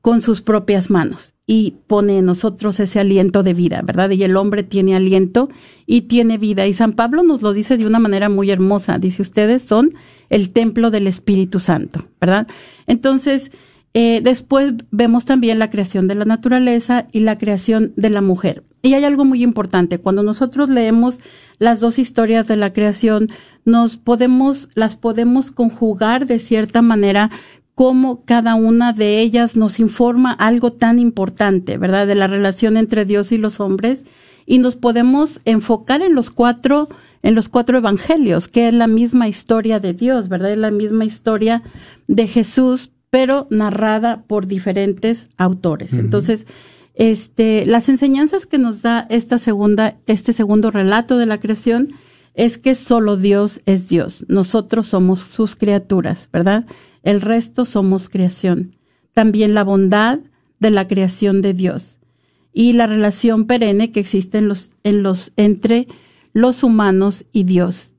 con 0.03 0.21
sus 0.21 0.43
propias 0.43 0.91
manos 0.91 1.36
y 1.47 1.77
pone 1.87 2.19
en 2.19 2.25
nosotros 2.25 2.81
ese 2.81 2.99
aliento 2.99 3.45
de 3.45 3.55
vida, 3.55 3.81
¿verdad? 3.85 4.11
Y 4.11 4.25
el 4.25 4.37
hombre 4.37 4.65
tiene 4.65 4.97
aliento 4.97 5.49
y 5.87 6.03
tiene 6.03 6.39
vida. 6.39 6.67
Y 6.67 6.75
San 6.75 6.95
Pablo 6.95 7.23
nos 7.23 7.43
lo 7.43 7.53
dice 7.53 7.77
de 7.77 7.87
una 7.87 8.01
manera 8.01 8.29
muy 8.29 8.51
hermosa. 8.51 8.99
Dice, 8.99 9.23
ustedes 9.23 9.63
son 9.63 9.95
el 10.29 10.51
templo 10.51 10.91
del 10.91 11.07
Espíritu 11.07 11.61
Santo, 11.61 12.05
¿verdad? 12.21 12.49
Entonces, 12.89 13.53
eh, 13.95 14.21
después 14.23 14.75
vemos 14.91 15.25
también 15.25 15.61
la 15.61 15.71
creación 15.71 16.09
de 16.09 16.17
la 16.17 16.25
naturaleza 16.25 17.07
y 17.13 17.21
la 17.21 17.39
creación 17.39 17.93
de 17.97 18.11
la 18.11 18.23
mujer. 18.23 18.65
Y 18.83 18.95
hay 18.95 19.05
algo 19.05 19.25
muy 19.25 19.43
importante, 19.43 19.99
cuando 19.99 20.23
nosotros 20.23 20.69
leemos 20.69 21.21
las 21.59 21.81
dos 21.81 21.99
historias 21.99 22.47
de 22.47 22.57
la 22.57 22.73
creación, 22.73 23.29
nos 23.65 23.97
podemos, 23.97 24.69
las 24.75 24.97
podemos 24.97 25.51
conjugar 25.51 26.27
de 26.27 26.39
cierta 26.39 26.83
manera 26.83 27.31
como 27.77 28.25
cada 28.25 28.55
una 28.55 28.95
de 28.95 29.21
ellas 29.21 29.55
nos 29.55 29.81
informa 29.81 30.33
algo 30.33 30.73
tan 30.73 30.99
importante, 30.99 31.77
¿verdad? 31.77 32.07
De 32.07 32.15
la 32.15 32.27
relación 32.27 32.79
entre 32.79 33.05
Dios 33.05 33.33
y 33.33 33.39
los 33.39 33.61
hombres 33.61 34.07
y 34.47 34.61
nos 34.61 34.77
podemos 34.77 35.43
enfocar 35.45 36.01
en 36.01 36.15
los 36.15 36.31
cuatro 36.31 36.89
en 37.23 37.35
los 37.35 37.51
cuatro 37.51 37.77
evangelios, 37.77 38.49
que 38.49 38.69
es 38.69 38.73
la 38.73 38.87
misma 38.87 39.29
historia 39.29 39.79
de 39.79 39.93
Dios, 39.93 40.29
¿verdad? 40.29 40.53
Es 40.53 40.59
la 40.59 40.71
misma 40.71 41.05
historia 41.05 41.63
de 42.07 42.29
Jesús, 42.29 42.93
pero 43.11 43.47
narrada 43.51 44.23
por 44.27 44.47
diferentes 44.47 45.29
autores. 45.37 45.93
Entonces, 45.93 46.47
este, 46.95 47.67
las 47.67 47.89
enseñanzas 47.89 48.47
que 48.47 48.59
nos 48.59 48.81
da 48.81 49.07
esta 49.11 49.39
segunda, 49.39 49.99
este 50.07 50.33
segundo 50.33 50.71
relato 50.71 51.19
de 51.19 51.27
la 51.27 51.41
creación 51.41 51.89
es 52.35 52.59
que 52.59 52.75
solo 52.75 53.17
Dios 53.17 53.61
es 53.67 53.89
Dios. 53.89 54.25
Nosotros 54.29 54.89
somos 54.89 55.21
sus 55.21 55.57
criaturas, 55.57 56.29
¿verdad? 56.33 56.67
El 57.07 57.21
resto 57.21 57.65
somos 57.65 58.09
creación. 58.09 58.75
También 59.15 59.55
la 59.55 59.63
bondad 59.63 60.19
de 60.59 60.71
la 60.73 60.89
creación 60.89 61.41
de 61.41 61.55
Dios 61.55 62.01
y 62.53 62.73
la 62.73 62.89
relación 62.89 63.47
perenne 63.47 63.93
que 63.93 64.01
existe 64.01 64.39
en 64.39 64.49
los, 64.49 64.73
en 64.83 65.05
los, 65.05 65.33
entre 65.37 65.87
los 66.33 66.65
humanos 66.65 67.25
y 67.31 67.45
Dios, 67.45 67.95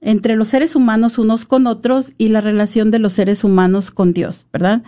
entre 0.00 0.36
los 0.36 0.46
seres 0.46 0.76
humanos 0.76 1.18
unos 1.18 1.44
con 1.44 1.66
otros 1.66 2.12
y 2.16 2.28
la 2.28 2.40
relación 2.40 2.92
de 2.92 3.00
los 3.00 3.14
seres 3.14 3.42
humanos 3.42 3.90
con 3.90 4.12
Dios, 4.12 4.46
¿verdad? 4.52 4.84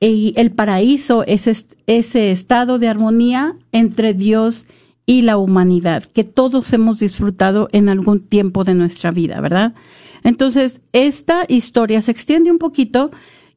Y 0.00 0.32
el 0.38 0.50
paraíso 0.50 1.24
es 1.26 1.66
ese 1.86 2.32
estado 2.32 2.78
de 2.78 2.88
armonía 2.88 3.54
entre 3.72 4.14
Dios 4.14 4.64
y 4.64 4.81
la 5.06 5.36
humanidad 5.36 6.04
que 6.04 6.24
todos 6.24 6.72
hemos 6.72 6.98
disfrutado 6.98 7.68
en 7.72 7.88
algún 7.88 8.20
tiempo 8.20 8.64
de 8.64 8.74
nuestra 8.74 9.10
vida, 9.10 9.40
¿verdad? 9.40 9.74
Entonces, 10.24 10.80
esta 10.92 11.44
historia 11.48 12.00
se 12.00 12.10
extiende 12.10 12.50
un 12.50 12.58
poquito 12.58 13.10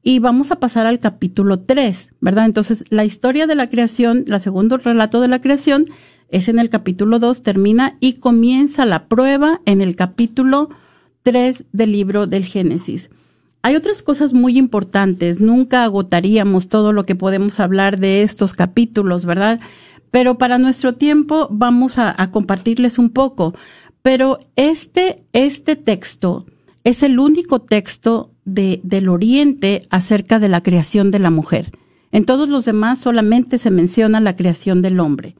y 0.04 0.20
vamos 0.20 0.52
a 0.52 0.60
pasar 0.60 0.86
al 0.86 1.00
capítulo 1.00 1.62
3, 1.62 2.12
¿verdad? 2.20 2.46
Entonces, 2.46 2.84
la 2.90 3.06
historia 3.06 3.48
de 3.48 3.56
la 3.56 3.68
creación, 3.68 4.24
la 4.28 4.40
segundo 4.40 4.78
relato 4.78 5.22
de 5.22 5.28
la 5.28 5.42
creación, 5.42 5.86
es 6.30 6.48
en 6.50 6.60
el 6.60 6.70
capítulo 6.70 7.20
2, 7.20 7.44
termina 7.44 7.98
y 8.00 8.14
comienza 8.14 8.86
la 8.86 9.08
prueba 9.08 9.62
en 9.66 9.82
el 9.82 9.96
capítulo 9.96 10.70
3 11.24 11.66
del 11.72 11.92
libro 11.92 12.28
del 12.28 12.46
Génesis. 12.46 13.10
Hay 13.62 13.76
otras 13.76 14.04
cosas 14.04 14.34
muy 14.34 14.60
importantes, 14.60 15.40
nunca 15.40 15.84
agotaríamos 15.84 16.68
todo 16.68 16.94
lo 16.94 17.06
que 17.06 17.16
podemos 17.16 17.60
hablar 17.60 17.98
de 17.98 18.22
estos 18.22 18.54
capítulos, 18.54 19.26
¿verdad? 19.26 19.60
Pero 20.12 20.38
para 20.38 20.58
nuestro 20.58 20.96
tiempo 20.96 21.48
vamos 21.52 21.98
a, 21.98 22.16
compartirles 22.32 22.98
un 22.98 23.10
poco. 23.10 23.54
Pero 24.02 24.40
este, 24.56 25.24
este 25.34 25.76
texto 25.76 26.46
es 26.84 27.04
el 27.04 27.20
único 27.20 27.62
texto 27.62 28.32
de, 28.46 28.80
del 28.84 29.10
Oriente 29.10 29.82
acerca 29.90 30.40
de 30.40 30.50
la 30.50 30.62
creación 30.62 31.12
de 31.12 31.20
la 31.20 31.32
mujer. 31.32 31.72
En 32.12 32.24
todos 32.26 32.48
los 32.48 32.66
demás 32.66 33.00
solamente 33.00 33.58
se 33.58 33.72
menciona 33.72 34.20
la 34.20 34.36
creación 34.36 34.82
del 34.82 35.00
hombre. 35.00 35.36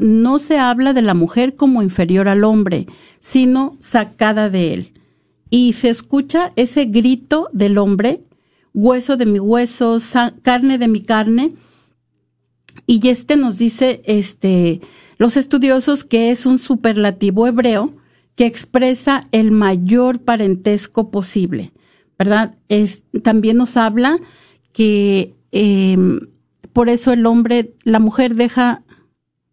No 0.00 0.38
se 0.38 0.58
habla 0.58 0.92
de 0.92 1.00
la 1.00 1.14
mujer 1.14 1.56
como 1.56 1.82
inferior 1.82 2.28
al 2.28 2.44
hombre, 2.44 2.86
sino 3.20 3.78
sacada 3.80 4.50
de 4.50 4.74
él 4.74 4.92
y 5.52 5.74
se 5.74 5.90
escucha 5.90 6.48
ese 6.56 6.86
grito 6.86 7.50
del 7.52 7.76
hombre, 7.76 8.24
hueso 8.72 9.18
de 9.18 9.26
mi 9.26 9.38
hueso, 9.38 9.98
carne 10.40 10.78
de 10.78 10.88
mi 10.88 11.02
carne. 11.02 11.50
Y 12.86 13.08
este 13.08 13.36
nos 13.36 13.58
dice, 13.58 14.02
este, 14.04 14.80
los 15.18 15.36
estudiosos 15.36 16.04
que 16.04 16.30
es 16.30 16.46
un 16.46 16.58
superlativo 16.58 17.46
hebreo 17.46 17.94
que 18.34 18.46
expresa 18.46 19.28
el 19.32 19.50
mayor 19.50 20.20
parentesco 20.20 21.10
posible, 21.10 21.72
¿verdad? 22.18 22.56
Es, 22.68 23.04
también 23.22 23.56
nos 23.56 23.76
habla 23.76 24.18
que 24.72 25.34
em, 25.52 26.20
por 26.72 26.88
eso 26.88 27.12
el 27.12 27.26
hombre, 27.26 27.74
la 27.84 27.98
mujer 27.98 28.34
deja, 28.34 28.82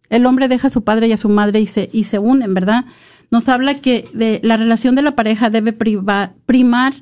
el 0.10 0.26
hombre 0.26 0.48
deja 0.48 0.68
a 0.68 0.72
su 0.72 0.84
padre 0.84 1.08
y 1.08 1.12
a 1.12 1.18
su 1.18 1.30
madre 1.30 1.60
y 1.60 1.68
se, 1.68 1.90
y 1.92 2.06
se 2.06 2.20
unen, 2.20 2.54
¿verdad? 2.54 2.86
nos 3.32 3.48
habla 3.48 3.76
que 3.76 4.10
la 4.44 4.58
relación 4.58 4.96
de 4.96 5.02
la 5.02 5.16
pareja 5.16 5.50
debe 5.50 5.74
primar 5.74 6.94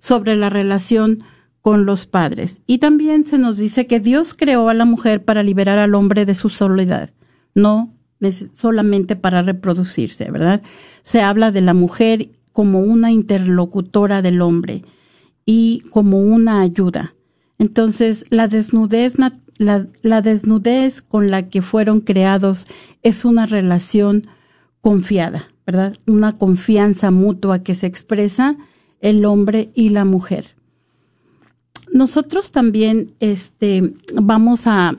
sobre 0.00 0.36
la 0.36 0.50
relación 0.50 1.22
con 1.66 1.84
los 1.84 2.06
padres. 2.06 2.62
Y 2.68 2.78
también 2.78 3.24
se 3.24 3.38
nos 3.38 3.56
dice 3.56 3.88
que 3.88 3.98
Dios 3.98 4.34
creó 4.34 4.68
a 4.68 4.74
la 4.74 4.84
mujer 4.84 5.24
para 5.24 5.42
liberar 5.42 5.80
al 5.80 5.96
hombre 5.96 6.24
de 6.24 6.36
su 6.36 6.48
soledad, 6.48 7.10
no 7.56 7.92
solamente 8.52 9.16
para 9.16 9.42
reproducirse, 9.42 10.30
¿verdad? 10.30 10.62
Se 11.02 11.22
habla 11.22 11.50
de 11.50 11.62
la 11.62 11.74
mujer 11.74 12.30
como 12.52 12.78
una 12.82 13.10
interlocutora 13.10 14.22
del 14.22 14.42
hombre 14.42 14.84
y 15.44 15.82
como 15.90 16.20
una 16.20 16.60
ayuda. 16.60 17.16
Entonces, 17.58 18.26
la 18.30 18.46
desnudez, 18.46 19.14
la, 19.58 20.20
desnudez 20.22 21.02
con 21.02 21.32
la 21.32 21.48
que 21.48 21.62
fueron 21.62 22.00
creados 22.00 22.68
es 23.02 23.24
una 23.24 23.44
relación 23.44 24.28
confiada. 24.82 25.48
¿verdad? 25.66 25.96
Una 26.06 26.38
confianza 26.38 27.10
mutua 27.10 27.64
que 27.64 27.74
se 27.74 27.88
expresa 27.88 28.56
el 29.00 29.24
hombre 29.24 29.72
y 29.74 29.88
la 29.88 30.04
mujer. 30.04 30.55
Nosotros 31.96 32.50
también 32.50 33.14
este, 33.20 33.94
vamos 34.14 34.66
a 34.66 34.94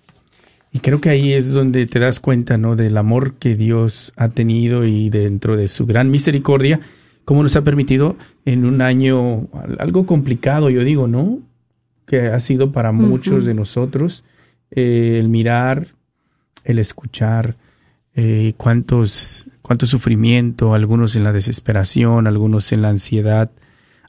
Y 0.72 0.78
creo 0.78 1.00
que 1.00 1.10
ahí 1.10 1.34
es 1.34 1.52
donde 1.52 1.86
te 1.86 1.98
das 1.98 2.18
cuenta, 2.18 2.56
¿no? 2.56 2.76
Del 2.76 2.96
amor 2.96 3.34
que 3.34 3.54
Dios 3.54 4.12
ha 4.16 4.28
tenido 4.28 4.84
y 4.84 5.10
dentro 5.10 5.56
de 5.56 5.68
su 5.68 5.84
gran 5.84 6.10
misericordia, 6.10 6.80
cómo 7.26 7.42
nos 7.42 7.56
ha 7.56 7.62
permitido 7.62 8.16
en 8.46 8.64
un 8.64 8.80
año 8.80 9.48
algo 9.78 10.06
complicado, 10.06 10.70
yo 10.70 10.82
digo, 10.82 11.06
¿no? 11.08 11.40
Que 12.06 12.28
ha 12.28 12.40
sido 12.40 12.72
para 12.72 12.90
muchos 12.90 13.44
de 13.44 13.52
nosotros 13.52 14.24
eh, 14.70 15.18
el 15.18 15.28
mirar, 15.28 15.88
el 16.64 16.78
escuchar, 16.78 17.56
eh, 18.14 18.54
cuántos, 18.56 19.46
cuánto 19.60 19.84
sufrimiento, 19.84 20.72
algunos 20.72 21.16
en 21.16 21.24
la 21.24 21.32
desesperación, 21.32 22.26
algunos 22.26 22.72
en 22.72 22.80
la 22.80 22.88
ansiedad, 22.88 23.50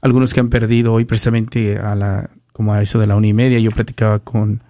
algunos 0.02 0.34
que 0.34 0.40
han 0.40 0.50
perdido 0.50 0.94
hoy 0.94 1.04
precisamente 1.04 1.78
a 1.78 1.96
la, 1.96 2.30
como 2.54 2.74
a 2.74 2.82
eso 2.82 3.00
de 3.00 3.08
la 3.08 3.18
una 3.18 3.28
y 3.28 3.34
media, 3.34 3.60
yo 3.60 3.72
platicaba 3.72 4.20
con, 4.20 4.64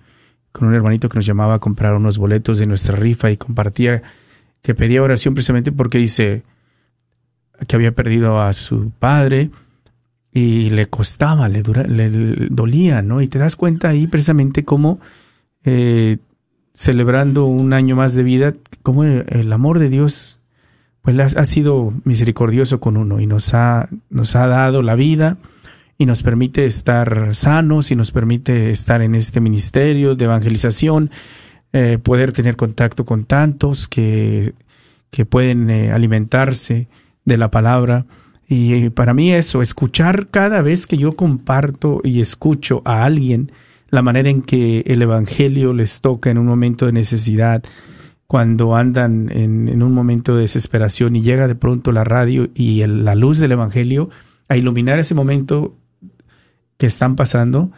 con 0.54 0.70
un 0.70 0.76
hermanito 0.76 1.10
que 1.10 1.18
nos 1.18 1.26
llamaba 1.26 1.56
a 1.56 1.60
comprar 1.60 1.96
unos 1.96 2.18
boletos 2.18 2.60
de 2.60 2.68
nuestra 2.68 2.96
rifa 2.96 3.30
y 3.32 3.38
compartía 3.38 4.02
que 4.62 4.74
pedía 4.74 5.04
oración 5.04 5.34
precisamente 5.34 5.74
porque 5.74 5.98
dice 5.98 6.44
que 7.68 7.76
había 7.76 7.92
perdido 7.92 8.42
a 8.42 8.54
su 8.54 8.92
padre 8.98 9.50
y 10.32 10.70
le 10.70 10.86
costaba, 10.86 11.50
le, 11.50 11.64
le, 11.64 12.48
dolía, 12.50 13.02
¿no? 13.02 13.22
Y 13.22 13.28
te 13.28 13.40
das 13.40 13.56
cuenta 13.56 13.90
ahí 13.90 14.08
precisamente 14.08 14.64
cómo 14.64 15.00
eh, 15.64 16.18
celebrando 16.74 17.46
un 17.46 17.74
año 17.74 17.96
más 17.96 18.14
de 18.14 18.24
vida, 18.24 18.54
como 18.82 19.04
el 19.04 19.52
amor 19.52 19.80
de 19.80 19.90
Dios 19.90 20.40
pues 21.04 21.36
ha, 21.36 21.46
sido 21.46 21.94
misericordioso 22.06 22.80
con 22.80 22.96
uno 22.96 23.20
y 23.20 23.28
nos 23.28 23.54
ha, 23.54 23.90
nos 24.10 24.38
ha 24.38 24.48
dado 24.48 24.82
la 24.82 24.96
vida 24.96 25.38
y 26.04 26.06
nos 26.06 26.22
permite 26.22 26.66
estar 26.66 27.34
sanos 27.34 27.90
y 27.90 27.96
nos 27.96 28.12
permite 28.12 28.72
estar 28.72 29.02
en 29.02 29.16
este 29.16 29.40
ministerio 29.40 30.16
de 30.16 30.26
evangelización, 30.26 31.12
eh, 31.72 31.98
poder 31.98 32.34
tener 32.34 32.58
contacto 32.58 33.06
con 33.06 33.24
tantos 33.24 33.88
que, 33.88 34.54
que 35.12 35.26
pueden 35.26 35.70
eh, 35.70 35.92
alimentarse 35.92 36.90
de 37.24 37.38
la 37.38 37.50
palabra. 37.50 38.06
Y 38.50 38.90
para 38.90 39.14
mí 39.14 39.34
eso, 39.34 39.62
escuchar 39.62 40.28
cada 40.28 40.62
vez 40.62 40.88
que 40.88 40.98
yo 40.98 41.14
comparto 41.14 42.02
y 42.04 42.20
escucho 42.20 42.82
a 42.84 43.06
alguien 43.06 43.54
la 43.90 44.02
manera 44.02 44.30
en 44.30 44.42
que 44.42 44.82
el 44.86 45.04
Evangelio 45.04 45.72
les 45.72 46.02
toca 46.02 46.30
en 46.30 46.38
un 46.38 46.48
momento 46.48 46.86
de 46.86 46.92
necesidad, 46.92 47.64
cuando 48.28 48.76
andan 48.76 49.30
en, 49.32 49.82
un 49.82 49.94
momento 49.94 50.36
de 50.36 50.42
desesperación 50.42 51.16
y 51.16 51.22
llega 51.22 51.48
de 51.48 51.56
pronto 51.56 51.94
la 51.94 52.04
radio 52.04 52.50
y 52.54 52.86
la 52.88 53.16
luz 53.16 53.40
del 53.40 53.54
Evangelio 53.54 54.10
a 54.50 54.58
iluminar 54.58 55.00
ese 55.00 55.16
momento 55.16 55.78
que 56.78 56.86
están 56.86 57.16
pasando, 57.16 57.72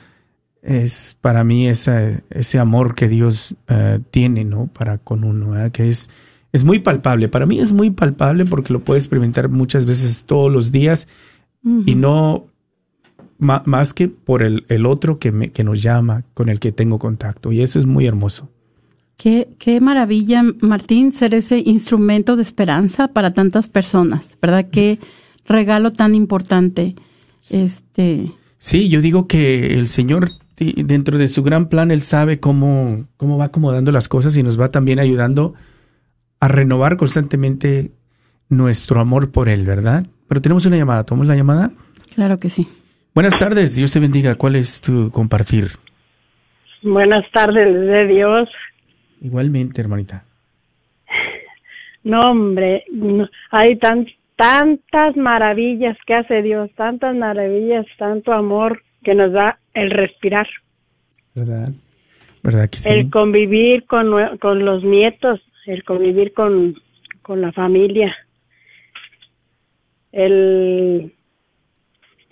es 0.61 1.17
para 1.21 1.43
mí 1.43 1.67
ese, 1.67 2.23
ese 2.31 2.59
amor 2.59 2.95
que 2.95 3.07
Dios 3.07 3.55
eh, 3.67 3.99
tiene, 4.11 4.43
¿no? 4.45 4.67
Para 4.67 4.97
con 4.97 5.23
uno, 5.23 5.63
¿eh? 5.63 5.71
que 5.71 5.87
es, 5.89 6.09
es 6.51 6.63
muy 6.63 6.79
palpable. 6.79 7.27
Para 7.27 7.45
mí 7.45 7.59
es 7.59 7.71
muy 7.71 7.91
palpable 7.91 8.45
porque 8.45 8.73
lo 8.73 8.79
puedo 8.79 8.97
experimentar 8.97 9.49
muchas 9.49 9.85
veces 9.85 10.25
todos 10.25 10.51
los 10.51 10.71
días 10.71 11.07
y 11.85 11.95
no 11.95 12.45
más 13.39 13.93
que 13.93 14.07
por 14.07 14.43
el, 14.43 14.65
el 14.69 14.85
otro 14.85 15.17
que, 15.17 15.31
me, 15.31 15.49
que 15.51 15.63
nos 15.63 15.81
llama, 15.81 16.23
con 16.33 16.49
el 16.49 16.59
que 16.59 16.71
tengo 16.71 16.99
contacto. 16.99 17.51
Y 17.51 17.61
eso 17.61 17.79
es 17.79 17.85
muy 17.85 18.05
hermoso. 18.05 18.49
Qué, 19.17 19.49
qué 19.59 19.79
maravilla, 19.79 20.43
Martín, 20.61 21.11
ser 21.11 21.33
ese 21.33 21.59
instrumento 21.59 22.35
de 22.35 22.43
esperanza 22.43 23.07
para 23.07 23.31
tantas 23.31 23.67
personas, 23.67 24.37
¿verdad? 24.41 24.67
Qué 24.71 24.99
regalo 25.47 25.91
tan 25.93 26.15
importante. 26.15 26.95
Este. 27.49 28.31
Sí, 28.57 28.89
yo 28.89 29.01
digo 29.01 29.27
que 29.27 29.73
el 29.73 29.87
Señor, 29.87 30.29
dentro 30.57 31.17
de 31.17 31.27
su 31.27 31.43
gran 31.43 31.69
plan, 31.69 31.91
Él 31.91 32.01
sabe 32.01 32.39
cómo, 32.39 33.05
cómo 33.17 33.37
va 33.37 33.45
acomodando 33.45 33.91
las 33.91 34.07
cosas 34.07 34.35
y 34.37 34.43
nos 34.43 34.59
va 34.59 34.71
también 34.71 34.99
ayudando 34.99 35.53
a 36.39 36.47
renovar 36.47 36.97
constantemente 36.97 37.91
nuestro 38.49 38.99
amor 38.99 39.31
por 39.31 39.49
Él, 39.49 39.65
¿verdad? 39.65 40.05
Pero 40.27 40.41
tenemos 40.41 40.65
una 40.65 40.77
llamada. 40.77 41.03
¿Tomamos 41.03 41.27
la 41.27 41.35
llamada? 41.35 41.71
Claro 42.13 42.39
que 42.39 42.49
sí. 42.49 42.67
Buenas 43.13 43.37
tardes, 43.39 43.75
Dios 43.75 43.93
te 43.93 43.99
bendiga. 43.99 44.35
¿Cuál 44.35 44.55
es 44.55 44.81
tu 44.81 45.09
compartir? 45.11 45.67
Buenas 46.81 47.25
tardes 47.31 47.73
de 47.73 48.07
Dios. 48.07 48.49
Igualmente, 49.21 49.81
hermanita. 49.81 50.23
No, 52.03 52.31
hombre, 52.31 52.83
hay 53.51 53.77
tan, 53.77 54.05
tantas 54.35 55.15
maravillas 55.15 55.97
que 56.05 56.13
hace 56.13 56.41
Dios, 56.41 56.69
tantas 56.75 57.15
maravillas, 57.15 57.85
tanto 57.97 58.33
amor 58.33 58.81
que 59.03 59.15
nos 59.15 59.31
da 59.31 59.59
el 59.73 59.91
respirar. 59.91 60.47
¿Verdad? 61.33 61.69
¿Verdad 62.43 62.69
que 62.69 62.77
sí? 62.77 62.91
El 62.91 63.09
convivir 63.09 63.85
con, 63.85 64.37
con 64.37 64.65
los 64.65 64.83
nietos, 64.83 65.41
el 65.65 65.83
convivir 65.83 66.33
con, 66.33 66.75
con 67.21 67.41
la 67.41 67.51
familia, 67.51 68.15
el 70.11 71.13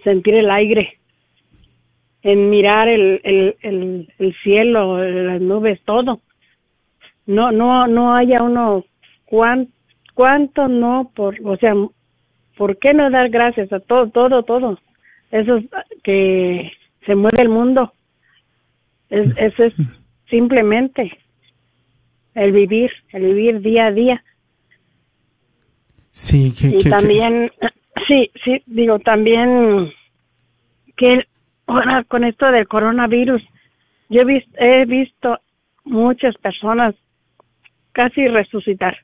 sentir 0.04 0.36
el 0.36 0.50
aire, 0.52 1.00
en 2.22 2.50
mirar 2.50 2.88
el, 2.88 3.20
el, 3.24 3.56
el, 3.62 4.14
el 4.18 4.36
cielo, 4.44 5.04
las 5.04 5.42
nubes, 5.42 5.82
todo 5.84 6.22
no 7.26 7.52
no 7.52 7.88
no 7.88 8.16
haya 8.16 8.44
uno 8.44 8.86
cuánto 9.26 9.73
cuánto 10.14 10.68
no 10.68 11.12
por 11.16 11.36
o 11.44 11.58
sea 11.58 11.74
por 12.58 12.78
qué 12.78 12.94
no 12.94 13.10
dar 13.10 13.30
gracias 13.30 13.72
a 13.74 13.80
todo 13.80 14.10
todo 14.10 14.44
todo 14.44 14.78
eso 15.34 15.56
es 15.56 15.66
que 16.04 16.72
se 17.06 17.16
mueve 17.16 17.42
el 17.42 17.50
mundo. 17.50 17.92
Es 19.10 19.28
eso 19.38 19.64
es 19.64 19.74
simplemente 20.30 21.12
el 22.36 22.52
vivir 22.52 22.92
el 23.12 23.24
vivir 23.24 23.62
día 23.62 23.88
a 23.88 23.92
día. 23.92 24.24
Sí 26.12 26.54
que, 26.54 26.78
y 26.78 26.90
también 26.90 27.52
sí 28.08 28.32
sí 28.46 28.62
digo 28.68 29.00
también 29.00 29.92
que 30.96 31.26
ahora 31.66 32.04
con 32.04 32.24
esto 32.24 32.52
del 32.52 32.68
coronavirus 32.68 33.42
yo 34.10 34.22
he 34.22 34.26
visto, 34.26 34.52
he 34.58 34.86
visto 34.86 35.40
muchas 35.84 36.36
personas 36.38 36.94
casi 37.92 38.28
resucitar. 38.28 38.98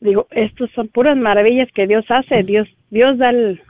Digo, 0.00 0.26
estos 0.30 0.70
son 0.72 0.88
puras 0.88 1.16
maravillas 1.16 1.68
que 1.74 1.86
Dios 1.86 2.04
hace. 2.08 2.42
Dios, 2.42 2.68
Dios 2.90 3.18
da 3.18 3.30
el, 3.30 3.60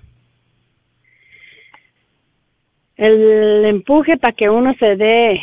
el 2.97 3.65
empuje 3.65 4.17
para 4.17 4.33
que 4.33 4.51
uno 4.51 4.75
se 4.79 4.97
dé 4.97 5.41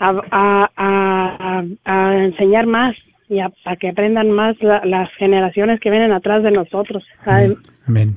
a, 0.00 0.68
a, 0.76 1.64
a, 1.84 2.24
enseñar 2.24 2.66
más 2.66 2.96
y 3.28 3.38
para 3.62 3.76
que 3.76 3.88
aprendan 3.88 4.30
más 4.30 4.56
las 4.60 5.10
generaciones 5.18 5.80
que 5.80 5.90
vienen 5.90 6.12
atrás 6.12 6.42
de 6.42 6.50
nosotros. 6.50 7.04
Amén. 7.86 8.16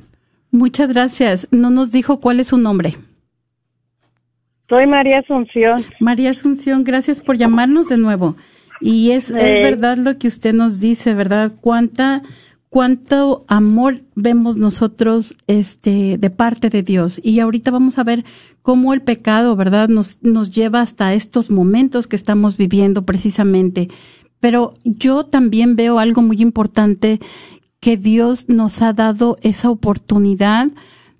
Muchas 0.50 0.92
gracias. 0.92 1.48
No 1.50 1.70
nos 1.70 1.92
dijo 1.92 2.20
cuál 2.20 2.40
es 2.40 2.48
su 2.48 2.56
nombre. 2.56 2.92
Soy 4.68 4.86
María 4.86 5.20
Asunción. 5.20 5.80
María 5.98 6.30
Asunción, 6.30 6.84
gracias 6.84 7.22
por 7.22 7.36
llamarnos 7.38 7.88
de 7.88 7.96
nuevo. 7.96 8.36
Y 8.80 9.10
es, 9.10 9.30
es 9.30 9.62
verdad 9.62 9.98
lo 9.98 10.18
que 10.18 10.28
usted 10.28 10.54
nos 10.54 10.80
dice, 10.80 11.14
¿verdad? 11.14 11.52
Cuánta, 11.60 12.22
cuánto 12.68 13.44
amor 13.48 14.02
vemos 14.14 14.56
nosotros 14.56 15.34
este, 15.46 16.18
de 16.18 16.30
parte 16.30 16.70
de 16.70 16.82
Dios. 16.82 17.20
Y 17.22 17.40
ahorita 17.40 17.70
vamos 17.70 17.98
a 17.98 18.04
ver 18.04 18.24
cómo 18.62 18.94
el 18.94 19.02
pecado, 19.02 19.56
¿verdad? 19.56 19.88
Nos, 19.88 20.22
nos 20.22 20.50
lleva 20.50 20.80
hasta 20.80 21.14
estos 21.14 21.50
momentos 21.50 22.06
que 22.06 22.16
estamos 22.16 22.56
viviendo 22.56 23.04
precisamente. 23.04 23.88
Pero 24.40 24.74
yo 24.84 25.24
también 25.24 25.74
veo 25.74 25.98
algo 25.98 26.22
muy 26.22 26.40
importante 26.40 27.18
que 27.80 27.96
Dios 27.96 28.48
nos 28.48 28.82
ha 28.82 28.92
dado 28.92 29.36
esa 29.42 29.70
oportunidad 29.70 30.68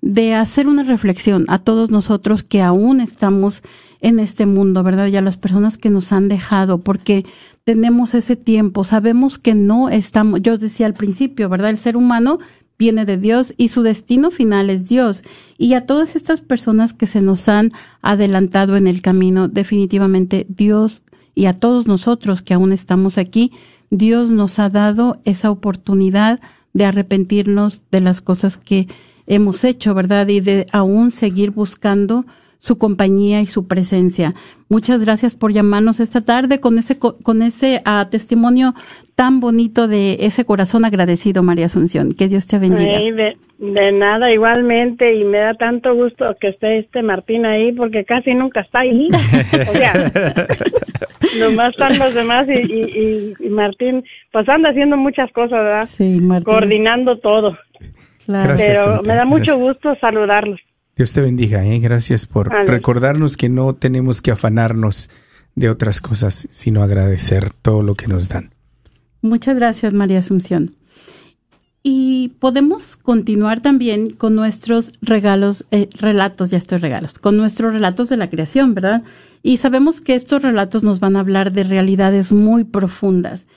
de 0.01 0.33
hacer 0.33 0.67
una 0.67 0.83
reflexión 0.83 1.45
a 1.49 1.57
todos 1.57 1.89
nosotros 1.89 2.43
que 2.43 2.61
aún 2.61 3.01
estamos 3.01 3.63
en 4.01 4.19
este 4.19 4.45
mundo, 4.45 4.81
¿verdad? 4.83 5.07
Y 5.07 5.17
a 5.17 5.21
las 5.21 5.37
personas 5.37 5.77
que 5.77 5.89
nos 5.89 6.13
han 6.13 6.29
dejado, 6.29 6.79
porque 6.79 7.25
tenemos 7.63 8.13
ese 8.13 8.35
tiempo, 8.35 8.83
sabemos 8.83 9.37
que 9.37 9.53
no 9.53 9.89
estamos, 9.89 10.41
yo 10.41 10.57
decía 10.57 10.85
al 10.85 10.93
principio, 10.93 11.49
¿verdad? 11.49 11.69
El 11.69 11.77
ser 11.77 11.95
humano 11.97 12.39
viene 12.79 13.05
de 13.05 13.17
Dios 13.17 13.53
y 13.57 13.67
su 13.67 13.83
destino 13.83 14.31
final 14.31 14.69
es 14.69 14.87
Dios. 14.87 15.23
Y 15.57 15.73
a 15.73 15.85
todas 15.85 16.15
estas 16.15 16.41
personas 16.41 16.93
que 16.93 17.05
se 17.05 17.21
nos 17.21 17.49
han 17.49 17.71
adelantado 18.01 18.77
en 18.77 18.87
el 18.87 19.01
camino, 19.01 19.49
definitivamente 19.49 20.47
Dios 20.49 21.03
y 21.35 21.45
a 21.45 21.53
todos 21.53 21.87
nosotros 21.87 22.41
que 22.41 22.53
aún 22.53 22.71
estamos 22.71 23.17
aquí, 23.17 23.51
Dios 23.89 24.29
nos 24.29 24.59
ha 24.59 24.69
dado 24.69 25.19
esa 25.25 25.51
oportunidad 25.51 26.39
de 26.73 26.85
arrepentirnos 26.85 27.81
de 27.91 28.01
las 28.01 28.21
cosas 28.21 28.57
que 28.57 28.87
hemos 29.27 29.63
hecho, 29.63 29.93
¿verdad? 29.93 30.27
Y 30.29 30.39
de 30.39 30.65
aún 30.71 31.11
seguir 31.11 31.51
buscando 31.51 32.25
su 32.59 32.77
compañía 32.77 33.41
y 33.41 33.45
su 33.45 33.67
presencia. 33.67 34.35
Muchas 34.67 35.03
gracias 35.03 35.35
por 35.35 35.51
llamarnos 35.51 35.99
esta 35.99 36.21
tarde 36.21 36.59
con 36.59 36.77
ese 36.77 36.99
con 36.99 37.41
ese 37.41 37.81
ah, 37.85 38.07
testimonio 38.11 38.75
tan 39.15 39.39
bonito 39.39 39.87
de 39.87 40.17
ese 40.21 40.45
corazón 40.45 40.85
agradecido, 40.85 41.41
María 41.41 41.65
Asunción. 41.65 42.13
Que 42.13 42.27
Dios 42.27 42.47
te 42.47 42.59
bendiga. 42.59 42.99
de, 43.57 43.91
nada, 43.93 44.31
igualmente, 44.31 45.15
y 45.15 45.23
me 45.23 45.39
da 45.39 45.53
tanto 45.55 45.95
gusto 45.95 46.25
que 46.39 46.49
esté 46.49 46.79
este 46.79 47.01
Martín 47.01 47.45
ahí, 47.45 47.71
porque 47.71 48.05
casi 48.05 48.33
nunca 48.33 48.61
está 48.61 48.79
ahí. 48.81 49.09
o 49.11 49.73
sea, 49.73 50.11
nomás 51.39 51.71
están 51.71 51.97
los 51.97 52.13
demás 52.13 52.47
y, 52.47 53.35
y, 53.39 53.49
Martín, 53.49 54.03
pues 54.31 54.47
anda 54.47 54.69
haciendo 54.69 54.97
muchas 54.97 55.31
cosas, 55.31 55.63
¿verdad? 55.63 55.87
Sí, 55.89 56.19
Martín. 56.21 56.43
Coordinando 56.43 57.17
todo. 57.17 57.57
Pero 58.27 59.01
me 59.05 59.15
da 59.15 59.25
mucho 59.25 59.57
gusto 59.57 59.95
saludarlos. 59.99 60.59
Dios 60.99 61.13
te 61.13 61.21
bendiga, 61.21 61.65
¿eh? 61.65 61.79
gracias 61.79 62.25
por 62.25 62.49
recordarnos 62.49 63.37
que 63.37 63.47
no 63.47 63.73
tenemos 63.73 64.21
que 64.21 64.31
afanarnos 64.31 65.09
de 65.55 65.69
otras 65.69 66.01
cosas, 66.01 66.49
sino 66.51 66.83
agradecer 66.83 67.53
todo 67.61 67.83
lo 67.83 67.95
que 67.95 68.07
nos 68.07 68.27
dan. 68.27 68.53
Muchas 69.21 69.55
gracias, 69.55 69.93
María 69.93 70.19
Asunción. 70.19 70.75
Y 71.83 72.33
podemos 72.39 72.97
continuar 72.97 73.61
también 73.61 74.09
con 74.09 74.35
nuestros 74.35 74.91
regalos, 75.01 75.65
eh, 75.71 75.87
relatos, 75.93 76.49
ya 76.49 76.57
estoy 76.57 76.79
regalos, 76.79 77.17
con 77.17 77.37
nuestros 77.37 77.71
relatos 77.71 78.09
de 78.09 78.17
la 78.17 78.29
creación, 78.29 78.75
¿verdad? 78.75 79.03
Y 79.41 79.55
sabemos 79.55 80.01
que 80.01 80.15
estos 80.15 80.41
relatos 80.41 80.83
nos 80.83 80.99
van 80.99 81.15
a 81.15 81.21
hablar 81.21 81.53
de 81.53 81.63
realidades 81.63 82.33
muy 82.33 82.65
profundas 82.65 83.47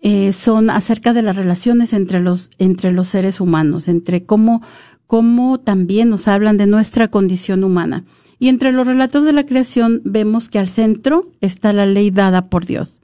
eh, 0.00 0.32
son 0.32 0.70
acerca 0.70 1.12
de 1.12 1.22
las 1.22 1.34
relaciones 1.34 1.92
entre 1.92 2.20
los, 2.20 2.50
entre 2.58 2.92
los 2.92 3.08
seres 3.08 3.40
humanos, 3.40 3.88
entre 3.88 4.24
cómo, 4.24 4.62
cómo 5.08 5.58
también 5.58 6.10
nos 6.10 6.28
hablan 6.28 6.58
de 6.58 6.68
nuestra 6.68 7.08
condición 7.08 7.64
humana. 7.64 8.04
Y 8.38 8.48
entre 8.48 8.70
los 8.70 8.86
relatos 8.86 9.24
de 9.24 9.32
la 9.32 9.46
creación 9.46 10.02
vemos 10.04 10.48
que 10.48 10.60
al 10.60 10.68
centro 10.68 11.32
está 11.40 11.72
la 11.72 11.86
ley 11.86 12.12
dada 12.12 12.48
por 12.48 12.66
Dios, 12.66 13.00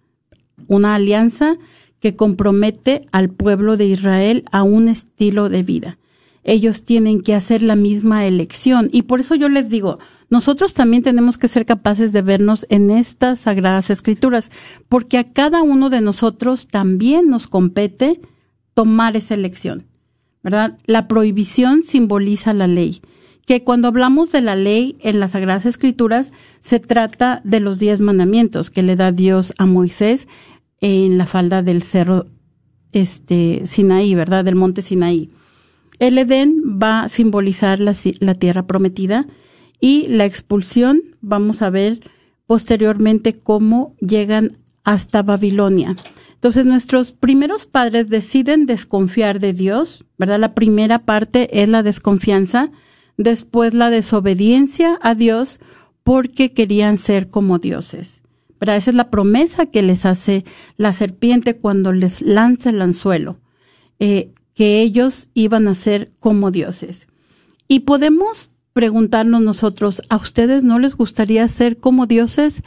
una 0.69 0.95
alianza 0.95 1.57
que 1.99 2.15
compromete 2.15 3.09
al 3.11 3.31
pueblo 3.31 3.77
de 3.77 3.87
Israel 3.87 4.45
a 4.53 4.63
un 4.63 4.89
estilo 4.89 5.49
de 5.49 5.63
vida. 5.65 5.99
ellos 6.47 6.85
tienen 6.85 7.23
que 7.23 7.35
hacer 7.35 7.63
la 7.63 7.75
misma 7.75 8.27
elección. 8.27 8.91
Y 8.93 9.03
por 9.03 9.21
eso 9.21 9.35
yo 9.35 9.49
les 9.49 9.71
digo, 9.71 9.99
nosotros 10.29 10.75
también 10.75 11.03
tenemos 11.03 11.39
que 11.39 11.49
ser 11.49 11.65
capaces 11.65 12.13
de 12.13 12.21
vernos 12.21 12.67
en 12.69 12.91
estas 12.91 13.39
sagradas 13.41 13.89
escrituras, 13.89 14.51
porque 14.91 15.17
a 15.17 15.33
cada 15.33 15.63
uno 15.63 15.89
de 15.89 16.03
nosotros 16.03 16.67
también 16.67 17.31
nos 17.31 17.47
compete 17.47 18.21
tomar 18.75 19.17
esa 19.17 19.33
elección, 19.33 19.87
¿verdad? 20.45 20.79
La 20.85 21.09
prohibición 21.09 21.83
simboliza 21.83 22.53
la 22.53 22.69
ley, 22.69 23.01
que 23.47 23.65
cuando 23.65 23.89
hablamos 23.89 24.31
de 24.31 24.43
la 24.43 24.55
ley 24.55 24.97
en 25.01 25.19
las 25.19 25.33
sagradas 25.33 25.67
escrituras 25.67 26.33
se 26.61 26.79
trata 26.79 27.41
de 27.45 27.61
los 27.61 27.79
diez 27.79 27.99
mandamientos 27.99 28.71
que 28.71 28.83
le 28.83 28.95
da 28.95 29.11
Dios 29.11 29.55
a 29.59 29.67
Moisés 29.67 30.29
en 30.81 31.19
la 31.19 31.27
falda 31.27 31.63
del 31.63 31.83
cerro 31.83 32.27
este 32.93 33.63
Sinaí, 33.65 34.15
¿verdad? 34.15 34.45
Del 34.45 34.55
monte 34.55 34.83
Sinaí. 34.83 35.31
El 35.99 36.19
Edén 36.19 36.79
va 36.81 37.05
a 37.05 37.09
simbolizar 37.09 37.81
la, 37.81 37.95
la 38.21 38.35
tierra 38.35 38.67
prometida 38.67 39.27
y 39.81 40.07
la 40.09 40.27
expulsión, 40.27 41.03
vamos 41.21 41.63
a 41.63 41.71
ver 41.71 42.01
posteriormente 42.47 43.39
cómo 43.41 43.95
llegan 44.01 44.59
hasta 44.85 45.23
Babilonia. 45.23 45.97
Entonces 46.45 46.67
nuestros 46.67 47.13
primeros 47.13 47.65
padres 47.65 48.11
deciden 48.11 48.67
desconfiar 48.67 49.41
de 49.41 49.55
Dios, 49.55 50.05
¿verdad? 50.19 50.39
La 50.39 50.53
primera 50.53 50.99
parte 50.99 51.63
es 51.63 51.71
la 51.71 51.83
desconfianza, 51.83 52.71
después 53.17 53.73
la 53.73 53.89
desobediencia 53.89 54.99
a 55.01 55.15
Dios 55.15 55.59
porque 56.03 56.53
querían 56.53 56.99
ser 56.99 57.31
como 57.31 57.59
dioses. 57.59 58.21
¿verdad? 58.61 58.77
Esa 58.77 58.91
es 58.91 58.95
la 58.95 59.09
promesa 59.09 59.65
que 59.65 59.81
les 59.81 60.05
hace 60.05 60.45
la 60.77 60.93
serpiente 60.93 61.57
cuando 61.57 61.95
les 61.95 62.21
lanza 62.21 62.69
el 62.69 62.83
anzuelo. 62.83 63.39
Eh, 63.99 64.29
que 64.53 64.83
ellos 64.83 65.29
iban 65.33 65.67
a 65.67 65.75
ser 65.75 66.13
como 66.21 66.51
dioses. 66.51 67.09
Y 67.69 67.81
podemos 67.81 68.51
preguntarnos 68.75 69.41
nosotros, 69.41 70.03
¿a 70.11 70.17
ustedes 70.17 70.65
no 70.65 70.81
les 70.81 70.97
gustaría 70.97 71.47
ser 71.47 71.79
como 71.79 72.07
dioses? 72.07 72.63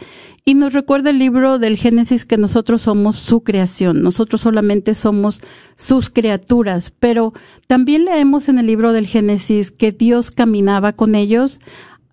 Y 0.46 0.54
nos 0.54 0.72
recuerda 0.72 1.10
el 1.10 1.20
libro 1.20 1.60
del 1.60 1.78
Génesis 1.78 2.26
que 2.26 2.38
nosotros 2.38 2.84
somos 2.84 3.18
su 3.18 3.44
creación, 3.44 4.02
nosotros 4.02 4.42
solamente 4.42 4.96
somos 4.96 5.42
sus 5.76 6.10
criaturas, 6.10 6.94
pero 6.98 7.34
también 7.68 8.06
leemos 8.06 8.48
en 8.48 8.58
el 8.58 8.68
libro 8.68 8.94
del 8.94 9.06
Génesis 9.06 9.72
que 9.72 9.92
Dios 9.92 10.32
caminaba 10.32 10.94
con 10.94 11.14
ellos 11.14 11.60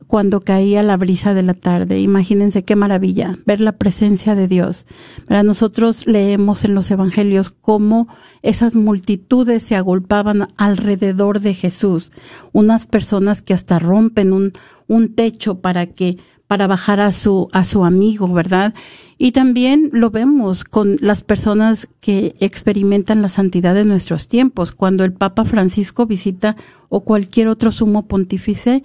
cuando 0.07 0.41
caía 0.41 0.83
la 0.83 0.97
brisa 0.97 1.35
de 1.35 1.43
la 1.43 1.55
tarde. 1.55 2.01
Imagínense 2.01 2.65
qué 2.65 2.77
maravilla 2.77 3.39
ver 3.47 3.61
la 3.61 3.73
presencia 3.73 4.35
de 4.35 4.49
Dios. 4.49 4.87
Nosotros 5.29 6.07
leemos 6.07 6.65
en 6.65 6.75
los 6.75 6.91
evangelios 6.91 7.51
cómo 7.51 8.09
esas 8.43 8.75
multitudes 8.75 9.63
se 9.63 9.77
agolpaban 9.77 10.49
alrededor 10.57 11.41
de 11.41 11.55
Jesús, 11.55 12.13
unas 12.53 12.87
personas 12.87 13.43
que 13.43 13.55
hasta 13.55 13.79
rompen 13.79 14.33
un, 14.33 14.53
un 14.87 15.15
techo 15.15 15.61
para 15.61 15.87
que 15.87 16.19
para 16.47 16.67
bajar 16.67 17.01
a 17.01 17.11
su 17.11 17.49
a 17.53 17.65
su 17.65 17.85
amigo, 17.85 18.33
¿verdad? 18.33 18.75
Y 19.17 19.33
también 19.33 19.91
lo 19.93 20.11
vemos 20.11 20.65
con 20.65 20.97
las 21.01 21.23
personas 21.23 21.89
que 22.01 22.35
experimentan 22.41 23.23
la 23.23 23.29
santidad 23.29 23.75
de 23.75 23.85
nuestros 23.85 24.29
tiempos, 24.29 24.73
cuando 24.73 25.05
el 25.05 25.13
Papa 25.13 25.45
Francisco 25.45 26.07
visita 26.07 26.57
o 26.89 27.05
cualquier 27.05 27.49
otro 27.49 27.71
sumo 27.71 28.07
pontífice, 28.07 28.83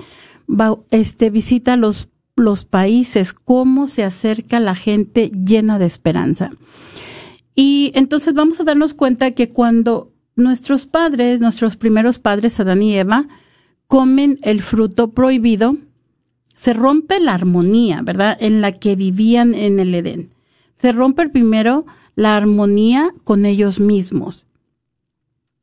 este, 0.91 1.29
visita 1.29 1.77
los, 1.77 2.09
los 2.35 2.65
países, 2.65 3.33
cómo 3.33 3.87
se 3.87 4.03
acerca 4.03 4.59
la 4.59 4.75
gente 4.75 5.31
llena 5.31 5.79
de 5.79 5.85
esperanza. 5.85 6.51
Y 7.55 7.91
entonces 7.95 8.33
vamos 8.33 8.59
a 8.59 8.63
darnos 8.63 8.93
cuenta 8.93 9.31
que 9.31 9.49
cuando 9.49 10.13
nuestros 10.35 10.87
padres, 10.87 11.41
nuestros 11.41 11.77
primeros 11.77 12.19
padres, 12.19 12.59
Adán 12.59 12.81
y 12.81 12.95
Eva, 12.95 13.27
comen 13.87 14.39
el 14.43 14.61
fruto 14.61 15.11
prohibido, 15.11 15.75
se 16.55 16.73
rompe 16.73 17.19
la 17.19 17.33
armonía, 17.33 18.01
¿verdad? 18.01 18.37
En 18.39 18.61
la 18.61 18.71
que 18.71 18.95
vivían 18.95 19.53
en 19.53 19.79
el 19.79 19.93
Edén. 19.95 20.29
Se 20.75 20.91
rompe 20.91 21.29
primero 21.29 21.85
la 22.15 22.35
armonía 22.35 23.11
con 23.23 23.45
ellos 23.45 23.79
mismos. 23.79 24.45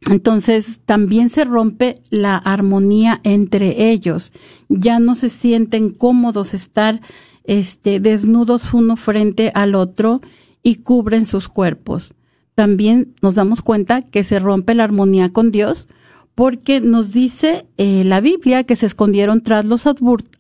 Entonces 0.01 0.81
también 0.85 1.31
se 1.31 1.45
rompe 1.45 2.01
la 2.11 2.37
armonía 2.37 3.21
entre 3.25 3.91
ellos. 3.91 4.33
Ya 4.69 4.99
no 4.99 5.15
se 5.15 5.29
sienten 5.29 5.91
cómodos 5.91 6.55
estar 6.55 7.01
este, 7.45 8.01
desnudos 8.01 8.75
uno 8.75 8.97
frente 8.97 9.51
al 9.55 9.75
otro 9.75 10.21
y 10.63 10.77
cubren 10.77 11.27
sus 11.27 11.49
cuerpos. 11.49 12.15
También 12.55 13.15
nos 13.23 13.35
damos 13.35 13.63
cuenta 13.63 14.03
que 14.03 14.23
se 14.25 14.39
rompe 14.39 14.75
la 14.75 14.85
armonía 14.85 15.31
con 15.31 15.51
Dios 15.51 15.89
porque 16.35 16.81
nos 16.81 17.13
dice 17.13 17.67
eh, 17.79 18.05
la 18.05 18.21
Biblia 18.21 18.65
que 18.65 18.77
se 18.77 18.87
escondieron 18.87 19.43
tras 19.43 19.65
los 19.65 19.85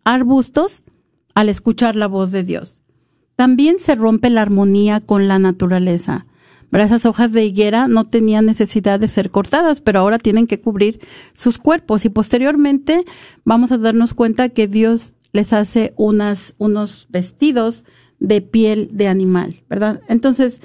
arbustos 0.05 0.83
al 1.35 1.49
escuchar 1.49 1.97
la 1.97 2.07
voz 2.07 2.33
de 2.33 2.45
Dios. 2.45 2.83
También 3.37 3.79
se 3.79 3.95
rompe 3.95 4.31
la 4.31 4.43
armonía 4.43 5.01
con 5.01 5.29
la 5.29 5.39
naturaleza. 5.39 6.27
Esas 6.73 7.07
hojas 7.07 7.33
de 7.33 7.45
higuera 7.45 7.89
no 7.89 8.05
tenían 8.05 8.47
necesidad 8.47 9.01
de 9.01 9.09
ser 9.09 9.31
cortadas, 9.31 9.81
pero 9.81 10.01
ahora 10.01 10.19
tienen 10.19 10.47
que 10.47 10.61
cubrir 10.61 11.01
sus 11.33 11.59
cuerpos 11.59 12.05
y 12.05 12.11
posteriormente 12.11 13.05
vamos 13.45 13.73
a 13.73 13.79
darnos 13.79 14.15
cuenta 14.15 14.51
que 14.51 14.69
Dios 14.69 15.15
les 15.33 15.53
hace 15.53 15.93
unas, 15.97 16.55
unos 16.59 17.07
vestidos 17.11 17.85
de 18.19 18.41
piel 18.41 18.91
de 18.93 19.09
animal, 19.09 19.63
¿verdad? 19.69 20.01
Entonces, 20.09 20.61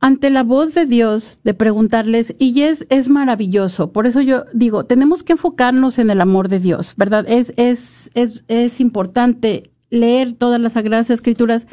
ante 0.00 0.30
la 0.30 0.42
voz 0.42 0.74
de 0.74 0.86
Dios 0.86 1.38
de 1.44 1.54
preguntarles, 1.54 2.34
y 2.38 2.62
es, 2.62 2.86
es 2.90 3.08
maravilloso, 3.08 3.92
por 3.92 4.06
eso 4.06 4.20
yo 4.20 4.44
digo, 4.52 4.84
tenemos 4.84 5.22
que 5.22 5.32
enfocarnos 5.32 5.98
en 5.98 6.10
el 6.10 6.20
amor 6.20 6.48
de 6.48 6.60
Dios, 6.60 6.94
¿verdad? 6.96 7.24
Es, 7.28 7.52
es, 7.56 8.10
es, 8.14 8.44
es 8.48 8.80
importante 8.80 9.70
leer 9.90 10.34
todas 10.34 10.60
las 10.60 10.74
Sagradas 10.74 11.10
Escrituras, 11.10 11.66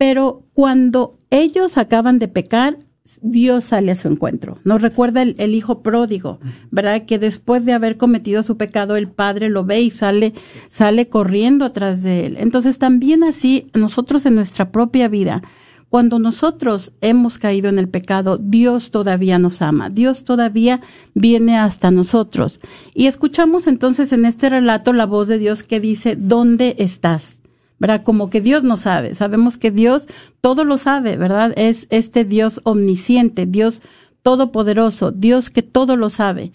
pero 0.00 0.46
cuando 0.54 1.18
ellos 1.28 1.76
acaban 1.76 2.18
de 2.18 2.26
pecar, 2.26 2.78
Dios 3.20 3.64
sale 3.64 3.92
a 3.92 3.96
su 3.96 4.08
encuentro. 4.08 4.54
Nos 4.64 4.80
recuerda 4.80 5.20
el, 5.20 5.54
hijo 5.54 5.82
pródigo, 5.82 6.40
¿verdad? 6.70 7.04
Que 7.04 7.18
después 7.18 7.66
de 7.66 7.74
haber 7.74 7.98
cometido 7.98 8.42
su 8.42 8.56
pecado, 8.56 8.96
el 8.96 9.10
padre 9.10 9.50
lo 9.50 9.62
ve 9.66 9.82
y 9.82 9.90
sale, 9.90 10.32
sale 10.70 11.10
corriendo 11.10 11.66
atrás 11.66 12.02
de 12.02 12.24
él. 12.24 12.38
Entonces 12.38 12.78
también 12.78 13.22
así 13.24 13.66
nosotros 13.74 14.24
en 14.24 14.36
nuestra 14.36 14.72
propia 14.72 15.06
vida, 15.08 15.42
cuando 15.90 16.18
nosotros 16.18 16.92
hemos 17.02 17.36
caído 17.36 17.68
en 17.68 17.78
el 17.78 17.90
pecado, 17.90 18.38
Dios 18.38 18.90
todavía 18.90 19.38
nos 19.38 19.60
ama, 19.60 19.90
Dios 19.90 20.24
todavía 20.24 20.80
viene 21.12 21.58
hasta 21.58 21.90
nosotros. 21.90 22.60
Y 22.94 23.04
escuchamos 23.04 23.66
entonces 23.66 24.14
en 24.14 24.24
este 24.24 24.48
relato 24.48 24.94
la 24.94 25.04
voz 25.04 25.28
de 25.28 25.36
Dios 25.36 25.62
que 25.62 25.78
dice, 25.78 26.16
¿dónde 26.16 26.76
estás? 26.78 27.39
¿Verdad? 27.80 28.04
Como 28.04 28.30
que 28.30 28.40
Dios 28.40 28.62
no 28.62 28.76
sabe. 28.76 29.16
Sabemos 29.16 29.56
que 29.56 29.72
Dios 29.72 30.06
todo 30.40 30.64
lo 30.64 30.78
sabe, 30.78 31.16
¿verdad? 31.16 31.52
Es 31.56 31.88
este 31.90 32.24
Dios 32.24 32.60
omnisciente, 32.62 33.46
Dios 33.46 33.82
todopoderoso, 34.22 35.10
Dios 35.10 35.50
que 35.50 35.62
todo 35.62 35.96
lo 35.96 36.10
sabe. 36.10 36.52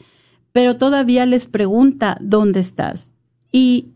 Pero 0.54 0.78
todavía 0.78 1.26
les 1.26 1.48
pregunta, 1.48 2.18
¿dónde 2.22 2.62
estás? 2.62 3.12
Y 3.52 3.88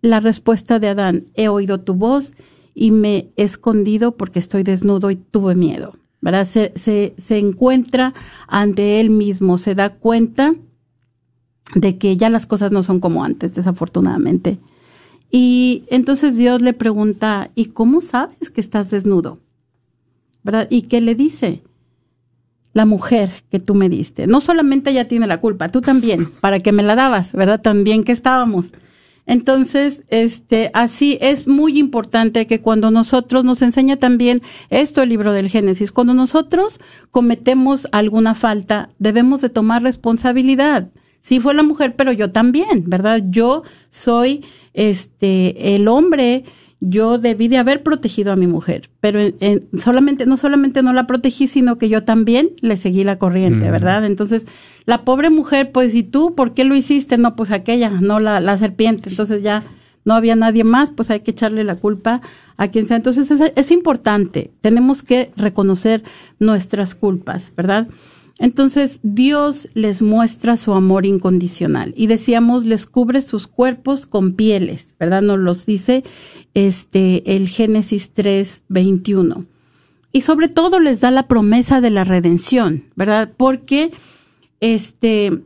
la 0.00 0.20
respuesta 0.20 0.78
de 0.78 0.88
Adán, 0.88 1.24
he 1.34 1.48
oído 1.48 1.80
tu 1.80 1.94
voz 1.94 2.34
y 2.72 2.92
me 2.92 3.28
he 3.36 3.42
escondido 3.42 4.16
porque 4.16 4.38
estoy 4.38 4.62
desnudo 4.62 5.10
y 5.10 5.16
tuve 5.16 5.56
miedo. 5.56 5.92
¿verdad? 6.20 6.46
Se, 6.46 6.72
se, 6.76 7.14
se 7.18 7.38
encuentra 7.38 8.14
ante 8.46 9.00
él 9.00 9.10
mismo, 9.10 9.58
se 9.58 9.74
da 9.74 9.90
cuenta 9.90 10.54
de 11.74 11.98
que 11.98 12.16
ya 12.16 12.30
las 12.30 12.46
cosas 12.46 12.70
no 12.70 12.84
son 12.84 13.00
como 13.00 13.24
antes, 13.24 13.56
desafortunadamente. 13.56 14.58
Y 15.30 15.84
entonces 15.88 16.36
Dios 16.36 16.62
le 16.62 16.72
pregunta, 16.72 17.48
¿y 17.54 17.66
cómo 17.66 18.00
sabes 18.00 18.50
que 18.50 18.60
estás 18.60 18.90
desnudo? 18.90 19.38
¿Verdad? 20.42 20.68
¿Y 20.70 20.82
qué 20.82 21.00
le 21.00 21.14
dice? 21.14 21.62
La 22.72 22.86
mujer 22.86 23.30
que 23.50 23.58
tú 23.58 23.74
me 23.74 23.88
diste. 23.88 24.26
No 24.26 24.40
solamente 24.40 24.90
ella 24.90 25.08
tiene 25.08 25.26
la 25.26 25.40
culpa, 25.40 25.70
tú 25.70 25.80
también, 25.80 26.30
para 26.40 26.60
que 26.60 26.72
me 26.72 26.82
la 26.82 26.94
dabas, 26.94 27.32
¿verdad? 27.32 27.60
También 27.60 28.04
que 28.04 28.12
estábamos. 28.12 28.72
Entonces, 29.26 30.02
este, 30.08 30.70
así 30.72 31.18
es 31.20 31.48
muy 31.48 31.78
importante 31.78 32.46
que 32.46 32.60
cuando 32.60 32.92
nosotros 32.92 33.44
nos 33.44 33.60
enseña 33.60 33.96
también 33.96 34.40
esto 34.70 35.02
el 35.02 35.08
libro 35.08 35.32
del 35.32 35.50
Génesis, 35.50 35.90
cuando 35.90 36.14
nosotros 36.14 36.78
cometemos 37.10 37.88
alguna 37.90 38.36
falta, 38.36 38.90
debemos 39.00 39.40
de 39.40 39.50
tomar 39.50 39.82
responsabilidad. 39.82 40.90
Sí 41.26 41.40
fue 41.40 41.54
la 41.54 41.64
mujer, 41.64 41.96
pero 41.96 42.12
yo 42.12 42.30
también, 42.30 42.84
¿verdad? 42.86 43.20
Yo 43.30 43.64
soy 43.90 44.44
este, 44.74 45.74
el 45.74 45.88
hombre, 45.88 46.44
yo 46.78 47.18
debí 47.18 47.48
de 47.48 47.56
haber 47.56 47.82
protegido 47.82 48.30
a 48.30 48.36
mi 48.36 48.46
mujer, 48.46 48.90
pero 49.00 49.18
solamente, 49.76 50.24
no 50.24 50.36
solamente 50.36 50.84
no 50.84 50.92
la 50.92 51.08
protegí, 51.08 51.48
sino 51.48 51.78
que 51.78 51.88
yo 51.88 52.04
también 52.04 52.50
le 52.60 52.76
seguí 52.76 53.02
la 53.02 53.18
corriente, 53.18 53.72
¿verdad? 53.72 54.04
Entonces, 54.04 54.46
la 54.84 55.04
pobre 55.04 55.28
mujer, 55.30 55.72
pues, 55.72 55.96
¿y 55.96 56.04
tú 56.04 56.36
por 56.36 56.54
qué 56.54 56.62
lo 56.62 56.76
hiciste? 56.76 57.18
No, 57.18 57.34
pues 57.34 57.50
aquella, 57.50 57.90
no 57.90 58.20
la, 58.20 58.38
la 58.38 58.56
serpiente. 58.56 59.10
Entonces 59.10 59.42
ya 59.42 59.64
no 60.04 60.14
había 60.14 60.36
nadie 60.36 60.62
más, 60.62 60.92
pues 60.92 61.10
hay 61.10 61.20
que 61.20 61.32
echarle 61.32 61.64
la 61.64 61.74
culpa 61.74 62.20
a 62.56 62.68
quien 62.68 62.86
sea. 62.86 62.98
Entonces 62.98 63.32
es, 63.32 63.52
es 63.56 63.70
importante, 63.72 64.52
tenemos 64.60 65.02
que 65.02 65.32
reconocer 65.34 66.04
nuestras 66.38 66.94
culpas, 66.94 67.52
¿verdad? 67.56 67.88
Entonces 68.38 69.00
Dios 69.02 69.68
les 69.72 70.02
muestra 70.02 70.56
su 70.56 70.74
amor 70.74 71.06
incondicional 71.06 71.94
y 71.96 72.06
decíamos 72.06 72.64
les 72.66 72.84
cubre 72.84 73.22
sus 73.22 73.46
cuerpos 73.46 74.06
con 74.06 74.34
pieles, 74.34 74.94
¿verdad? 74.98 75.22
Nos 75.22 75.38
los 75.38 75.64
dice 75.64 76.04
este 76.52 77.36
el 77.36 77.48
Génesis 77.48 78.10
3, 78.12 78.64
21. 78.68 79.46
Y 80.12 80.20
sobre 80.20 80.48
todo 80.48 80.80
les 80.80 81.00
da 81.00 81.10
la 81.10 81.28
promesa 81.28 81.80
de 81.80 81.90
la 81.90 82.04
redención, 82.04 82.84
¿verdad? 82.94 83.32
Porque 83.36 83.92
este 84.60 85.42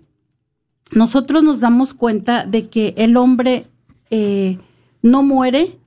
nosotros 0.93 1.45
nos 1.45 1.61
damos 1.61 1.95
cuenta 1.95 2.45
de 2.45 2.69
que 2.69 2.95
el 2.97 3.17
hombre 3.17 3.67
eh, 4.11 4.59
no 5.03 5.23
muere, 5.23 5.79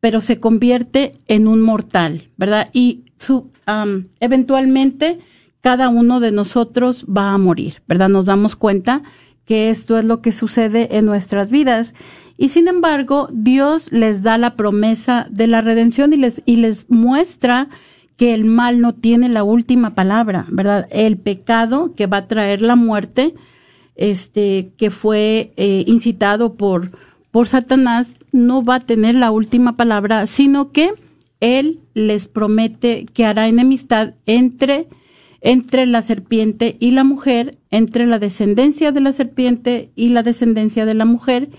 pero 0.00 0.20
se 0.20 0.38
convierte 0.40 1.12
en 1.26 1.48
un 1.48 1.62
mortal, 1.62 2.28
¿verdad? 2.36 2.68
Y 2.74 3.04
eventualmente 4.20 5.20
cada 5.60 5.88
uno 5.88 6.20
de 6.20 6.32
nosotros 6.32 7.04
va 7.04 7.32
a 7.32 7.38
morir, 7.38 7.82
¿verdad? 7.86 8.08
Nos 8.08 8.26
damos 8.26 8.56
cuenta 8.56 9.02
que 9.44 9.70
esto 9.70 9.98
es 9.98 10.04
lo 10.04 10.22
que 10.22 10.32
sucede 10.32 10.96
en 10.96 11.06
nuestras 11.06 11.50
vidas. 11.50 11.92
Y 12.36 12.50
sin 12.50 12.68
embargo, 12.68 13.28
Dios 13.32 13.90
les 13.92 14.22
da 14.22 14.38
la 14.38 14.56
promesa 14.56 15.26
de 15.30 15.46
la 15.46 15.60
redención 15.60 16.12
y 16.12 16.16
les, 16.16 16.42
y 16.46 16.56
les 16.56 16.88
muestra 16.88 17.68
que 18.16 18.34
el 18.34 18.44
mal 18.44 18.80
no 18.80 18.94
tiene 18.94 19.28
la 19.28 19.44
última 19.44 19.94
palabra, 19.94 20.46
¿verdad? 20.50 20.86
El 20.90 21.16
pecado 21.16 21.94
que 21.94 22.06
va 22.06 22.18
a 22.18 22.28
traer 22.28 22.62
la 22.62 22.76
muerte, 22.76 23.34
este, 23.96 24.72
que 24.76 24.90
fue 24.90 25.52
eh, 25.56 25.84
incitado 25.86 26.54
por, 26.54 26.92
por 27.30 27.48
Satanás, 27.48 28.16
no 28.32 28.62
va 28.62 28.76
a 28.76 28.80
tener 28.80 29.14
la 29.14 29.30
última 29.30 29.76
palabra, 29.76 30.26
sino 30.26 30.70
que 30.70 30.92
él 31.40 31.80
les 31.94 32.28
promete 32.28 33.06
que 33.06 33.24
hará 33.24 33.48
enemistad 33.48 34.14
entre 34.26 34.88
entre 35.40 35.86
la 35.86 36.02
serpiente 36.02 36.76
y 36.80 36.90
la 36.90 37.04
mujer, 37.04 37.58
entre 37.70 38.06
la 38.06 38.18
descendencia 38.18 38.92
de 38.92 39.00
la 39.00 39.12
serpiente 39.12 39.90
y 39.94 40.10
la 40.10 40.22
descendencia 40.22 40.84
de 40.84 40.94
la 40.94 41.04
mujer, 41.04 41.50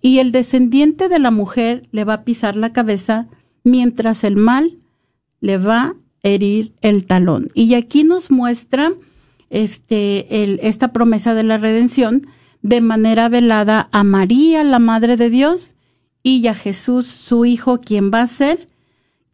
y 0.00 0.18
el 0.18 0.32
descendiente 0.32 1.08
de 1.08 1.18
la 1.18 1.30
mujer 1.30 1.82
le 1.90 2.04
va 2.04 2.14
a 2.14 2.24
pisar 2.24 2.56
la 2.56 2.72
cabeza, 2.72 3.28
mientras 3.64 4.24
el 4.24 4.36
mal 4.36 4.78
le 5.40 5.58
va 5.58 5.82
a 5.82 5.94
herir 6.22 6.74
el 6.80 7.06
talón. 7.06 7.48
Y 7.54 7.74
aquí 7.74 8.04
nos 8.04 8.30
muestra 8.30 8.92
este, 9.50 10.66
esta 10.66 10.92
promesa 10.92 11.34
de 11.34 11.42
la 11.42 11.56
redención 11.56 12.26
de 12.62 12.80
manera 12.80 13.28
velada 13.28 13.88
a 13.92 14.02
María, 14.02 14.64
la 14.64 14.78
Madre 14.78 15.16
de 15.16 15.30
Dios, 15.30 15.76
y 16.22 16.46
a 16.48 16.54
Jesús, 16.54 17.06
su 17.06 17.44
Hijo, 17.44 17.78
quien 17.78 18.10
va 18.12 18.22
a 18.22 18.26
ser 18.26 18.66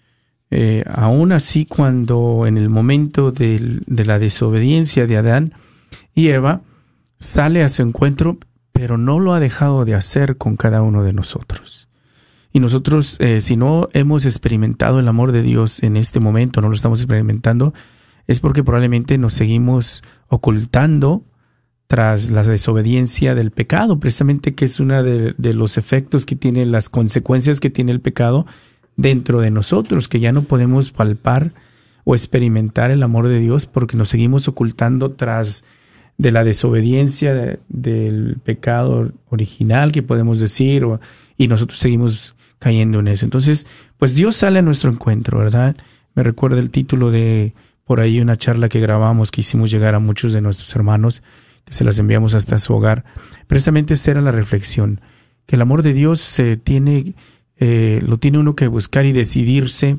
eh, 0.52 0.84
aún 0.88 1.32
así 1.32 1.66
cuando 1.66 2.46
en 2.46 2.58
el 2.58 2.70
momento 2.70 3.32
de, 3.32 3.82
la 3.88 4.20
desobediencia 4.20 5.08
de 5.08 5.18
Adán 5.18 5.54
y 6.14 6.28
Eva 6.28 6.62
sale 7.18 7.64
a 7.64 7.70
su 7.70 7.82
encuentro, 7.82 8.38
pero 8.72 8.98
no 8.98 9.20
lo 9.20 9.34
ha 9.34 9.40
dejado 9.40 9.86
de 9.86 9.96
hacer 9.96 10.38
con 10.38 10.56
cada 10.56 10.82
uno 10.82 11.04
de 11.04 11.14
nosotros. 11.14 11.90
Y 12.52 12.60
nosotros, 12.60 13.18
eh, 13.20 13.42
si 13.42 13.58
no 13.58 13.90
hemos 13.94 14.26
experimentado 14.26 15.00
el 15.00 15.08
amor 15.08 15.32
de 15.32 15.42
Dios 15.42 15.84
en 15.84 15.98
este 15.98 16.20
momento, 16.20 16.62
no 16.62 16.70
lo 16.70 16.76
estamos 16.76 17.02
experimentando, 17.02 17.74
es 18.28 18.40
porque 18.40 18.64
probablemente 18.64 19.18
nos 19.18 19.34
seguimos 19.34 20.04
ocultando 20.28 21.24
tras 21.88 22.32
la 22.32 22.44
desobediencia 22.44 23.36
del 23.36 23.52
pecado, 23.52 24.00
precisamente 24.00 24.56
que 24.56 24.66
es 24.66 24.80
uno 24.80 25.04
de, 25.04 25.36
de, 25.38 25.54
los 25.54 25.78
efectos 25.78 26.26
que 26.26 26.36
tiene, 26.36 26.66
las 26.66 26.90
consecuencias 26.90 27.60
que 27.60 27.70
tiene 27.70 27.92
el 27.92 28.02
pecado 28.02 28.46
dentro 28.98 29.42
de 29.42 29.52
nosotros, 29.52 30.08
que 30.08 30.20
ya 30.20 30.32
no 30.32 30.44
podemos 30.44 30.92
palpar 30.92 31.54
o 32.04 32.16
experimentar 32.16 32.92
el 32.92 33.04
amor 33.04 33.28
de 33.28 33.40
Dios 33.40 33.66
porque 33.66 33.98
nos 33.98 34.10
seguimos 34.10 34.48
ocultando 34.48 35.12
tras 35.12 35.66
de 36.18 36.32
la 36.32 36.44
desobediencia 36.44 37.60
del 37.68 38.38
pecado 38.44 39.12
original 39.30 39.92
que 39.92 40.04
podemos 40.04 40.40
decir 40.40 40.86
y 41.38 41.48
nosotros 41.48 41.80
seguimos 41.80 42.36
cayendo 42.60 43.00
en 43.00 43.10
eso. 43.10 43.26
Entonces, 43.26 43.68
pues 43.98 44.16
Dios 44.16 44.36
sale 44.38 44.60
a 44.60 44.62
nuestro 44.62 44.92
encuentro, 44.92 45.40
¿verdad? 45.40 45.76
Me 46.14 46.24
recuerda 46.24 46.60
el 46.60 46.72
título 46.72 47.12
de 47.12 47.54
por 47.84 48.00
ahí 48.00 48.20
una 48.20 48.38
charla 48.38 48.70
que 48.70 48.80
grabamos 48.80 49.32
que 49.32 49.42
hicimos 49.42 49.72
llegar 49.72 49.94
a 49.96 50.00
muchos 50.00 50.32
de 50.32 50.42
nuestros 50.42 50.74
hermanos 50.76 51.22
que 51.66 51.74
se 51.74 51.84
las 51.84 52.00
enviamos 52.00 52.34
hasta 52.34 52.58
su 52.60 52.74
hogar. 52.74 53.04
Precisamente 53.48 53.96
esa 53.96 54.12
era 54.12 54.22
la 54.22 54.32
reflexión, 54.32 55.02
que 55.46 55.56
el 55.56 55.62
amor 55.62 55.84
de 55.84 55.94
Dios 55.94 56.22
se 56.22 56.58
tiene 56.58 57.16
eh, 57.58 58.02
lo 58.06 58.18
tiene 58.18 58.40
uno 58.40 58.56
que 58.56 58.68
buscar 58.68 59.06
y 59.06 59.12
decidirse 59.12 59.98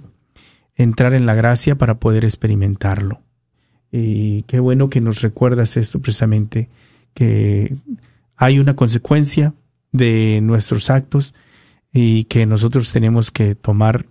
entrar 0.75 1.15
en 1.15 1.27
la 1.27 1.35
gracia 1.35 1.77
para 1.77 1.99
poder 1.99 2.25
experimentarlo. 2.25 3.21
Y 3.91 4.43
qué 4.43 4.61
bueno 4.61 4.91
que 4.91 5.01
nos 5.01 5.23
recuerdas 5.23 5.77
esto 5.77 6.01
precisamente, 6.01 6.69
que 7.15 7.75
hay 8.37 8.59
una 8.59 8.77
consecuencia 8.77 9.55
de 9.93 10.41
nuestros 10.43 10.91
actos 10.91 11.35
y 11.93 12.25
que 12.25 12.45
nosotros 12.45 12.93
tenemos 12.93 13.31
que 13.31 13.55
tomar 13.55 14.07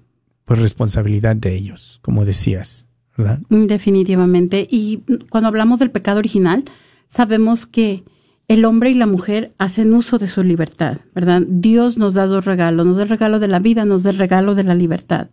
pues 0.46 0.60
responsabilidad 0.60 1.36
de 1.36 1.56
ellos, 1.56 2.00
como 2.02 2.26
decías, 2.26 2.86
¿verdad? 3.18 3.40
Definitivamente. 3.50 4.68
Y 4.70 5.04
cuando 5.30 5.48
hablamos 5.48 5.80
del 5.80 5.92
pecado 5.92 6.20
original, 6.20 6.64
sabemos 7.08 7.66
que 7.66 8.04
el 8.48 8.66
hombre 8.66 8.92
y 8.92 8.94
la 8.94 9.08
mujer 9.08 9.54
hacen 9.58 9.94
uso 9.94 10.18
de 10.18 10.28
su 10.28 10.44
libertad, 10.44 10.98
¿verdad? 11.14 11.42
Dios 11.48 11.98
nos 11.98 12.14
da 12.14 12.28
dos 12.28 12.46
regalos, 12.46 12.86
nos 12.86 12.98
da 12.98 13.04
el 13.04 13.10
regalo 13.10 13.40
de 13.40 13.48
la 13.48 13.60
vida, 13.60 13.86
nos 13.86 14.04
da 14.04 14.12
el 14.12 14.18
regalo 14.18 14.56
de 14.56 14.64
la 14.64 14.76
libertad. 14.76 15.30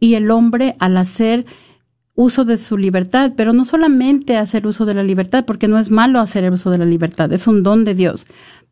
Y 0.00 0.14
el 0.14 0.30
hombre 0.30 0.74
al 0.78 0.96
hacer 0.96 1.46
uso 2.14 2.44
de 2.44 2.58
su 2.58 2.76
libertad, 2.78 3.34
pero 3.36 3.52
no 3.52 3.64
solamente 3.64 4.36
hacer 4.36 4.66
uso 4.66 4.84
de 4.84 4.94
la 4.94 5.04
libertad, 5.04 5.44
porque 5.44 5.68
no 5.68 5.78
es 5.78 5.90
malo 5.90 6.18
hacer 6.18 6.50
uso 6.50 6.70
de 6.70 6.78
la 6.78 6.86
libertad, 6.86 7.32
es 7.32 7.46
un 7.46 7.62
don 7.62 7.84
de 7.84 7.94
Dios, 7.94 8.26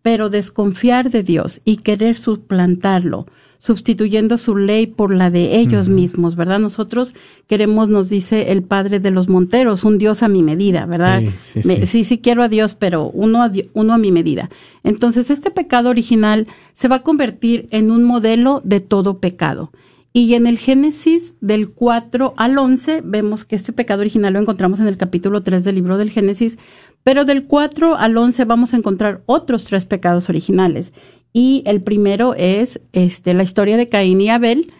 pero 0.04 0.28
desconfiar 0.28 1.10
de 1.10 1.22
Dios 1.22 1.62
y 1.64 1.78
querer 1.78 2.14
suplantarlo, 2.14 3.26
sustituyendo 3.58 4.36
su 4.36 4.54
ley 4.54 4.86
por 4.86 5.14
la 5.14 5.30
de 5.30 5.58
ellos 5.60 5.88
mismos, 5.88 6.36
¿verdad? 6.36 6.58
Nosotros 6.58 7.14
queremos, 7.46 7.88
nos 7.88 8.10
dice 8.10 8.52
el 8.52 8.62
padre 8.62 9.00
de 9.00 9.10
los 9.10 9.30
Monteros, 9.30 9.82
un 9.82 9.96
Dios 9.96 10.22
a 10.22 10.28
mi 10.28 10.42
medida, 10.42 10.84
¿verdad? 10.84 11.22
Sí, 11.40 12.04
sí, 12.04 12.18
quiero 12.18 12.42
a 12.42 12.48
Dios, 12.48 12.74
pero 12.74 13.08
uno 13.14 13.42
a, 13.42 13.50
uno 13.72 13.94
a 13.94 13.98
mi 13.98 14.12
medida. 14.12 14.50
Entonces, 14.82 15.30
este 15.30 15.50
pecado 15.50 15.88
original 15.88 16.48
se 16.74 16.88
va 16.88 16.96
a 16.96 17.02
convertir 17.02 17.66
en 17.70 17.90
un 17.90 18.04
modelo 18.04 18.60
de 18.62 18.80
todo 18.80 19.20
pecado. 19.20 19.72
Y 20.16 20.34
en 20.34 20.46
el 20.46 20.58
Génesis 20.58 21.34
del 21.40 21.70
4 21.70 22.34
al 22.36 22.56
11 22.56 23.00
vemos 23.04 23.44
que 23.44 23.56
este 23.56 23.72
pecado 23.72 24.02
original 24.02 24.34
lo 24.34 24.38
encontramos 24.38 24.78
en 24.78 24.86
el 24.86 24.96
capítulo 24.96 25.42
3 25.42 25.64
del 25.64 25.74
libro 25.74 25.98
del 25.98 26.10
Génesis, 26.10 26.56
pero 27.04 27.24
del 27.24 27.44
4 27.44 27.96
al 27.96 28.16
11 28.16 28.44
vamos 28.46 28.72
a 28.74 28.78
encontrar 28.78 29.22
otros 29.26 29.64
tres 29.64 29.86
pecados 29.86 30.28
originales. 30.28 30.92
Y 31.32 31.62
el 31.66 31.82
primero 31.82 32.34
es 32.34 32.80
este, 32.92 33.34
la 33.34 33.42
historia 33.42 33.76
de 33.76 33.88
Caín 33.88 34.20
y 34.20 34.30
Abel, 34.30 34.72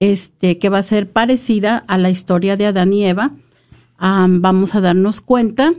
este, 0.00 0.58
que 0.58 0.68
va 0.68 0.78
a 0.78 0.82
ser 0.82 1.10
parecida 1.10 1.84
a 1.86 1.96
la 1.96 2.10
historia 2.10 2.56
de 2.56 2.66
Adán 2.66 2.92
y 2.92 3.06
Eva. 3.06 3.32
vamos 3.98 4.74
a 4.74 4.80
darnos 4.80 5.20
cuenta 5.20 5.72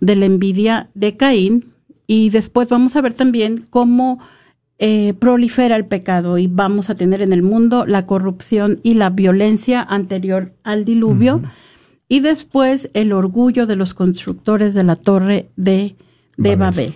de 0.00 0.16
la 0.16 0.26
envidia 0.26 0.88
de 0.94 1.16
Caín 1.16 1.66
y 2.06 2.30
después 2.30 2.68
vamos 2.68 2.96
a 2.96 3.00
ver 3.00 3.14
también 3.14 3.66
cómo 3.70 4.18
eh, 4.78 5.14
prolifera 5.14 5.76
el 5.76 5.86
pecado 5.86 6.38
y 6.38 6.46
vamos 6.46 6.90
a 6.90 6.94
tener 6.94 7.22
en 7.22 7.32
el 7.32 7.42
mundo 7.42 7.84
la 7.86 8.06
corrupción 8.06 8.80
y 8.82 8.94
la 8.94 9.10
violencia 9.10 9.82
anterior 9.82 10.54
al 10.64 10.84
diluvio 10.84 11.42
y 12.10 12.18
después 12.18 12.90
el 12.92 13.12
orgullo 13.12 13.66
de 13.66 13.76
los 13.76 13.94
constructores 13.94 14.74
de 14.74 14.82
la 14.82 14.96
torre 14.96 15.48
de, 15.56 15.94
de 16.36 16.56
Babel. 16.56 16.94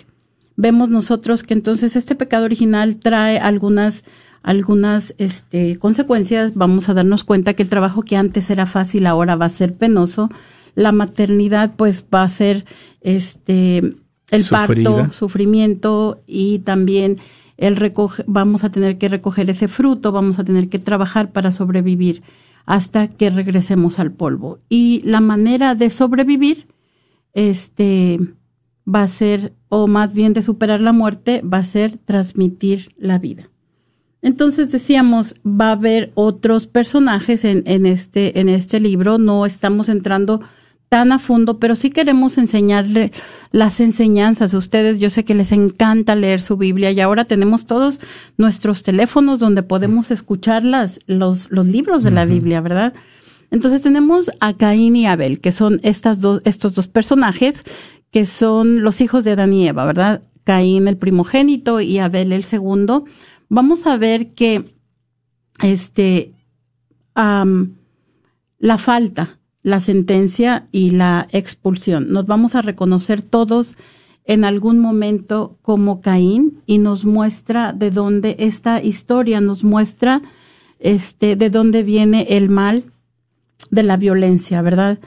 Vemos 0.57 0.89
nosotros 0.89 1.45
que 1.45 1.55
entonces 1.55 1.95
este 1.95 2.17
pecado 2.17 2.45
original 2.45 2.97
trae 2.97 3.39
algunas 3.39 4.05
algunas 4.43 5.15
este, 5.17 5.79
consecuencias, 5.79 6.53
vamos 6.55 6.91
a 6.91 6.95
darnos 6.95 7.25
cuenta 7.25 7.55
que 7.55 7.63
el 7.63 7.71
trabajo 7.71 8.03
que 8.03 8.17
antes 8.17 8.51
era 8.51 8.67
fácil 8.67 9.07
ahora 9.07 9.37
va 9.37 9.47
a 9.47 9.49
ser 9.49 9.73
penoso, 9.73 10.29
la 10.75 10.93
maternidad 10.93 11.73
pues 11.77 12.05
va 12.13 12.25
a 12.25 12.29
ser 12.29 12.67
este 13.01 13.79
el 13.79 14.45
parto, 14.51 15.13
sufrimiento 15.13 16.21
y 16.27 16.59
también 16.59 17.17
el 17.57 17.77
recoge, 17.77 18.25
vamos 18.27 18.65
a 18.65 18.71
tener 18.71 18.99
que 18.99 19.09
recoger 19.09 19.49
ese 19.49 19.69
fruto, 19.69 20.11
vamos 20.11 20.41
a 20.41 20.45
tener 20.45 20.69
que 20.69 20.81
trabajar 20.81 21.31
para 21.31 21.53
sobrevivir 21.53 22.23
hasta 22.67 23.09
que 23.09 23.31
regresemos 23.31 23.99
al 23.99 24.13
polvo. 24.13 24.59
Y 24.69 25.03
la 25.05 25.21
manera 25.21 25.75
de 25.75 25.91
sobrevivir 25.91 26.67
este, 27.33 28.19
va 28.93 29.03
a 29.03 29.09
ser, 29.09 29.53
o 29.69 29.87
más 29.87 30.13
bien 30.13 30.33
de 30.33 30.43
superar 30.43 30.81
la 30.81 30.93
muerte, 30.93 31.43
va 31.43 31.59
a 31.59 31.65
ser 31.65 31.99
transmitir 31.99 32.95
la 32.97 33.19
vida. 33.19 33.51
Entonces 34.23 34.73
decíamos, 34.73 35.35
va 35.45 35.69
a 35.69 35.73
haber 35.73 36.11
otros 36.15 36.67
personajes 36.67 37.45
en, 37.45 37.63
en, 37.67 37.85
este, 37.85 38.41
en 38.41 38.49
este 38.49 38.81
libro, 38.81 39.19
no 39.19 39.45
estamos 39.45 39.91
entrando 39.91 40.41
tan 40.89 41.13
a 41.13 41.19
fondo, 41.19 41.59
pero 41.59 41.77
sí 41.77 41.91
queremos 41.91 42.39
enseñarle 42.39 43.11
las 43.51 43.81
enseñanzas 43.81 44.55
a 44.55 44.59
ustedes. 44.59 44.99
Yo 44.99 45.11
sé 45.11 45.25
que 45.25 45.35
les 45.35 45.53
encanta 45.53 46.15
leer 46.15 46.41
su 46.41 46.57
Biblia 46.57 46.91
y 46.93 47.01
ahora 47.01 47.25
tenemos 47.25 47.67
todos 47.67 48.01
nuestros 48.37 48.83
teléfonos 48.83 49.39
donde 49.39 49.63
podemos 49.63 50.11
escuchar 50.11 50.65
las, 50.65 51.01
los, 51.07 51.51
los 51.51 51.67
libros 51.67 52.05
de 52.05 52.13
la 52.13 52.25
Biblia, 52.25 52.61
¿verdad? 52.61 52.95
Entonces 53.51 53.83
tenemos 53.83 54.31
a 54.41 54.55
Caín 54.55 54.97
y 54.97 55.07
Abel, 55.07 55.41
que 55.41 55.53
son 55.53 55.81
estas 55.83 56.21
dos, 56.21 56.43
estos 56.45 56.75
dos 56.75 56.89
personajes 56.89 57.65
que 58.11 58.27
son 58.27 58.83
los 58.83 59.01
hijos 59.01 59.25
de 59.25 59.33
Adán 59.33 59.53
y 59.53 59.67
Eva, 59.67 59.85
¿verdad? 59.85 60.23
Caín 60.45 60.87
el 60.89 60.97
primogénito 60.97 61.81
y 61.81 61.99
Abel 61.99 62.33
el 62.33 62.45
segundo 62.45 63.05
vamos 63.49 63.87
a 63.87 63.97
ver 63.97 64.35
que 64.35 64.75
este, 65.63 66.35
la 67.15 68.79
falta, 68.79 69.39
la 69.65 69.81
sentencia 69.81 70.69
y 70.71 70.91
la 70.91 71.27
expulsión. 71.33 72.13
Nos 72.13 72.27
vamos 72.27 72.55
a 72.55 72.63
reconocer 72.63 73.23
todos 73.23 73.77
en 74.27 74.45
algún 74.45 74.79
momento 74.79 75.59
como 75.63 76.01
Caín 76.01 76.63
y 76.67 76.79
nos 76.79 77.05
muestra 77.05 77.73
de 77.73 77.91
dónde 77.91 78.37
esta 78.39 78.83
historia 78.83 79.41
nos 79.41 79.65
muestra 79.65 80.23
este 80.79 81.35
de 81.35 81.49
dónde 81.49 81.83
viene 81.83 82.27
el 82.31 82.51
mal 82.51 82.85
de 83.71 83.83
la 83.83 83.97
violencia, 83.97 84.61
¿verdad? 84.61 84.99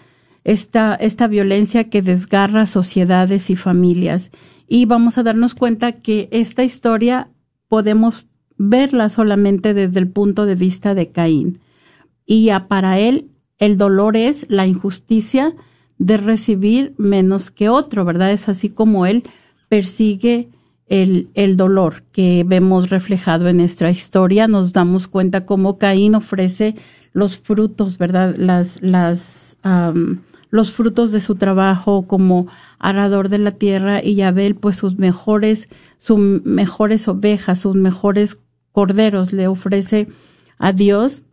Esta, 0.44 0.96
esta 0.96 1.28
violencia 1.28 1.90
que 1.90 2.02
desgarra 2.02 2.66
sociedades 2.66 3.52
y 3.52 3.56
familias. 3.56 4.32
Y 4.68 4.86
vamos 4.86 5.20
a 5.20 5.24
darnos 5.24 5.54
cuenta 5.54 5.94
que 5.94 6.30
esta 6.32 6.64
historia 6.64 7.30
podemos 7.68 8.28
verla 8.58 9.10
solamente 9.10 9.76
desde 9.76 10.00
el 10.00 10.10
punto 10.10 10.48
de 10.48 10.56
vista 10.56 10.96
de 10.96 11.12
Caín. 11.12 11.60
Y 12.26 12.50
para 12.68 12.98
él 12.98 13.30
el 13.60 13.78
dolor 13.78 14.16
es 14.18 14.46
la 14.50 14.68
injusticia 14.68 15.56
de 15.98 16.18
recibir 16.18 16.94
menos 16.98 17.52
que 17.52 17.70
otro, 17.70 18.06
¿verdad? 18.06 18.32
Es 18.32 18.50
así 18.50 18.70
como 18.70 19.06
él 19.06 19.24
persigue 19.68 20.50
el, 20.88 21.30
el 21.34 21.58
dolor 21.58 22.04
que 22.12 22.44
vemos 22.46 22.90
reflejado 22.90 23.48
en 23.50 23.58
nuestra 23.58 23.90
historia. 23.92 24.48
Nos 24.48 24.74
damos 24.74 25.08
cuenta 25.08 25.46
cómo 25.46 25.78
Caín 25.78 26.16
ofrece 26.16 26.76
los 27.14 27.38
frutos, 27.38 27.98
¿verdad? 27.98 28.36
Las, 28.38 28.82
las, 28.82 29.58
los 30.50 30.72
frutos 30.72 31.12
de 31.12 31.20
su 31.20 31.36
trabajo 31.36 32.04
como 32.04 32.48
arador 32.80 33.28
de 33.30 33.40
la 33.40 33.52
tierra 33.52 34.04
y 34.04 34.22
Abel, 34.22 34.56
pues 34.56 34.78
sus 34.78 34.98
mejores, 34.98 35.68
sus 35.98 36.20
mejores 36.20 37.08
ovejas, 37.08 37.60
sus 37.60 37.76
mejores 37.76 38.38
corderos 38.72 39.34
le 39.34 39.48
ofrece 39.48 40.08
a 40.60 40.74
Dios 40.74 41.24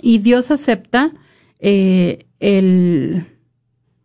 y 0.00 0.18
Dios 0.18 0.50
acepta 0.50 1.12
eh, 1.60 2.26
el, 2.40 3.26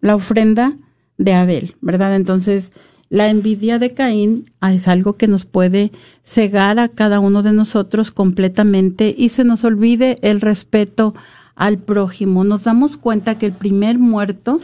la 0.01 0.15
ofrenda 0.15 0.77
de 1.17 1.33
Abel, 1.33 1.75
¿verdad? 1.81 2.15
Entonces, 2.15 2.73
la 3.09 3.29
envidia 3.29 3.79
de 3.79 3.93
Caín 3.93 4.51
es 4.61 4.87
algo 4.87 5.13
que 5.13 5.27
nos 5.27 5.45
puede 5.45 5.91
cegar 6.23 6.77
a 6.77 6.89
cada 6.89 7.19
uno 7.19 7.41
de 7.41 7.53
nosotros 7.53 8.11
completamente 8.11 9.15
y 9.17 9.29
se 9.29 9.43
nos 9.43 9.63
olvide 9.63 10.17
el 10.21 10.41
respeto 10.41 11.15
al 11.55 11.77
prójimo. 11.77 12.43
Nos 12.43 12.65
damos 12.65 12.97
cuenta 12.97 13.39
que 13.39 13.45
el 13.45 13.53
primer 13.53 13.97
muerto 13.97 14.59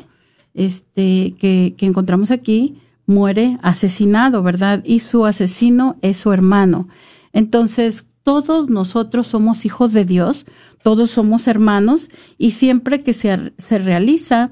este, 0.53 1.35
que, 1.39 1.73
que 1.77 1.85
encontramos 1.85 2.31
aquí 2.31 2.79
muere 3.05 3.57
asesinado, 3.61 4.43
¿verdad? 4.43 4.83
Y 4.85 4.99
su 4.99 5.25
asesino 5.25 5.97
es 6.01 6.17
su 6.17 6.31
hermano. 6.31 6.87
Entonces, 7.31 8.05
todos 8.23 8.69
nosotros 8.69 9.27
somos 9.27 9.65
hijos 9.65 9.93
de 9.93 10.05
Dios, 10.05 10.45
todos 10.81 11.11
somos 11.11 11.47
hermanos 11.47 12.09
y 12.37 12.51
siempre 12.51 13.03
que 13.03 13.13
se, 13.13 13.77
realiza 13.77 14.51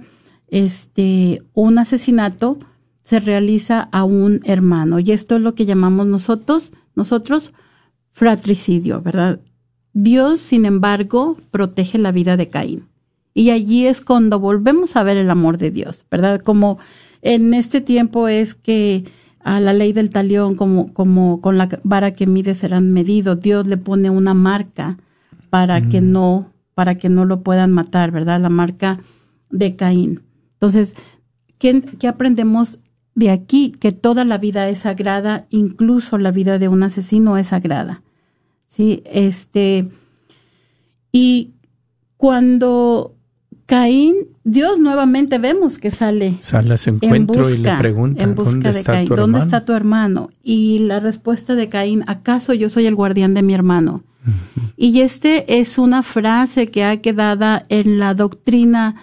este 0.50 1.42
un 1.54 1.80
asesinato 1.80 2.60
se 3.04 3.20
realiza 3.20 3.90
a 3.92 4.04
un 4.04 4.40
hermano 4.44 5.00
y 5.00 5.12
esto 5.12 5.38
es 5.38 5.42
lo 5.42 5.56
que 5.56 5.66
llamamos 5.66 6.08
nosotros 6.08 6.72
nosotros 6.96 7.54
fratricidio, 8.12 9.02
¿verdad? 9.02 9.40
Dios, 9.94 10.40
sin 10.40 10.66
embargo, 10.66 11.38
protege 11.52 11.98
la 11.98 12.12
vida 12.12 12.38
de 12.38 12.50
Caín. 12.50 12.88
Y 13.34 13.50
allí 13.50 13.88
es 13.88 14.02
cuando 14.02 14.40
volvemos 14.40 14.96
a 14.96 15.04
ver 15.04 15.18
el 15.18 15.30
amor 15.30 15.58
de 15.58 15.72
Dios, 15.72 16.06
¿verdad? 16.12 16.42
Como 16.42 16.80
en 17.22 17.54
este 17.54 17.82
tiempo 17.82 18.28
es 18.28 18.56
que 18.56 19.06
a 19.44 19.60
la 19.60 19.74
ley 19.74 19.94
del 19.94 20.10
talión, 20.10 20.56
como, 20.56 20.94
como 20.94 21.42
con 21.42 21.58
la 21.58 21.70
vara 21.84 22.14
que 22.14 22.28
mide 22.28 22.56
serán 22.56 22.92
medidos. 22.92 23.40
Dios 23.40 23.68
le 23.68 23.78
pone 23.78 24.10
una 24.10 24.34
marca 24.34 24.98
para 25.50 25.82
que 25.90 26.02
mm. 26.02 26.12
no, 26.12 26.52
para 26.74 26.96
que 26.96 27.10
no 27.10 27.26
lo 27.26 27.42
puedan 27.42 27.72
matar, 27.72 28.12
¿verdad? 28.12 28.40
La 28.40 28.50
marca 28.50 29.00
de 29.50 29.76
Caín. 29.76 30.22
Entonces, 30.54 30.96
¿qué, 31.58 31.82
¿qué 31.82 32.08
aprendemos 32.08 32.80
de 33.16 33.32
aquí? 33.32 33.72
Que 33.72 33.92
toda 33.92 34.26
la 34.26 34.38
vida 34.38 34.70
es 34.70 34.80
sagrada, 34.80 35.46
incluso 35.50 36.18
la 36.18 36.32
vida 36.32 36.60
de 36.60 36.68
un 36.68 36.84
asesino 36.84 37.38
es 37.38 37.48
sagrada. 37.48 38.04
Sí, 38.68 39.04
este, 39.06 39.90
y 41.12 41.52
cuando 42.18 43.16
Caín, 43.72 44.28
Dios 44.44 44.80
nuevamente 44.80 45.38
vemos 45.38 45.80
que 45.80 45.92
sale. 45.92 46.36
Sale 46.42 46.74
a 46.74 46.78
su 46.78 46.90
encuentro 46.90 47.50
y 47.50 47.56
le 47.56 47.74
pregunta, 47.78 48.22
en 48.22 48.36
busca 48.36 48.52
¿dónde 48.52 48.72
de 48.74 48.78
está 48.78 48.92
Caín, 48.92 49.08
tu 49.08 49.16
¿dónde 49.16 49.40
está 49.40 49.64
tu 49.64 49.72
hermano? 49.72 50.30
Y 50.44 50.80
la 50.80 51.00
respuesta 51.00 51.56
de 51.56 51.70
Caín, 51.70 52.04
¿acaso 52.06 52.54
yo 52.54 52.70
soy 52.70 52.86
el 52.86 52.96
guardián 52.96 53.34
de 53.34 53.44
mi 53.44 53.54
hermano? 53.54 54.04
Y 54.76 55.00
este 55.00 55.62
es 55.62 55.78
una 55.78 56.04
frase 56.04 56.68
que 56.68 56.84
ha 56.84 57.00
quedado 57.00 57.64
en 57.70 57.98
la 57.98 58.14
doctrina 58.14 58.98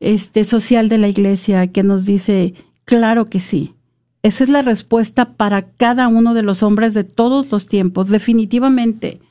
este, 0.00 0.44
social 0.44 0.90
de 0.90 0.98
la 0.98 1.08
iglesia 1.08 1.68
que 1.68 1.82
nos 1.82 2.04
dice, 2.04 2.52
claro 2.84 3.30
que 3.30 3.40
sí. 3.40 3.74
Esa 4.22 4.44
es 4.44 4.50
la 4.50 4.60
respuesta 4.60 5.32
para 5.32 5.62
cada 5.62 6.08
uno 6.08 6.34
de 6.34 6.42
los 6.42 6.62
hombres 6.62 6.92
de 6.92 7.04
todos 7.04 7.50
los 7.50 7.66
tiempos. 7.66 8.10
Definitivamente, 8.10 9.22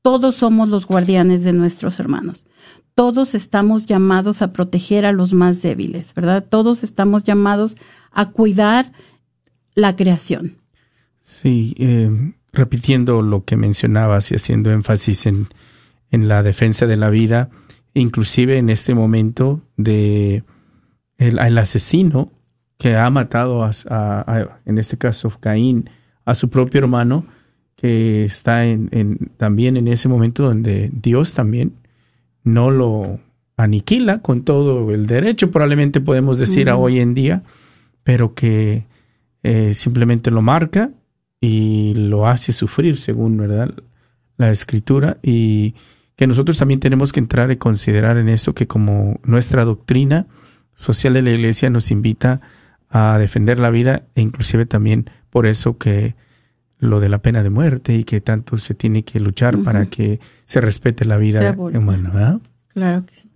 todos 0.00 0.36
somos 0.36 0.70
los 0.70 0.86
guardianes 0.86 1.44
de 1.44 1.52
nuestros 1.52 2.00
hermanos 2.00 2.46
todos 2.98 3.36
estamos 3.36 3.86
llamados 3.86 4.42
a 4.42 4.52
proteger 4.52 5.06
a 5.06 5.12
los 5.12 5.32
más 5.32 5.62
débiles, 5.62 6.12
¿verdad? 6.14 6.44
Todos 6.44 6.82
estamos 6.82 7.22
llamados 7.22 7.76
a 8.10 8.30
cuidar 8.30 8.90
la 9.76 9.94
creación. 9.94 10.56
Sí, 11.22 11.76
eh, 11.78 12.32
repitiendo 12.52 13.22
lo 13.22 13.44
que 13.44 13.54
mencionabas 13.54 14.32
y 14.32 14.34
haciendo 14.34 14.72
énfasis 14.72 15.26
en, 15.26 15.46
en, 16.10 16.26
la 16.26 16.42
defensa 16.42 16.88
de 16.88 16.96
la 16.96 17.08
vida, 17.08 17.50
inclusive 17.94 18.58
en 18.58 18.68
este 18.68 18.94
momento 18.94 19.60
de 19.76 20.42
el, 21.18 21.56
asesino 21.56 22.32
que 22.78 22.96
ha 22.96 23.08
matado 23.10 23.62
a, 23.62 24.60
en 24.66 24.76
este 24.76 24.98
caso 24.98 25.30
Caín, 25.38 25.88
a 26.24 26.34
su 26.34 26.50
propio 26.50 26.80
hermano, 26.80 27.26
que 27.76 28.24
está 28.24 28.64
en, 28.64 28.88
en, 28.90 29.30
también 29.36 29.76
en 29.76 29.86
ese 29.86 30.08
momento 30.08 30.42
donde 30.42 30.90
Dios 30.92 31.32
también 31.32 31.74
no 32.52 32.70
lo 32.70 33.20
aniquila 33.56 34.20
con 34.20 34.42
todo 34.42 34.92
el 34.92 35.06
derecho, 35.06 35.50
probablemente 35.50 36.00
podemos 36.00 36.38
decir 36.38 36.70
a 36.70 36.76
hoy 36.76 37.00
en 37.00 37.14
día, 37.14 37.42
pero 38.04 38.34
que 38.34 38.84
eh, 39.42 39.74
simplemente 39.74 40.30
lo 40.30 40.42
marca 40.42 40.90
y 41.40 41.94
lo 41.94 42.26
hace 42.26 42.52
sufrir, 42.52 42.98
según 42.98 43.36
verdad 43.36 43.74
la 44.36 44.50
escritura, 44.50 45.18
y 45.22 45.74
que 46.16 46.26
nosotros 46.26 46.58
también 46.58 46.80
tenemos 46.80 47.12
que 47.12 47.20
entrar 47.20 47.50
y 47.50 47.56
considerar 47.56 48.16
en 48.16 48.28
eso 48.28 48.54
que 48.54 48.66
como 48.66 49.20
nuestra 49.24 49.64
doctrina 49.64 50.26
social 50.74 51.14
de 51.14 51.22
la 51.22 51.30
iglesia 51.30 51.70
nos 51.70 51.90
invita 51.90 52.40
a 52.88 53.18
defender 53.18 53.58
la 53.58 53.70
vida 53.70 54.04
e 54.14 54.22
inclusive 54.22 54.66
también 54.66 55.10
por 55.30 55.46
eso 55.46 55.78
que 55.78 56.14
lo 56.78 57.00
de 57.00 57.08
la 57.08 57.18
pena 57.18 57.42
de 57.42 57.50
muerte 57.50 57.94
y 57.94 58.04
que 58.04 58.20
tanto 58.20 58.56
se 58.58 58.74
tiene 58.74 59.02
que 59.02 59.20
luchar 59.20 59.58
para 59.58 59.86
que 59.86 60.20
se 60.44 60.60
respete 60.60 61.04
la 61.04 61.16
vida 61.16 61.52
humana. 61.52 62.40
Claro 62.68 63.04
que 63.06 63.14
sí. 63.14 63.28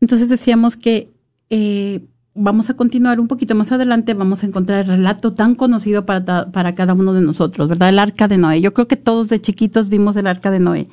Entonces 0.00 0.28
decíamos 0.28 0.76
que 0.76 1.10
eh, 1.50 2.00
vamos 2.36 2.70
a 2.70 2.74
continuar 2.74 3.20
un 3.20 3.28
poquito 3.28 3.54
más 3.54 3.72
adelante, 3.72 4.14
vamos 4.14 4.42
a 4.42 4.46
encontrar 4.46 4.80
el 4.80 4.86
relato 4.86 5.32
tan 5.32 5.54
conocido 5.54 6.06
para, 6.06 6.50
para 6.50 6.74
cada 6.74 6.94
uno 6.94 7.12
de 7.12 7.20
nosotros, 7.20 7.68
¿verdad? 7.68 7.88
El 7.88 7.98
arca 7.98 8.28
de 8.28 8.38
Noé. 8.38 8.60
Yo 8.60 8.74
creo 8.74 8.86
que 8.86 8.96
todos 8.96 9.28
de 9.28 9.40
chiquitos 9.40 9.88
vimos 9.88 10.16
el 10.16 10.26
arca 10.26 10.50
de 10.50 10.60
Noé. 10.60 10.88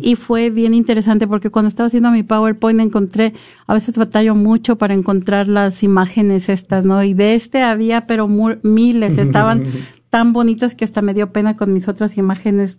Y 0.00 0.16
fue 0.16 0.50
bien 0.50 0.74
interesante 0.74 1.26
porque 1.26 1.50
cuando 1.50 1.68
estaba 1.68 1.86
haciendo 1.86 2.10
mi 2.10 2.22
PowerPoint 2.22 2.80
encontré, 2.80 3.34
a 3.66 3.74
veces 3.74 3.96
batallo 3.96 4.34
mucho 4.34 4.76
para 4.76 4.94
encontrar 4.94 5.48
las 5.48 5.82
imágenes 5.82 6.48
estas, 6.48 6.84
¿no? 6.84 7.02
Y 7.02 7.14
de 7.14 7.34
este 7.34 7.62
había, 7.62 8.06
pero 8.06 8.28
miles, 8.62 9.18
estaban 9.18 9.64
tan 10.10 10.32
bonitas 10.32 10.74
que 10.74 10.84
hasta 10.84 11.02
me 11.02 11.14
dio 11.14 11.32
pena 11.32 11.56
con 11.56 11.72
mis 11.72 11.88
otras 11.88 12.16
imágenes. 12.16 12.78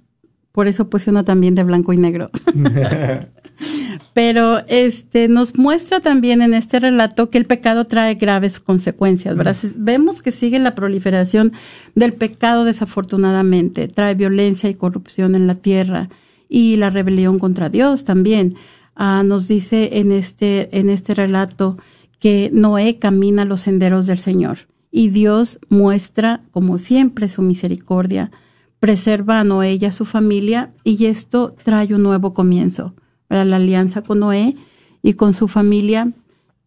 Por 0.58 0.68
eso 0.68 0.90
puse 0.90 1.12
una 1.12 1.24
también 1.24 1.54
de 1.54 1.62
blanco 1.62 1.94
y 1.94 1.98
negro. 1.98 2.32
Pero 4.16 4.66
este 4.68 5.28
nos 5.28 5.56
muestra 5.56 6.00
también 6.00 6.42
en 6.42 6.56
este 6.56 6.80
relato 6.80 7.30
que 7.30 7.38
el 7.38 7.46
pecado 7.46 7.86
trae 7.86 8.16
graves 8.16 8.60
consecuencias, 8.60 9.36
¿verdad? 9.36 9.56
Vemos 9.76 10.24
que 10.24 10.32
sigue 10.32 10.58
la 10.58 10.74
proliferación 10.74 11.54
del 11.94 12.14
pecado 12.14 12.66
desafortunadamente, 12.66 13.88
trae 13.88 14.16
violencia 14.16 14.68
y 14.68 14.74
corrupción 14.74 15.36
en 15.36 15.46
la 15.46 15.54
tierra 15.54 16.10
y 16.50 16.78
la 16.78 16.90
rebelión 16.90 17.38
contra 17.38 17.70
Dios 17.70 18.04
también. 18.04 18.56
Ah, 18.96 19.22
nos 19.24 19.48
dice 19.48 20.00
en 20.00 20.12
este, 20.12 20.76
en 20.76 20.90
este 20.90 21.14
relato 21.14 21.78
que 22.18 22.50
Noé 22.52 22.98
camina 22.98 23.46
los 23.46 23.62
senderos 23.62 24.08
del 24.08 24.18
Señor 24.18 24.58
y 24.90 25.10
Dios 25.10 25.60
muestra, 25.70 26.42
como 26.50 26.80
siempre, 26.80 27.28
su 27.28 27.44
misericordia, 27.44 28.32
preserva 28.80 29.40
a 29.40 29.44
Noé 29.44 29.76
y 29.76 29.86
a 29.86 29.92
su 29.92 30.06
familia 30.06 30.72
y 30.84 31.06
esto 31.06 31.56
trae 31.64 31.94
un 31.94 32.04
nuevo 32.04 32.34
comienzo. 32.34 32.94
Para 33.28 33.46
la 33.46 33.58
alianza 33.58 34.02
con 34.02 34.20
Noé 34.20 34.56
y 35.02 35.14
con 35.14 35.34
su 35.34 35.48
familia 35.48 36.12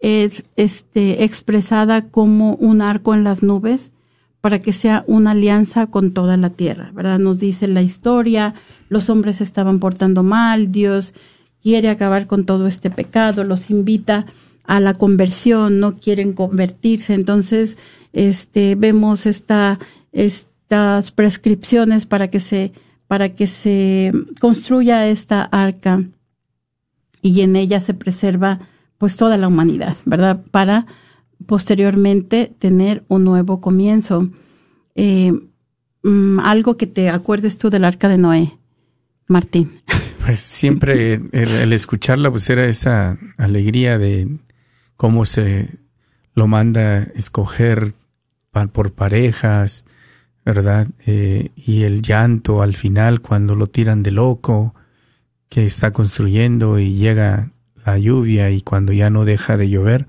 es 0.00 0.44
este, 0.56 1.24
expresada 1.24 2.08
como 2.08 2.54
un 2.54 2.82
arco 2.82 3.14
en 3.14 3.24
las 3.24 3.42
nubes 3.42 3.92
para 4.40 4.58
que 4.58 4.72
sea 4.72 5.04
una 5.06 5.32
alianza 5.32 5.86
con 5.86 6.12
toda 6.12 6.36
la 6.36 6.50
tierra, 6.50 6.90
¿verdad? 6.94 7.18
Nos 7.18 7.40
dice 7.40 7.68
la 7.68 7.82
historia, 7.82 8.54
los 8.88 9.10
hombres 9.10 9.40
estaban 9.40 9.78
portando 9.80 10.22
mal, 10.22 10.72
Dios 10.72 11.14
quiere 11.62 11.90
acabar 11.90 12.26
con 12.26 12.46
todo 12.46 12.66
este 12.66 12.90
pecado, 12.90 13.44
los 13.44 13.68
invita 13.68 14.24
a 14.64 14.80
la 14.80 14.94
conversión, 14.94 15.78
no 15.78 15.98
quieren 15.98 16.32
convertirse, 16.32 17.12
entonces 17.12 17.76
este 18.12 18.76
vemos 18.76 19.26
esta 19.26 19.78
prescripciones 21.14 22.06
para 22.06 22.28
que 22.28 22.40
se 22.40 22.72
para 23.08 23.30
que 23.30 23.48
se 23.48 24.12
construya 24.38 25.08
esta 25.08 25.42
arca 25.42 26.04
y 27.22 27.40
en 27.40 27.56
ella 27.56 27.80
se 27.80 27.92
preserva 27.92 28.60
pues 28.98 29.16
toda 29.16 29.36
la 29.36 29.48
humanidad, 29.48 29.96
¿verdad? 30.04 30.44
Para 30.52 30.86
posteriormente 31.46 32.54
tener 32.58 33.02
un 33.08 33.24
nuevo 33.24 33.60
comienzo. 33.60 34.30
Eh, 34.94 35.32
mm, 36.04 36.38
algo 36.38 36.76
que 36.76 36.86
te 36.86 37.08
acuerdes 37.10 37.58
tú 37.58 37.68
del 37.68 37.84
arca 37.84 38.08
de 38.08 38.18
Noé, 38.18 38.58
Martín. 39.26 39.82
Pues 40.24 40.38
siempre 40.38 41.14
el, 41.32 41.72
escucharla 41.72 42.30
pues 42.30 42.48
era 42.50 42.66
esa 42.66 43.16
alegría 43.38 43.98
de 43.98 44.28
cómo 44.94 45.24
se 45.24 45.78
lo 46.34 46.46
manda 46.46 47.04
escoger 47.14 47.94
por 48.72 48.92
parejas, 48.92 49.86
¿verdad? 50.44 50.88
Eh, 51.06 51.50
y 51.56 51.82
el 51.82 52.02
llanto 52.02 52.62
al 52.62 52.74
final 52.74 53.20
cuando 53.20 53.54
lo 53.54 53.66
tiran 53.66 54.02
de 54.02 54.10
loco, 54.10 54.74
que 55.48 55.66
está 55.66 55.92
construyendo 55.92 56.78
y 56.78 56.94
llega 56.94 57.50
la 57.84 57.98
lluvia 57.98 58.50
y 58.50 58.62
cuando 58.62 58.92
ya 58.92 59.10
no 59.10 59.24
deja 59.24 59.56
de 59.56 59.68
llover, 59.68 60.06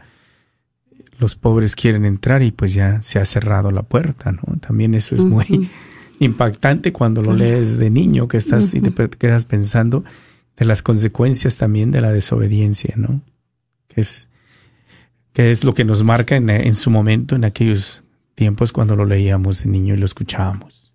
los 1.19 1.35
pobres 1.35 1.75
quieren 1.75 2.05
entrar 2.05 2.41
y 2.41 2.51
pues 2.51 2.73
ya 2.73 3.01
se 3.01 3.19
ha 3.19 3.25
cerrado 3.25 3.71
la 3.71 3.83
puerta, 3.83 4.31
¿no? 4.31 4.57
También 4.59 4.95
eso 4.95 5.15
es 5.15 5.23
muy 5.23 5.69
impactante 6.19 6.91
cuando 6.91 7.21
lo 7.21 7.33
lees 7.33 7.77
de 7.77 7.89
niño, 7.89 8.27
que 8.27 8.37
estás 8.37 8.73
y 8.73 8.81
te 8.81 9.09
quedas 9.09 9.45
pensando 9.45 10.03
de 10.57 10.65
las 10.65 10.81
consecuencias 10.81 11.57
también 11.57 11.91
de 11.91 12.01
la 12.01 12.11
desobediencia, 12.11 12.95
¿no? 12.97 13.21
Que 13.87 14.01
es, 14.01 14.27
que 15.33 15.51
es 15.51 15.63
lo 15.63 15.73
que 15.73 15.85
nos 15.85 16.03
marca 16.03 16.35
en, 16.35 16.49
en 16.49 16.75
su 16.75 16.89
momento, 16.89 17.35
en 17.35 17.45
aquellos 17.45 18.03
tiempos 18.41 18.71
cuando 18.71 18.95
lo 18.95 19.05
leíamos 19.05 19.63
de 19.63 19.69
niño 19.69 19.93
y 19.93 19.97
lo 19.97 20.05
escuchábamos. 20.05 20.91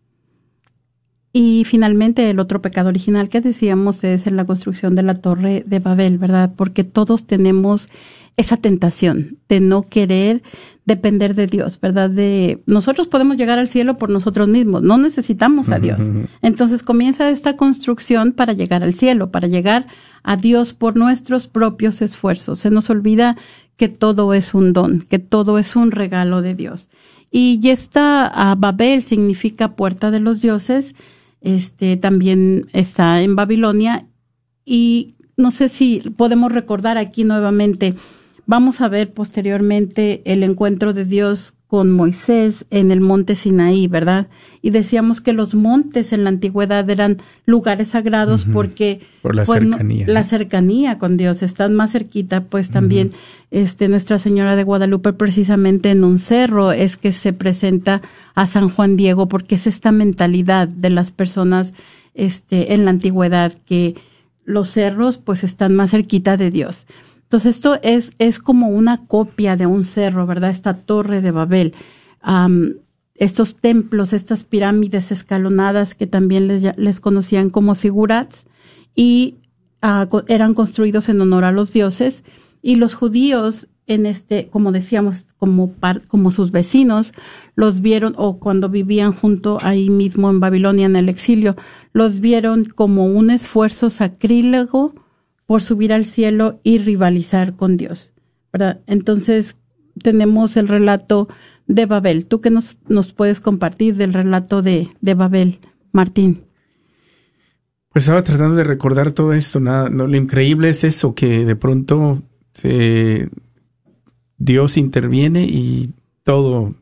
Y 1.33 1.63
finalmente 1.65 2.29
el 2.29 2.41
otro 2.41 2.61
pecado 2.61 2.89
original 2.89 3.29
que 3.29 3.41
decíamos 3.41 4.03
es 4.03 4.27
en 4.27 4.35
la 4.35 4.45
construcción 4.45 4.97
de 4.97 5.05
la 5.05 5.15
torre 5.15 5.63
de 5.65 5.79
Babel, 5.79 6.19
¿verdad? 6.19 6.55
Porque 6.57 6.83
todos 6.83 7.25
tenemos 7.29 7.89
esa 8.37 8.57
tentación 8.57 9.39
de 9.49 9.61
no 9.61 9.83
querer 9.83 10.43
depender 10.87 11.37
de 11.37 11.47
Dios, 11.47 11.79
¿verdad? 11.81 12.11
De 12.11 12.65
nosotros 12.67 13.07
podemos 13.07 13.37
llegar 13.37 13.61
al 13.61 13.69
cielo 13.69 13.97
por 13.97 14.11
nosotros 14.11 14.49
mismos, 14.49 14.83
no 14.83 14.99
necesitamos 14.99 15.69
a 15.69 15.79
Dios. 15.79 16.03
Entonces 16.43 16.83
comienza 16.83 17.31
esta 17.31 17.57
construcción 17.57 18.33
para 18.33 18.55
llegar 18.55 18.83
al 18.83 18.95
cielo, 18.95 19.31
para 19.31 19.47
llegar 19.47 19.87
a 20.25 20.37
Dios 20.37 20.75
por 20.75 20.97
nuestros 20.97 21.47
propios 21.47 22.03
esfuerzos. 22.03 22.59
Se 22.59 22.71
nos 22.71 22.91
olvida 22.91 23.37
que 23.77 23.89
todo 23.89 24.35
es 24.35 24.53
un 24.53 24.73
don, 24.73 25.01
que 25.01 25.21
todo 25.21 25.61
es 25.61 25.77
un 25.77 25.93
regalo 25.93 26.43
de 26.43 26.55
Dios. 26.55 26.89
Y 27.31 27.61
esta 27.69 28.27
a 28.27 28.55
Babel 28.55 29.03
significa 29.03 29.77
puerta 29.77 30.11
de 30.11 30.21
los 30.21 30.41
dioses 30.41 30.95
este 31.47 31.97
también 31.97 32.67
está 32.73 33.23
en 33.23 33.37
Babilonia. 33.37 34.09
Y 34.65 35.15
no 35.37 35.53
sé 35.53 35.69
si 35.69 36.01
podemos 36.17 36.51
recordar 36.51 36.99
aquí 36.99 37.23
nuevamente, 37.23 37.95
vamos 38.47 38.81
a 38.81 38.89
ver 38.89 39.13
posteriormente 39.13 40.23
el 40.25 40.43
encuentro 40.43 40.93
de 40.93 41.05
Dios 41.05 41.55
con 41.67 41.91
Moisés 41.91 42.65
en 42.71 42.93
el 42.93 43.01
monte 43.01 43.35
Sinaí, 43.35 43.89
¿verdad? 43.89 44.29
Y 44.63 44.71
decíamos 44.71 45.21
que 45.21 45.33
los 45.33 45.55
montes 45.55 46.13
en 46.13 46.23
la 46.23 46.31
antigüedad 46.31 46.89
eran 46.89 47.19
lugares 47.45 47.89
sagrados 47.89 48.47
porque 48.53 49.01
por 49.21 49.35
la 49.35 49.45
pues, 49.45 49.61
cercanía, 49.61 50.07
la 50.07 50.23
cercanía 50.23 50.99
con 50.99 51.17
Dios, 51.17 51.43
están 51.43 51.75
más 51.75 51.91
cerquita, 51.91 52.45
pues 52.45 52.71
también 52.71 53.11
este 53.51 53.89
Nuestra 53.89 54.19
Señora 54.19 54.55
de 54.55 54.63
Guadalupe 54.63 55.13
precisamente 55.13 55.91
en 55.91 56.05
un 56.05 56.21
cerro 56.21 56.71
es 56.71 56.97
que 56.97 57.11
se 57.11 57.33
presenta 57.33 58.01
a 58.37 58.47
San 58.47 58.69
Juan 58.69 58.97
Diego 58.97 59.27
porque 59.27 59.57
es 59.57 59.67
esta 59.67 59.91
mentalidad 59.91 60.69
de 60.69 60.91
las 60.91 61.11
personas 61.11 61.75
este 62.15 62.75
en 62.75 62.85
la 62.85 62.93
antigüedad 62.93 63.55
que 63.67 63.97
los 64.45 64.69
cerros 64.71 65.19
pues 65.19 65.43
están 65.43 65.75
más 65.75 65.91
cerquita 65.91 66.37
de 66.37 66.53
Dios. 66.53 66.87
Entonces 67.27 67.57
esto 67.57 67.79
es, 67.83 68.13
es 68.19 68.39
como 68.39 68.69
una 68.69 69.07
copia 69.07 69.57
de 69.57 69.67
un 69.67 69.85
cerro, 69.85 70.27
¿verdad? 70.27 70.51
Esta 70.51 70.75
torre 70.75 71.21
de 71.21 71.33
Babel. 71.33 71.75
estos 73.17 73.57
templos, 73.57 74.13
estas 74.13 74.45
pirámides 74.45 75.11
escalonadas 75.11 75.97
que 75.97 76.07
también 76.07 76.47
les, 76.47 76.77
les 76.77 77.01
conocían 77.01 77.51
como 77.51 77.75
sigurats 77.75 78.47
y 78.95 79.37
ah, 79.83 80.09
eran 80.29 80.55
construidos 80.55 81.09
en 81.09 81.21
honor 81.21 81.45
a 81.45 81.53
los 81.53 81.73
dioses 81.73 82.23
y 82.63 82.77
los 82.77 82.95
judíos 82.95 83.69
en 83.87 84.07
este, 84.07 84.49
como 84.49 84.73
decíamos, 84.73 85.27
como, 85.37 85.75
como 86.09 86.31
sus 86.31 86.51
vecinos, 86.51 87.13
los 87.55 87.81
vieron, 87.81 88.15
o 88.17 88.39
cuando 88.39 88.69
vivían 88.69 89.13
junto 89.13 89.59
ahí 89.63 89.91
mismo 89.91 90.29
en 90.31 90.41
Babilonia 90.41 90.87
en 90.87 90.97
el 90.97 91.09
exilio, 91.09 91.57
los 91.93 92.21
vieron 92.21 92.65
como 92.65 93.07
un 93.07 93.31
esfuerzo 93.31 93.91
sacrílego 93.91 94.95
por 95.47 95.63
subir 95.63 95.93
al 95.93 96.05
cielo 96.05 96.61
y 96.63 96.79
rivalizar 96.79 97.57
con 97.57 97.77
Dios. 97.77 98.13
¿verdad? 98.53 98.81
Entonces 98.87 99.57
tenemos 100.03 100.57
el 100.57 100.69
relato 100.69 101.29
de 101.67 101.87
Babel. 101.87 102.27
¿Tú 102.27 102.41
qué 102.41 102.51
nos, 102.51 102.79
nos 102.89 103.13
puedes 103.13 103.41
compartir 103.41 103.97
del 103.97 104.13
relato 104.13 104.63
de, 104.63 104.89
de 105.01 105.15
Babel, 105.15 105.61
Martín? 105.93 106.45
Pues 107.91 108.05
estaba 108.05 108.23
tratando 108.23 108.57
de 108.57 108.65
recordar 108.65 109.13
todo 109.13 109.33
esto. 109.33 109.61
Nada, 109.61 109.89
lo 109.89 110.15
increíble 110.17 110.69
es 110.69 110.85
eso, 110.85 111.15
que 111.15 111.45
de 111.45 111.57
pronto 111.57 112.23
Dios 114.39 114.77
interviene 114.77 115.45
y 115.45 115.95
todo, 116.23 116.75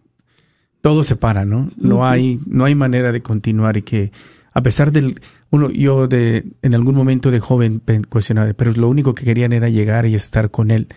todo 0.80 1.04
se 1.04 1.16
para, 1.16 1.44
¿no? 1.44 1.70
No 1.76 2.06
hay, 2.06 2.40
no 2.46 2.64
hay 2.64 2.74
manera 2.74 3.12
de 3.12 3.22
continuar 3.22 3.76
y 3.76 3.82
que 3.82 4.12
a 4.52 4.62
pesar 4.62 4.92
del, 4.92 5.20
uno, 5.54 5.70
yo 5.70 6.08
de, 6.08 6.44
en 6.62 6.74
algún 6.74 6.94
momento 6.94 7.30
de 7.30 7.40
joven 7.40 7.82
cuestionaba, 8.08 8.52
pero 8.54 8.72
lo 8.72 8.88
único 8.88 9.14
que 9.14 9.24
querían 9.24 9.52
era 9.52 9.68
llegar 9.68 10.06
y 10.06 10.14
estar 10.14 10.50
con 10.50 10.70
él, 10.70 10.88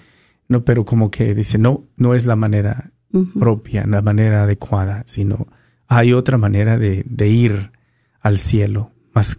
no, 0.47 0.63
pero 0.63 0.85
como 0.85 1.11
que 1.11 1.35
dice, 1.35 1.57
no, 1.57 1.85
no 1.95 2.15
es 2.15 2.25
la 2.25 2.35
manera 2.35 2.91
propia, 3.39 3.85
la 3.85 4.01
manera 4.01 4.43
adecuada, 4.43 5.03
sino 5.05 5.47
hay 5.87 6.13
otra 6.13 6.37
manera 6.37 6.77
de, 6.77 7.03
de, 7.07 7.27
ir 7.29 7.71
al 8.19 8.37
cielo, 8.37 8.91
más 9.13 9.37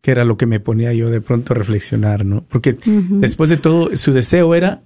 que 0.00 0.10
era 0.10 0.24
lo 0.24 0.36
que 0.36 0.46
me 0.46 0.60
ponía 0.60 0.92
yo 0.92 1.10
de 1.10 1.20
pronto 1.20 1.52
a 1.52 1.56
reflexionar, 1.56 2.26
¿no? 2.26 2.44
Porque 2.44 2.76
después 2.84 3.48
de 3.48 3.56
todo, 3.56 3.96
su 3.96 4.12
deseo 4.12 4.54
era 4.54 4.82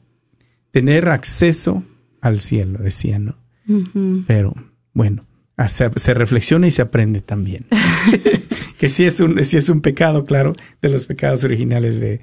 tener 0.71 1.09
acceso 1.09 1.83
al 2.21 2.39
cielo, 2.39 2.79
decía, 2.81 3.19
¿no? 3.19 3.37
Pero 4.27 4.55
bueno, 4.93 5.25
se, 5.67 5.91
se, 5.97 6.15
reflexiona 6.15 6.69
y 6.69 6.71
se 6.71 6.83
aprende 6.83 7.21
también. 7.21 7.67
que 8.79 8.89
sí 8.89 9.05
es 9.05 9.21
un, 9.21 9.45
sí 9.45 9.57
es 9.57 9.69
un 9.69 9.81
pecado, 9.81 10.25
claro, 10.25 10.55
de 10.81 10.89
los 10.89 11.07
pecados 11.07 11.45
originales 11.45 12.01
de... 12.01 12.21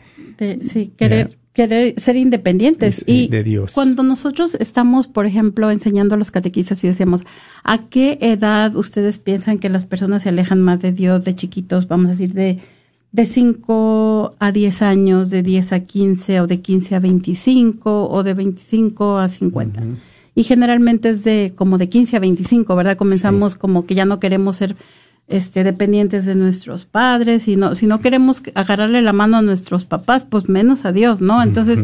sí, 0.62 0.94
querer, 0.98 1.38
querer 1.54 2.00
ser 2.00 2.16
independientes. 2.16 3.04
y 3.06 3.28
de 3.28 3.44
Dios. 3.44 3.74
cuando 3.74 4.04
nosotros 4.04 4.56
estamos, 4.56 5.08
por 5.08 5.26
ejemplo, 5.26 5.70
enseñando 5.70 6.16
a 6.16 6.18
los 6.18 6.32
catequistas 6.32 6.84
y 6.84 6.88
decimos, 6.88 7.24
¿a 7.64 7.90
qué 7.90 8.18
edad 8.22 8.76
ustedes 8.76 9.20
piensan 9.20 9.60
que 9.60 9.70
las 9.70 9.86
personas 9.86 10.24
se 10.24 10.30
alejan 10.30 10.62
más 10.62 10.80
de 10.82 10.94
Dios 10.94 11.26
de 11.26 11.36
chiquitos? 11.36 11.88
Vamos 11.88 12.08
a 12.08 12.12
decir, 12.12 12.34
de, 12.34 12.60
de 13.12 13.26
5 13.26 14.36
a 14.40 14.52
10 14.52 14.82
años, 14.82 15.30
de 15.30 15.44
10 15.44 15.74
a 15.74 15.80
15 15.82 16.42
o 16.42 16.48
de 16.48 16.62
15 16.62 16.96
a 16.96 17.00
25 17.00 18.10
o 18.10 18.24
de 18.24 18.34
25 18.34 19.18
a 19.18 19.28
50. 19.28 19.84
Y 20.36 20.44
generalmente 20.44 21.10
es 21.10 21.24
de 21.24 21.54
como 21.56 21.78
de 21.78 21.90
15 21.90 22.18
a 22.18 22.20
25, 22.20 22.76
¿verdad? 22.76 22.98
Comenzamos 22.98 23.56
como 23.56 23.86
que 23.86 23.96
ya 23.96 24.06
no 24.06 24.20
queremos 24.20 24.58
ser 24.58 24.76
este, 25.28 25.64
dependientes 25.64 26.26
de 26.26 26.36
nuestros 26.36 26.86
padres, 26.86 27.48
y 27.48 27.56
no, 27.56 27.74
si 27.74 27.88
no 27.88 28.02
queremos 28.02 28.42
agarrarle 28.54 29.02
la 29.02 29.14
mano 29.14 29.38
a 29.38 29.42
nuestros 29.42 29.86
papás, 29.86 30.26
pues 30.30 30.50
menos 30.50 30.86
a 30.86 30.92
Dios, 30.92 31.22
¿no? 31.22 31.42
Entonces, 31.42 31.80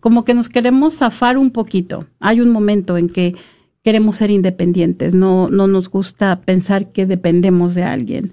como 0.00 0.24
que 0.24 0.34
nos 0.34 0.48
queremos 0.48 0.96
zafar 0.96 1.38
un 1.38 1.50
poquito. 1.50 2.06
Hay 2.18 2.40
un 2.40 2.50
momento 2.50 2.96
en 2.96 3.08
que 3.08 3.36
queremos 3.84 4.16
ser 4.16 4.30
independientes, 4.30 5.14
no, 5.14 5.48
no 5.48 5.66
nos 5.66 5.88
gusta 5.88 6.40
pensar 6.40 6.90
que 6.90 7.06
dependemos 7.06 7.74
de 7.74 7.84
alguien. 7.84 8.32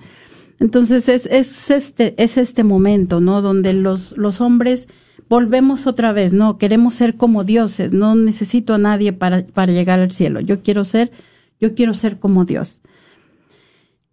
Entonces 0.60 1.08
es, 1.08 1.26
es, 1.28 1.70
este, 1.70 2.16
es 2.18 2.38
este 2.38 2.64
momento, 2.64 3.22
¿no? 3.22 3.42
Donde 3.42 3.74
los, 3.74 4.18
los 4.18 4.42
hombres 4.42 4.88
volvemos 5.30 5.88
otra 5.88 6.14
vez, 6.14 6.34
¿no? 6.34 6.58
Queremos 6.58 6.96
ser 6.96 7.16
como 7.16 7.44
dioses, 7.44 7.92
no 7.94 8.16
necesito 8.16 8.74
a 8.74 8.78
nadie 8.78 9.14
para, 9.14 9.46
para 9.46 9.72
llegar 9.72 10.00
al 10.00 10.12
cielo. 10.12 10.40
Yo 10.40 10.62
quiero 10.62 10.86
ser, 10.86 11.12
yo 11.60 11.76
quiero 11.76 11.94
ser 11.94 12.18
como 12.18 12.46
Dios. 12.46 12.82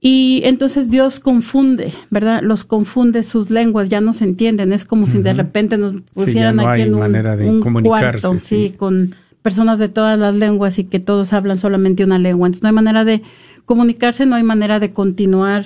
Y 0.06 0.42
entonces 0.44 0.90
Dios 0.90 1.18
confunde, 1.18 1.94
¿verdad? 2.10 2.42
Los 2.42 2.64
confunde 2.64 3.22
sus 3.22 3.48
lenguas, 3.48 3.88
ya 3.88 4.02
no 4.02 4.12
se 4.12 4.24
entienden. 4.24 4.74
Es 4.74 4.84
como 4.84 5.06
si 5.06 5.22
de 5.22 5.32
repente 5.32 5.78
nos 5.78 6.02
pusieran 6.12 6.60
aquí 6.60 6.82
en 6.82 6.94
un, 6.94 7.82
cuarto, 7.82 8.38
sí. 8.38 8.74
con 8.76 9.14
personas 9.40 9.78
de 9.78 9.88
todas 9.88 10.18
las 10.18 10.34
lenguas 10.34 10.78
y 10.78 10.84
que 10.84 11.00
todos 11.00 11.32
hablan 11.32 11.58
solamente 11.58 12.04
una 12.04 12.18
lengua. 12.18 12.48
Entonces 12.48 12.62
no 12.62 12.68
hay 12.68 12.74
manera 12.74 13.06
de 13.06 13.22
comunicarse, 13.64 14.26
no 14.26 14.36
hay 14.36 14.42
manera 14.42 14.78
de 14.78 14.92
continuar 14.92 15.64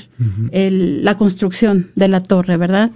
la 0.53 1.16
construcción 1.16 1.90
de 1.96 2.07
la 2.07 2.22
torre, 2.22 2.57
¿verdad? 2.57 2.92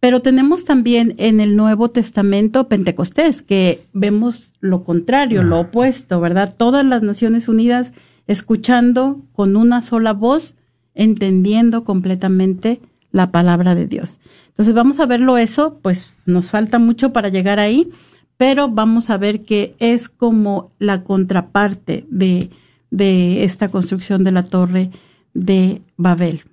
Pero 0.00 0.22
tenemos 0.22 0.64
también 0.64 1.14
en 1.18 1.40
el 1.40 1.56
Nuevo 1.56 1.90
Testamento 1.90 2.68
Pentecostés, 2.68 3.42
que 3.42 3.86
vemos 3.92 4.54
lo 4.60 4.82
contrario, 4.82 5.42
lo 5.42 5.60
opuesto, 5.60 6.20
¿verdad? 6.20 6.54
Todas 6.56 6.84
las 6.86 7.02
Naciones 7.02 7.48
Unidas 7.48 7.92
escuchando 8.26 9.20
con 9.32 9.56
una 9.56 9.82
sola 9.82 10.14
voz 10.14 10.56
entendiendo 10.94 11.84
completamente 11.84 12.80
la 13.12 13.30
palabra 13.30 13.74
de 13.74 13.86
Dios. 13.86 14.18
Entonces 14.48 14.72
vamos 14.72 15.00
a 15.00 15.06
verlo 15.06 15.36
eso, 15.36 15.78
pues 15.82 16.14
nos 16.26 16.48
falta 16.48 16.78
mucho 16.78 17.12
para 17.12 17.28
llegar 17.28 17.58
ahí, 17.58 17.90
pero 18.36 18.68
vamos 18.68 19.10
a 19.10 19.18
ver 19.18 19.42
que 19.42 19.74
es 19.78 20.08
como 20.08 20.72
la 20.78 21.04
contraparte 21.04 22.06
de, 22.08 22.50
de 22.90 23.44
esta 23.44 23.68
construcción 23.68 24.24
de 24.24 24.32
la 24.32 24.42
torre 24.42 24.90
de 25.34 25.82
Babel. 25.96 26.44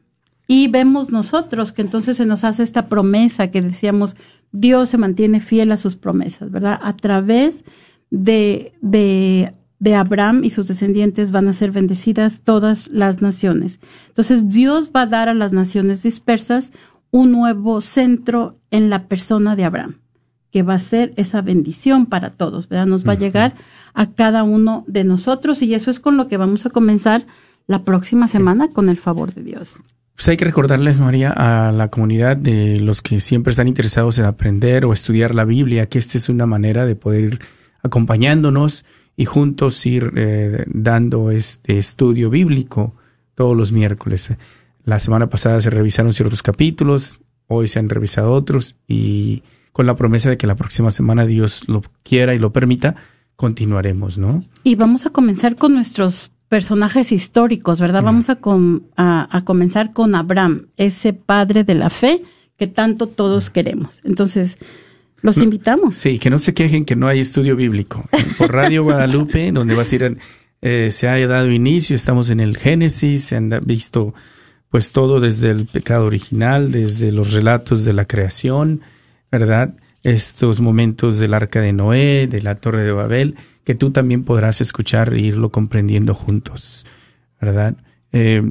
Y 0.48 0.70
vemos 0.70 1.10
nosotros 1.10 1.74
que 1.74 1.82
entonces 1.82 2.18
se 2.18 2.26
nos 2.26 2.44
hace 2.44 2.64
esta 2.64 2.88
promesa 2.88 3.52
que 3.52 3.62
decíamos, 3.62 4.16
Dios 4.52 4.90
se 4.90 4.98
mantiene 4.98 5.42
fiel 5.42 5.72
a 5.72 5.78
sus 5.78 5.98
promesas, 5.98 6.50
¿verdad? 6.52 6.80
A 6.82 6.94
través 6.94 7.66
de, 8.10 8.74
de 8.82 9.54
de 9.80 9.96
Abraham 9.96 10.44
y 10.44 10.50
sus 10.50 10.68
descendientes 10.68 11.32
van 11.32 11.48
a 11.48 11.54
ser 11.54 11.72
bendecidas 11.72 12.42
todas 12.42 12.88
las 12.88 13.22
naciones. 13.22 13.80
Entonces 14.08 14.50
Dios 14.50 14.92
va 14.96 15.04
a 15.04 15.08
dar 15.08 15.30
a 15.30 15.34
las 15.34 15.54
naciones 15.54 16.04
dispersas 16.04 16.72
un 17.12 17.32
nuevo 17.32 17.82
centro 17.82 18.60
en 18.72 18.90
la 18.90 19.08
persona 19.08 19.56
de 19.56 19.66
Abraham, 19.66 20.00
que 20.52 20.64
va 20.64 20.76
a 20.76 20.80
ser 20.80 21.14
esa 21.16 21.42
bendición 21.42 22.06
para 22.06 22.32
todos, 22.32 22.68
¿verdad? 22.68 22.88
Nos 22.88 23.08
va 23.08 23.14
a 23.14 23.18
llegar 23.18 23.56
a 23.94 24.12
cada 24.12 24.44
uno 24.44 24.84
de 24.88 25.04
nosotros 25.04 25.62
y 25.62 25.74
eso 25.74 25.92
es 25.92 26.00
con 26.00 26.18
lo 26.18 26.28
que 26.28 26.38
vamos 26.38 26.66
a 26.66 26.70
comenzar 26.70 27.26
la 27.68 27.84
próxima 27.84 28.28
semana 28.28 28.70
con 28.70 28.90
el 28.90 28.98
favor 28.98 29.34
de 29.34 29.44
Dios. 29.44 29.74
Pues 30.18 30.30
hay 30.30 30.38
que 30.38 30.46
recordarles, 30.46 31.00
María, 31.00 31.30
a 31.30 31.72
la 31.72 31.90
comunidad 31.90 32.36
de 32.36 32.80
los 32.80 33.04
que 33.04 33.20
siempre 33.20 33.52
están 33.52 33.68
interesados 33.68 34.18
en 34.18 34.26
aprender 34.26 34.84
o 34.84 34.92
estudiar 34.92 35.36
la 35.36 35.46
Biblia, 35.46 35.90
que 35.90 36.00
esta 36.00 36.18
es 36.18 36.28
una 36.28 36.48
manera 36.48 36.88
de 36.88 36.96
poder 36.96 37.24
ir 37.24 37.40
acompañándonos 37.84 38.84
y 39.16 39.26
juntos 39.26 39.86
ir 39.86 40.12
eh, 40.16 40.66
dando 40.74 41.30
este 41.30 41.78
estudio 41.78 42.32
bíblico 42.32 42.96
todos 43.36 43.56
los 43.56 43.72
miércoles. 43.72 44.32
La 44.86 44.98
semana 44.98 45.30
pasada 45.30 45.62
se 45.62 45.70
revisaron 45.70 46.12
ciertos 46.14 46.42
capítulos, 46.42 47.20
hoy 47.46 47.68
se 47.68 47.78
han 47.78 47.88
revisado 47.88 48.34
otros 48.34 48.76
y 48.88 49.44
con 49.72 49.86
la 49.86 49.96
promesa 49.96 50.32
de 50.32 50.38
que 50.38 50.48
la 50.48 50.56
próxima 50.56 50.90
semana 50.90 51.28
Dios 51.28 51.70
lo 51.70 51.84
quiera 52.02 52.34
y 52.34 52.40
lo 52.40 52.52
permita, 52.52 52.96
continuaremos, 53.36 54.18
¿no? 54.18 54.44
Y 54.64 54.74
vamos 54.74 55.06
a 55.06 55.12
comenzar 55.12 55.58
con 55.58 55.76
nuestros 55.76 56.32
personajes 56.50 57.12
históricos, 57.12 57.82
¿verdad? 57.82 58.04
Vamos 58.04 58.30
a, 58.30 58.40
a, 58.96 59.42
comenzar 59.44 59.94
con 59.94 60.16
Abraham, 60.16 60.68
ese 60.78 61.14
padre 61.14 61.64
de 61.64 61.76
la 61.76 61.90
fe 61.90 62.24
que 62.58 62.68
tanto 62.68 63.08
todos 63.08 63.50
queremos. 63.50 64.02
Entonces, 64.04 64.58
los 65.22 65.38
invitamos. 65.38 65.96
Sí, 65.96 66.20
que 66.20 66.30
no 66.30 66.40
se 66.40 66.54
quejen 66.54 66.86
que 66.86 66.96
no 66.96 67.08
hay 67.08 67.20
estudio 67.20 67.56
bíblico. 67.56 68.06
Por 68.38 68.54
Radio 68.54 68.84
Guadalupe, 68.84 69.52
donde 69.54 69.76
va 69.76 69.84
a 69.84 69.96
ir, 69.96 70.18
eh, 70.62 70.90
se 70.92 71.08
ha 71.08 71.28
dado 71.28 71.52
inicio, 71.52 71.96
estamos 71.96 72.30
en 72.30 72.40
el 72.40 72.58
Génesis, 72.58 73.26
se 73.26 73.36
han 73.36 73.50
visto 73.66 74.14
pues 74.70 74.92
todo 74.92 75.20
desde 75.20 75.52
el 75.52 75.66
pecado 75.66 76.06
original, 76.06 76.72
desde 76.72 77.12
los 77.12 77.32
relatos 77.34 77.86
de 77.86 77.94
la 77.94 78.06
creación, 78.06 78.82
¿verdad? 79.32 79.76
Estos 80.04 80.60
momentos 80.60 81.18
del 81.18 81.34
arca 81.34 81.62
de 81.62 81.74
Noé, 81.74 82.28
de 82.28 82.42
la 82.42 82.56
torre 82.56 82.84
de 82.84 82.92
Babel, 82.92 83.36
que 83.68 83.76
tú 83.76 83.92
también 83.92 84.24
podrás 84.24 84.62
escuchar 84.62 85.14
e 85.14 85.20
irlo 85.20 85.52
comprendiendo 85.52 86.14
juntos, 86.14 86.86
¿verdad? 87.42 87.76
Eh, 88.14 88.42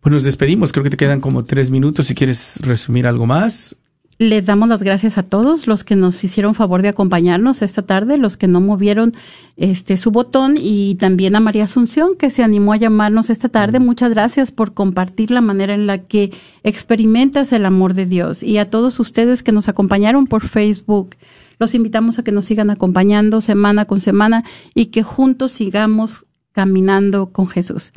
pues 0.00 0.10
nos 0.10 0.24
despedimos, 0.24 0.72
creo 0.72 0.82
que 0.84 0.88
te 0.88 0.96
quedan 0.96 1.20
como 1.20 1.44
tres 1.44 1.70
minutos 1.70 2.06
si 2.06 2.14
quieres 2.14 2.58
resumir 2.62 3.06
algo 3.06 3.26
más. 3.26 3.76
Les 4.16 4.46
damos 4.46 4.70
las 4.70 4.82
gracias 4.82 5.18
a 5.18 5.22
todos 5.22 5.66
los 5.66 5.84
que 5.84 5.96
nos 5.96 6.24
hicieron 6.24 6.54
favor 6.54 6.80
de 6.80 6.88
acompañarnos 6.88 7.60
esta 7.60 7.82
tarde, 7.82 8.16
los 8.16 8.38
que 8.38 8.48
no 8.48 8.62
movieron 8.62 9.12
este 9.58 9.98
su 9.98 10.12
botón 10.12 10.56
y 10.58 10.94
también 10.94 11.36
a 11.36 11.40
María 11.40 11.64
Asunción 11.64 12.16
que 12.18 12.30
se 12.30 12.42
animó 12.42 12.72
a 12.72 12.78
llamarnos 12.78 13.28
esta 13.28 13.50
tarde. 13.50 13.80
Muchas 13.80 14.12
gracias 14.12 14.50
por 14.50 14.72
compartir 14.72 15.30
la 15.30 15.42
manera 15.42 15.74
en 15.74 15.86
la 15.86 15.98
que 15.98 16.32
experimentas 16.62 17.52
el 17.52 17.66
amor 17.66 17.92
de 17.92 18.06
Dios 18.06 18.42
y 18.42 18.56
a 18.56 18.70
todos 18.70 18.98
ustedes 18.98 19.42
que 19.42 19.52
nos 19.52 19.68
acompañaron 19.68 20.26
por 20.26 20.48
Facebook. 20.48 21.16
Los 21.58 21.74
invitamos 21.74 22.18
a 22.18 22.22
que 22.22 22.32
nos 22.32 22.46
sigan 22.46 22.70
acompañando 22.70 23.40
semana 23.40 23.84
con 23.84 24.00
semana 24.00 24.44
y 24.74 24.86
que 24.86 25.02
juntos 25.02 25.52
sigamos 25.52 26.26
caminando 26.52 27.32
con 27.32 27.48
Jesús. 27.48 27.92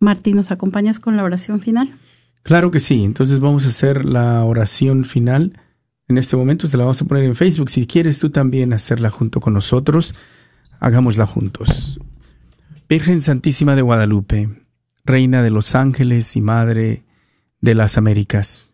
Martín, 0.00 0.36
¿nos 0.36 0.50
acompañas 0.50 1.00
con 1.00 1.16
la 1.16 1.24
oración 1.24 1.60
final? 1.60 1.94
Claro 2.42 2.70
que 2.70 2.80
sí. 2.80 3.04
Entonces 3.04 3.40
vamos 3.40 3.64
a 3.64 3.68
hacer 3.68 4.04
la 4.04 4.44
oración 4.44 5.04
final. 5.04 5.58
En 6.08 6.18
este 6.18 6.36
momento 6.36 6.66
se 6.66 6.76
la 6.76 6.84
vamos 6.84 7.00
a 7.00 7.06
poner 7.06 7.24
en 7.24 7.34
Facebook. 7.34 7.70
Si 7.70 7.86
quieres 7.86 8.18
tú 8.18 8.30
también 8.30 8.72
hacerla 8.72 9.10
junto 9.10 9.40
con 9.40 9.54
nosotros, 9.54 10.14
hagámosla 10.78 11.26
juntos. 11.26 11.98
Virgen 12.88 13.22
Santísima 13.22 13.74
de 13.76 13.82
Guadalupe, 13.82 14.50
Reina 15.04 15.42
de 15.42 15.50
los 15.50 15.74
ángeles 15.74 16.36
y 16.36 16.42
Madre 16.42 17.04
de 17.60 17.74
las 17.74 17.96
Américas, 17.96 18.68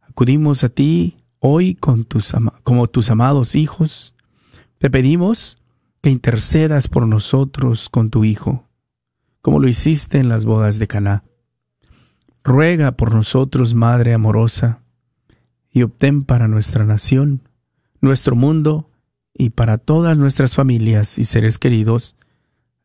acudimos 0.00 0.64
a 0.64 0.68
ti 0.68 1.16
hoy 1.42 1.74
con 1.74 2.04
tus 2.04 2.34
como 2.62 2.86
tus 2.86 3.10
amados 3.10 3.54
hijos. 3.54 4.14
Te 4.78 4.88
pedimos 4.88 5.58
que 6.00 6.08
intercedas 6.10 6.88
por 6.88 7.06
nosotros 7.06 7.88
con 7.90 8.10
tu 8.10 8.24
Hijo, 8.24 8.64
como 9.42 9.60
lo 9.60 9.68
hiciste 9.68 10.18
en 10.18 10.28
las 10.28 10.44
bodas 10.44 10.78
de 10.78 10.86
Caná 10.86 11.24
ruega 12.44 12.92
por 12.92 13.14
nosotros, 13.14 13.74
Madre 13.74 14.14
amorosa, 14.14 14.80
y 15.70 15.82
obtén 15.82 16.24
para 16.24 16.48
nuestra 16.48 16.84
nación, 16.84 17.48
nuestro 18.00 18.36
mundo 18.36 18.90
y 19.32 19.50
para 19.50 19.78
todas 19.78 20.18
nuestras 20.18 20.54
familias 20.54 21.18
y 21.18 21.24
seres 21.24 21.58
queridos 21.58 22.16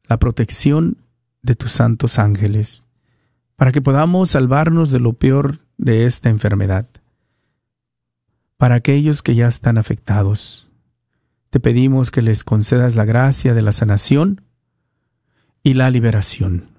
la 0.08 0.18
protección 0.18 0.98
de 1.42 1.56
tus 1.56 1.74
santos 1.74 2.18
ángeles, 2.18 2.88
para 3.56 3.72
que 3.72 3.82
podamos 3.82 4.30
salvarnos 4.30 4.92
de 4.92 5.00
lo 5.00 5.14
peor 5.14 5.60
de 5.78 6.06
esta 6.06 6.30
enfermedad. 6.30 6.88
Para 8.58 8.76
aquellos 8.76 9.22
que 9.22 9.36
ya 9.36 9.48
están 9.48 9.78
afectados, 9.78 10.68
te 11.50 11.60
pedimos 11.60 12.12
que 12.12 12.22
les 12.22 12.44
concedas 12.44 12.96
la 12.96 13.06
gracia 13.06 13.54
de 13.54 13.62
la 13.62 13.72
sanación 13.72 14.42
y 15.64 15.74
la 15.76 15.90
liberación 15.90 16.78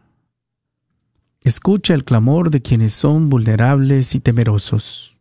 Escucha 1.49 1.95
el 1.95 2.05
clamor 2.05 2.51
de 2.51 2.61
quienes 2.61 2.93
son 2.93 3.31
vulnerables 3.31 4.15
y 4.15 4.21
temerosos. 4.21 5.17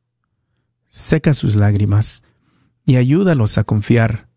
Seca 0.89 1.33
sus 1.33 1.55
lágrimas 1.55 2.23
y 2.85 2.95
ayúdalos 2.95 3.57
a 3.57 3.63
confiar. 3.63 4.27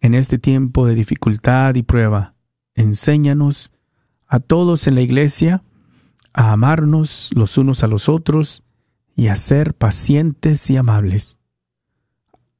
En 0.00 0.14
este 0.14 0.38
tiempo 0.38 0.86
de 0.86 0.94
dificultad 0.94 1.74
y 1.74 1.82
prueba, 1.82 2.34
enséñanos 2.74 3.72
a 4.26 4.38
todos 4.38 4.86
en 4.86 4.94
la 4.94 5.00
Iglesia 5.00 5.62
a 6.32 6.52
amarnos 6.52 7.30
los 7.34 7.58
unos 7.58 7.82
a 7.82 7.88
los 7.88 8.08
otros 8.08 8.62
y 9.18 9.26
a 9.26 9.34
ser 9.34 9.74
pacientes 9.74 10.70
y 10.70 10.76
amables. 10.76 11.38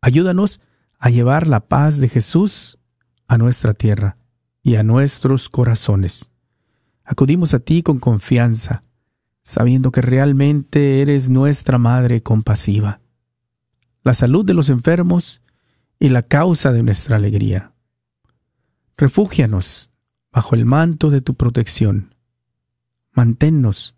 Ayúdanos 0.01 0.61
a 0.99 1.09
llevar 1.09 1.47
la 1.47 1.69
paz 1.69 1.99
de 1.99 2.09
Jesús 2.09 2.81
a 3.29 3.39
nuestra 3.39 3.75
tierra 3.75 4.17
y 4.65 4.75
a 4.75 4.83
nuestros 4.83 5.49
corazones. 5.49 6.33
Acudimos 7.05 7.55
a 7.55 7.61
ti 7.61 7.85
con 7.85 8.01
confianza, 8.01 8.83
sabiendo 9.45 9.93
que 9.93 10.01
realmente 10.01 11.01
eres 11.01 11.31
nuestra 11.31 11.79
Madre 11.79 12.25
compasiva, 12.25 13.03
la 14.03 14.15
salud 14.15 14.45
de 14.45 14.55
los 14.55 14.69
enfermos 14.69 15.43
y 16.01 16.09
la 16.09 16.25
causa 16.25 16.73
de 16.73 16.83
nuestra 16.83 17.19
alegría. 17.19 17.73
Refúgianos 18.97 19.93
bajo 20.33 20.57
el 20.57 20.65
manto 20.65 21.11
de 21.11 21.21
tu 21.21 21.35
protección. 21.35 22.17
Manténnos 23.13 23.97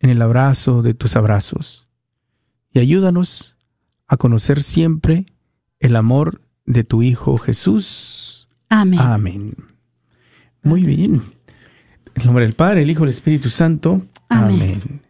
en 0.00 0.10
el 0.10 0.20
abrazo 0.22 0.82
de 0.82 0.94
tus 0.94 1.16
abrazos 1.16 1.88
y 2.72 2.80
ayúdanos 2.80 3.56
a 4.06 4.16
conocer 4.16 4.62
siempre 4.62 5.26
el 5.78 5.96
amor 5.96 6.40
de 6.66 6.84
tu 6.84 7.02
Hijo 7.02 7.38
Jesús. 7.38 8.48
Amén. 8.68 9.00
Amén. 9.00 9.54
Muy 10.62 10.82
bien. 10.82 11.22
En 12.14 12.26
nombre 12.26 12.44
del 12.44 12.54
Padre, 12.54 12.82
el 12.82 12.90
Hijo 12.90 13.02
y 13.02 13.04
el 13.04 13.10
Espíritu 13.10 13.50
Santo. 13.50 14.02
Amén. 14.28 14.62
Amén. 14.62 15.00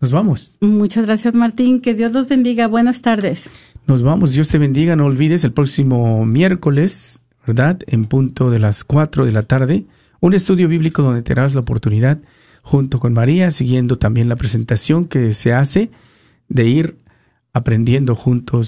Nos 0.00 0.12
vamos. 0.12 0.56
Muchas 0.60 1.06
gracias, 1.06 1.34
Martín. 1.34 1.80
Que 1.80 1.94
Dios 1.94 2.12
los 2.12 2.28
bendiga. 2.28 2.66
Buenas 2.66 3.00
tardes. 3.00 3.48
Nos 3.86 4.02
vamos. 4.02 4.32
Dios 4.32 4.48
te 4.48 4.58
bendiga. 4.58 4.96
No 4.96 5.06
olvides 5.06 5.44
el 5.44 5.52
próximo 5.52 6.24
miércoles, 6.26 7.22
¿verdad? 7.46 7.78
En 7.86 8.04
punto 8.04 8.50
de 8.50 8.58
las 8.58 8.84
4 8.84 9.24
de 9.24 9.32
la 9.32 9.42
tarde, 9.42 9.86
un 10.20 10.34
estudio 10.34 10.68
bíblico 10.68 11.02
donde 11.02 11.22
tendrás 11.22 11.54
la 11.54 11.62
oportunidad, 11.62 12.18
junto 12.64 12.98
con 12.98 13.12
María, 13.12 13.50
siguiendo 13.50 13.98
también 13.98 14.28
la 14.28 14.36
presentación 14.36 15.04
que 15.04 15.34
se 15.34 15.52
hace, 15.52 15.90
de 16.48 16.66
ir 16.66 16.96
aprendiendo 17.52 18.16
juntos 18.16 18.62